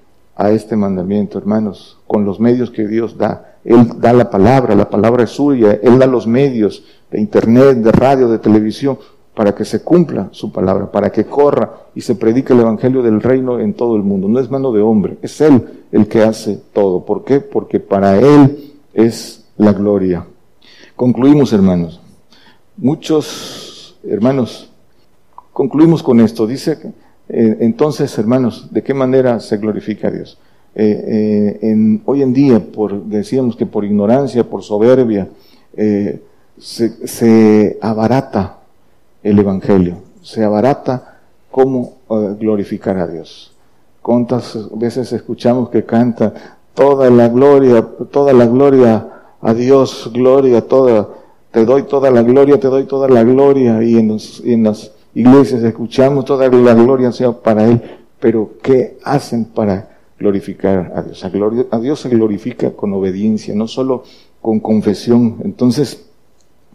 a 0.41 0.51
este 0.53 0.75
mandamiento, 0.75 1.37
hermanos, 1.37 1.99
con 2.07 2.25
los 2.25 2.41
medios 2.41 2.71
que 2.71 2.89
Dios 2.89 3.19
da. 3.19 3.59
Él 3.63 4.01
da 4.01 4.15
la 4.15 4.31
palabra, 4.31 4.75
la 4.75 4.89
palabra 4.89 5.25
es 5.25 5.31
suya, 5.31 5.79
Él 5.83 5.99
da 5.99 6.07
los 6.07 6.27
medios 6.27 6.83
de 7.11 7.21
internet, 7.21 7.77
de 7.77 7.93
radio, 7.93 8.27
de 8.27 8.39
televisión, 8.39 8.99
para 9.35 9.55
que 9.55 9.67
se 9.67 9.83
cumpla 9.83 10.29
su 10.33 10.51
palabra, 10.51 10.91
para 10.91 11.13
que 11.13 11.27
corra 11.27 11.71
y 11.95 12.01
se 12.01 12.15
predique 12.15 12.55
el 12.55 12.61
Evangelio 12.61 13.03
del 13.03 13.21
reino 13.21 13.61
en 13.61 13.75
todo 13.75 13.97
el 13.97 14.03
mundo. 14.03 14.29
No 14.29 14.41
es 14.41 14.51
mano 14.51 14.73
de 14.73 14.81
hombre, 14.81 15.19
es 15.21 15.39
Él 15.43 15.85
el 15.93 16.09
que 16.09 16.23
hace 16.23 16.59
todo. 16.73 17.05
¿Por 17.05 17.23
qué? 17.23 17.41
Porque 17.41 17.79
para 17.79 18.19
Él 18.19 18.73
es 18.95 19.45
la 19.59 19.75
gloria. 19.75 20.25
Concluimos, 20.97 21.53
hermanos. 21.53 22.01
Muchos 22.79 23.99
hermanos, 24.09 24.73
concluimos 25.53 26.03
con 26.03 26.19
esto. 26.21 26.47
Dice, 26.47 26.95
eh, 27.33 27.59
entonces, 27.61 28.19
hermanos, 28.19 28.67
¿de 28.73 28.83
qué 28.83 28.93
manera 28.93 29.39
se 29.39 29.57
glorifica 29.57 30.09
a 30.09 30.11
Dios? 30.11 30.37
Eh, 30.75 31.59
eh, 31.63 32.01
hoy 32.05 32.23
en 32.23 32.33
día, 32.33 32.59
por, 32.59 33.05
decíamos 33.05 33.55
que 33.55 33.67
por 33.67 33.85
ignorancia, 33.85 34.43
por 34.43 34.65
soberbia, 34.65 35.29
se, 36.59 37.79
abarata 37.81 38.59
el 39.23 39.39
Evangelio, 39.39 39.99
se 40.23 40.43
abarata 40.43 41.21
cómo 41.53 41.99
glorificar 42.09 42.99
a 42.99 43.07
Dios. 43.07 43.53
¿Cuántas 44.03 44.59
veces 44.77 45.13
escuchamos 45.13 45.71
que 45.71 45.85
canta 45.85 46.59
toda 46.75 47.11
la 47.11 47.29
gloria, 47.29 47.87
toda 48.11 48.33
la 48.33 48.47
gloria 48.47 49.07
a 49.41 49.55
Dios, 49.55 50.11
gloria, 50.13 50.67
toda, 50.67 51.09
te 51.53 51.65
doy 51.65 51.85
toda 51.85 52.11
la 52.11 52.23
gloria, 52.23 52.59
te 52.59 52.67
doy 52.67 52.87
toda 52.87 53.09
la 53.09 53.23
gloria, 53.23 53.83
y 53.85 53.97
en, 53.97 54.19
en 54.45 54.65
las 54.65 54.91
iglesias 55.15 55.63
escuchamos 55.63 56.25
toda 56.25 56.49
la 56.49 56.75
gloria 56.75 57.13
sea 57.13 57.33
para 57.33 57.65
Él, 57.67 57.81
pero 58.21 58.53
¿qué 58.63 58.99
hacen 59.03 59.47
para 59.47 59.99
glorificar 60.19 60.93
a 60.95 61.03
Dios? 61.03 61.25
A, 61.71 61.79
Dios 61.81 62.01
se 62.01 62.09
glorifica 62.09 62.73
con 62.73 62.93
obediencia, 62.93 63.55
no 63.55 63.67
solo 63.67 64.05
con 64.41 64.61
confesión. 64.61 65.39
Entonces, 65.45 66.07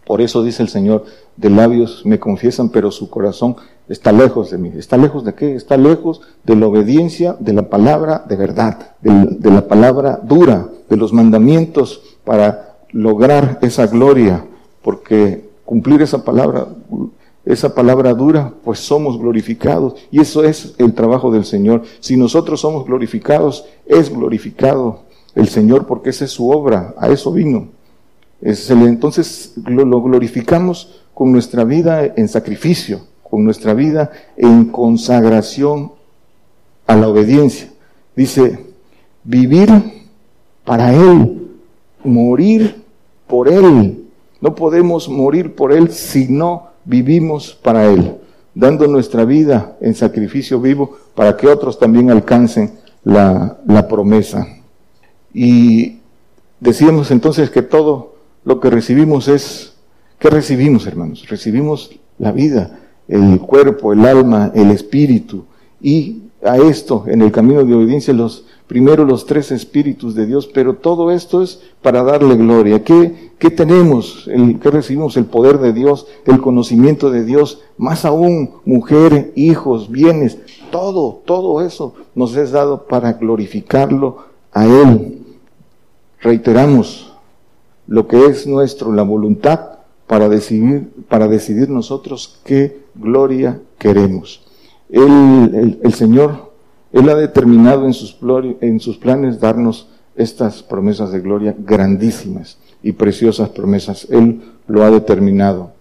por 0.06 0.22
eso 0.22 0.44
dice 0.44 0.64
el 0.64 0.70
Señor, 0.70 1.06
de 1.38 1.50
labios 1.50 2.04
me 2.06 2.20
confiesan, 2.20 2.70
pero 2.70 2.92
su 2.92 3.10
corazón 3.10 3.56
está 3.90 4.12
lejos 4.12 4.52
de 4.52 4.58
mí. 4.58 4.72
¿Está 4.76 4.98
lejos 4.98 5.24
de 5.24 5.34
qué? 5.34 5.56
Está 5.56 5.78
lejos 5.78 6.22
de 6.44 6.56
la 6.56 6.68
obediencia 6.68 7.36
de 7.40 7.54
la 7.54 7.70
palabra 7.70 8.24
de 8.28 8.36
verdad, 8.36 8.96
de, 9.02 9.52
la 9.52 9.68
palabra 9.68 10.20
dura, 10.24 10.70
de 10.90 10.98
los 10.98 11.14
mandamientos 11.14 12.02
para 12.24 12.78
lograr 12.92 13.60
esa 13.62 13.88
gloria, 13.88 14.46
porque 14.82 15.50
cumplir 15.66 16.02
esa 16.02 16.24
palabra, 16.24 16.68
esa 17.46 17.76
palabra 17.76 18.14
dura, 18.14 18.54
pues 18.64 18.80
somos 18.80 19.20
glorificados. 19.20 19.96
Y 20.12 20.20
eso 20.20 20.44
es 20.44 20.74
el 20.80 20.94
trabajo 20.94 21.32
del 21.32 21.46
Señor. 21.46 21.84
Si 22.00 22.18
nosotros 22.18 22.62
somos 22.62 22.86
glorificados, 22.86 23.66
es 23.86 24.10
glorificado 24.10 25.02
el 25.36 25.48
Señor 25.48 25.86
porque 25.86 26.10
esa 26.10 26.26
es 26.26 26.32
su 26.32 26.50
obra, 26.50 26.96
a 26.98 27.10
eso 27.10 27.32
vino. 27.32 27.70
Entonces 28.42 29.54
lo 29.66 30.02
glorificamos 30.02 31.02
con 31.14 31.32
nuestra 31.32 31.64
vida 31.64 32.06
en 32.06 32.28
sacrificio, 32.28 33.02
con 33.24 33.44
nuestra 33.44 33.74
vida 33.74 34.12
en 34.38 34.66
consagración 34.66 35.94
a 36.88 36.96
la 36.96 37.08
obediencia. 37.08 37.70
Dice, 38.16 38.66
vivir 39.24 39.70
para 40.64 40.94
Él, 40.94 41.48
morir 42.04 42.84
por 43.28 43.50
Él. 43.50 44.06
No 44.42 44.56
podemos 44.56 45.10
morir 45.10 45.56
por 45.56 45.72
Él 45.72 45.92
si 45.92 46.28
no 46.28 46.75
vivimos 46.86 47.58
para 47.62 47.86
Él, 47.86 48.16
dando 48.54 48.88
nuestra 48.88 49.26
vida 49.26 49.76
en 49.82 49.96
sacrificio 49.96 50.60
vivo 50.60 50.98
para 51.14 51.36
que 51.36 51.48
otros 51.48 51.78
también 51.80 52.12
alcancen 52.12 52.72
la, 53.04 53.58
la 53.68 53.88
promesa. 53.88 54.48
Y 55.34 56.00
decíamos 56.60 57.12
entonces 57.12 57.50
que 57.50 57.62
todo 57.62 58.16
lo 58.44 58.60
que 58.60 58.70
recibimos 58.70 59.28
es 59.28 59.76
¿Qué 60.20 60.30
recibimos, 60.30 60.88
hermanos? 60.88 61.28
Recibimos 61.28 61.92
la 62.18 62.32
vida, 62.32 62.80
el 63.08 63.40
cuerpo, 63.40 63.94
el 63.94 64.06
alma, 64.06 64.52
el 64.56 64.72
espíritu. 64.72 65.46
Y 65.82 66.24
a 66.44 66.58
esto, 66.58 67.04
en 67.08 67.22
el 67.22 67.32
camino 67.32 67.64
de 67.64 67.76
obediencia, 67.76 68.14
los 68.14 68.46
primero 68.68 69.06
los 69.06 69.26
tres 69.26 69.52
espíritus 69.52 70.16
de 70.16 70.26
Dios, 70.26 70.50
pero 70.52 70.76
todo 70.76 71.12
esto 71.12 71.44
es 71.44 71.62
para 71.82 72.02
darle 72.04 72.36
gloria. 72.36 72.84
¿Qué, 72.84 73.25
qué 73.38 73.50
tenemos? 73.50 74.28
El, 74.28 74.60
¿Qué 74.60 74.72
recibimos? 74.72 75.18
El 75.18 75.26
poder 75.26 75.60
de 75.60 75.74
Dios, 75.74 76.08
el 76.26 76.42
conocimiento 76.42 77.12
de 77.12 77.24
Dios, 77.24 77.62
más 77.78 78.06
aún 78.06 78.52
mujer, 78.66 79.32
hijos, 79.36 79.90
bienes, 79.90 80.38
todo, 80.72 81.22
todo 81.26 81.62
eso 81.62 81.94
nos 82.16 82.36
es 82.36 82.52
dado 82.52 82.86
para 82.86 83.14
glorificarlo 83.14 84.26
a 84.52 84.66
Él. 84.66 85.24
Reiteramos 86.22 87.14
lo 87.88 88.08
que 88.08 88.26
es 88.26 88.48
nuestro, 88.48 88.92
la 88.92 89.04
voluntad 89.04 89.80
para 90.08 90.30
decidir, 90.30 90.90
para 91.08 91.28
decidir 91.28 91.70
nosotros 91.70 92.40
qué 92.44 92.82
gloria 92.96 93.60
queremos. 93.78 94.44
el, 94.90 95.94
Señor, 95.94 96.52
Él 96.92 97.10
ha 97.10 97.16
determinado 97.16 97.86
en 97.86 98.80
sus 98.80 98.98
planes 98.98 99.40
darnos 99.40 99.90
estas 100.16 100.64
promesas 100.64 101.12
de 101.12 101.20
gloria 101.20 101.56
grandísimas 101.58 102.58
y 102.86 102.92
preciosas 102.92 103.50
promesas. 103.50 104.08
Él 104.12 104.44
lo 104.68 104.84
ha 104.84 104.92
determinado. 104.92 105.72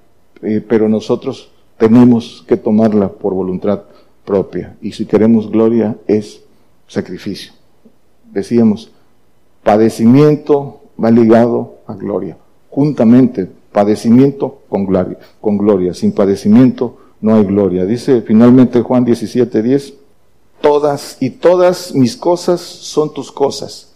Eh, 0.41 0.65
pero 0.67 0.89
nosotros 0.89 1.51
tenemos 1.77 2.43
que 2.49 2.57
tomarla 2.57 3.09
por 3.09 3.35
voluntad 3.35 3.83
propia. 4.25 4.75
Y 4.81 4.93
si 4.93 5.05
queremos 5.05 5.51
gloria 5.51 5.97
es 6.07 6.41
sacrificio. 6.89 7.53
Decíamos, 8.33 8.91
padecimiento 9.63 10.81
va 11.03 11.11
ligado 11.11 11.75
a 11.87 11.93
gloria. 11.93 12.39
Juntamente 12.71 13.51
padecimiento 13.71 14.61
con 14.71 14.87
gloria, 14.87 15.19
con 15.43 15.59
gloria. 15.59 15.93
Sin 15.93 16.13
padecimiento 16.13 16.97
no 17.21 17.35
hay 17.35 17.45
gloria. 17.45 17.85
Dice 17.85 18.23
finalmente 18.23 18.81
Juan 18.81 19.05
17, 19.05 19.63
10, 19.63 19.95
todas 20.63 21.19
y 21.21 21.29
todas 21.29 21.95
mis 21.95 22.17
cosas 22.17 22.63
son 22.63 23.13
tus 23.13 23.31
cosas, 23.31 23.94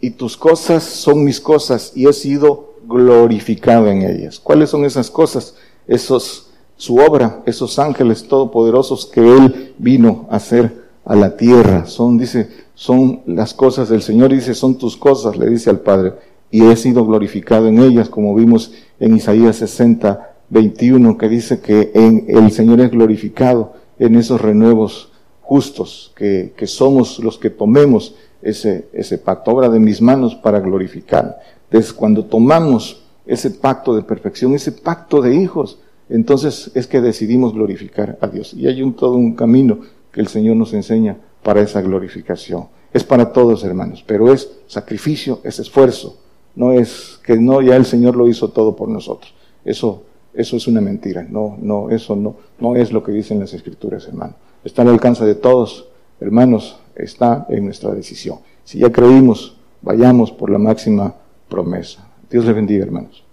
y 0.00 0.10
tus 0.10 0.36
cosas 0.36 0.82
son 0.84 1.24
mis 1.24 1.40
cosas, 1.40 1.92
y 1.94 2.06
he 2.06 2.12
sido 2.12 2.74
glorificado 2.86 3.88
en 3.88 4.02
ellas. 4.02 4.38
¿Cuáles 4.38 4.70
son 4.70 4.84
esas 4.84 5.10
cosas? 5.10 5.54
Esos, 5.86 6.50
su 6.76 6.96
obra, 6.96 7.42
esos 7.46 7.78
ángeles 7.78 8.26
todopoderosos 8.26 9.06
que 9.06 9.20
Él 9.20 9.74
vino 9.78 10.26
a 10.30 10.36
hacer 10.36 10.88
a 11.04 11.16
la 11.16 11.36
tierra. 11.36 11.86
Son, 11.86 12.16
dice, 12.18 12.48
son 12.74 13.22
las 13.26 13.54
cosas 13.54 13.88
del 13.88 14.02
Señor, 14.02 14.32
dice, 14.32 14.54
son 14.54 14.78
tus 14.78 14.96
cosas, 14.96 15.36
le 15.36 15.48
dice 15.48 15.70
al 15.70 15.80
Padre 15.80 16.12
y 16.50 16.64
he 16.64 16.76
sido 16.76 17.04
glorificado 17.04 17.68
en 17.68 17.78
ellas, 17.78 18.08
como 18.08 18.34
vimos 18.34 18.72
en 19.00 19.16
Isaías 19.16 19.56
60, 19.56 20.36
21, 20.50 21.18
que 21.18 21.28
dice 21.28 21.60
que 21.60 21.90
en 21.94 22.24
el 22.28 22.50
Señor 22.52 22.80
es 22.80 22.90
glorificado 22.90 23.74
en 23.98 24.16
esos 24.16 24.40
renuevos 24.40 25.12
justos, 25.42 26.12
que, 26.16 26.54
que 26.56 26.66
somos 26.66 27.18
los 27.18 27.38
que 27.38 27.50
tomemos 27.50 28.14
ese, 28.42 28.88
ese 28.92 29.18
pacto, 29.18 29.52
obra 29.52 29.68
de 29.68 29.80
mis 29.80 30.00
manos 30.00 30.34
para 30.34 30.60
glorificar. 30.60 31.38
Entonces, 31.64 31.92
cuando 31.92 32.24
tomamos 32.24 33.02
ese 33.26 33.50
pacto 33.50 33.94
de 33.94 34.02
perfección, 34.02 34.54
ese 34.54 34.72
pacto 34.72 35.20
de 35.20 35.34
hijos, 35.34 35.78
entonces 36.08 36.70
es 36.74 36.86
que 36.86 37.00
decidimos 37.00 37.52
glorificar 37.52 38.18
a 38.20 38.28
Dios. 38.28 38.54
Y 38.54 38.66
hay 38.66 38.82
un, 38.82 38.94
todo 38.94 39.14
un 39.14 39.34
camino 39.34 39.80
que 40.10 40.20
el 40.20 40.28
Señor 40.28 40.56
nos 40.56 40.72
enseña 40.72 41.18
para 41.42 41.60
esa 41.60 41.82
glorificación. 41.82 42.68
Es 42.92 43.04
para 43.04 43.32
todos, 43.32 43.64
hermanos, 43.64 44.02
pero 44.06 44.32
es 44.32 44.50
sacrificio, 44.66 45.40
es 45.44 45.58
esfuerzo, 45.58 46.16
no 46.54 46.72
es 46.72 47.20
que 47.22 47.36
no, 47.36 47.60
ya 47.60 47.76
el 47.76 47.84
Señor 47.84 48.16
lo 48.16 48.26
hizo 48.28 48.48
todo 48.48 48.74
por 48.74 48.88
nosotros. 48.88 49.34
Eso, 49.64 50.04
eso 50.32 50.56
es 50.56 50.66
una 50.66 50.80
mentira. 50.80 51.26
No, 51.28 51.58
no, 51.60 51.90
eso 51.90 52.16
no, 52.16 52.36
no 52.58 52.76
es 52.76 52.92
lo 52.92 53.02
que 53.02 53.12
dicen 53.12 53.38
las 53.38 53.52
Escrituras, 53.52 54.08
hermano. 54.08 54.34
Está 54.64 54.82
al 54.82 54.88
alcance 54.88 55.24
de 55.24 55.34
todos, 55.34 55.86
hermanos, 56.20 56.80
está 56.98 57.46
en 57.48 57.64
nuestra 57.64 57.92
decisión. 57.92 58.38
Si 58.64 58.78
ya 58.78 58.90
creímos, 58.90 59.56
vayamos 59.82 60.30
por 60.30 60.50
la 60.50 60.58
máxima 60.58 61.14
promesa. 61.48 62.06
Dios 62.30 62.44
le 62.44 62.52
bendiga, 62.52 62.84
hermanos. 62.84 63.24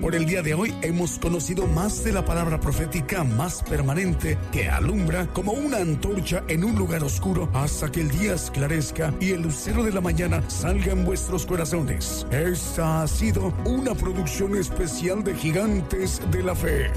Por 0.00 0.14
el 0.14 0.24
día 0.24 0.42
de 0.42 0.54
hoy 0.54 0.74
hemos 0.80 1.18
conocido 1.18 1.66
más 1.66 2.02
de 2.02 2.12
la 2.12 2.24
palabra 2.24 2.58
profética 2.58 3.22
más 3.22 3.62
permanente 3.62 4.38
que 4.50 4.68
alumbra 4.68 5.26
como 5.26 5.52
una 5.52 5.76
antorcha 5.76 6.42
en 6.48 6.64
un 6.64 6.74
lugar 6.74 7.04
oscuro 7.04 7.50
hasta 7.52 7.92
que 7.92 8.00
el 8.00 8.10
día 8.10 8.34
esclarezca 8.34 9.12
y 9.20 9.32
el 9.32 9.42
lucero 9.42 9.84
de 9.84 9.92
la 9.92 10.00
mañana 10.00 10.42
salga 10.48 10.92
en 10.92 11.04
vuestros 11.04 11.44
corazones. 11.44 12.26
Esta 12.30 13.02
ha 13.02 13.06
sido 13.06 13.52
una 13.66 13.94
producción 13.94 14.56
especial 14.56 15.22
de 15.22 15.34
Gigantes 15.34 16.20
de 16.30 16.42
la 16.42 16.54
Fe. 16.54 16.90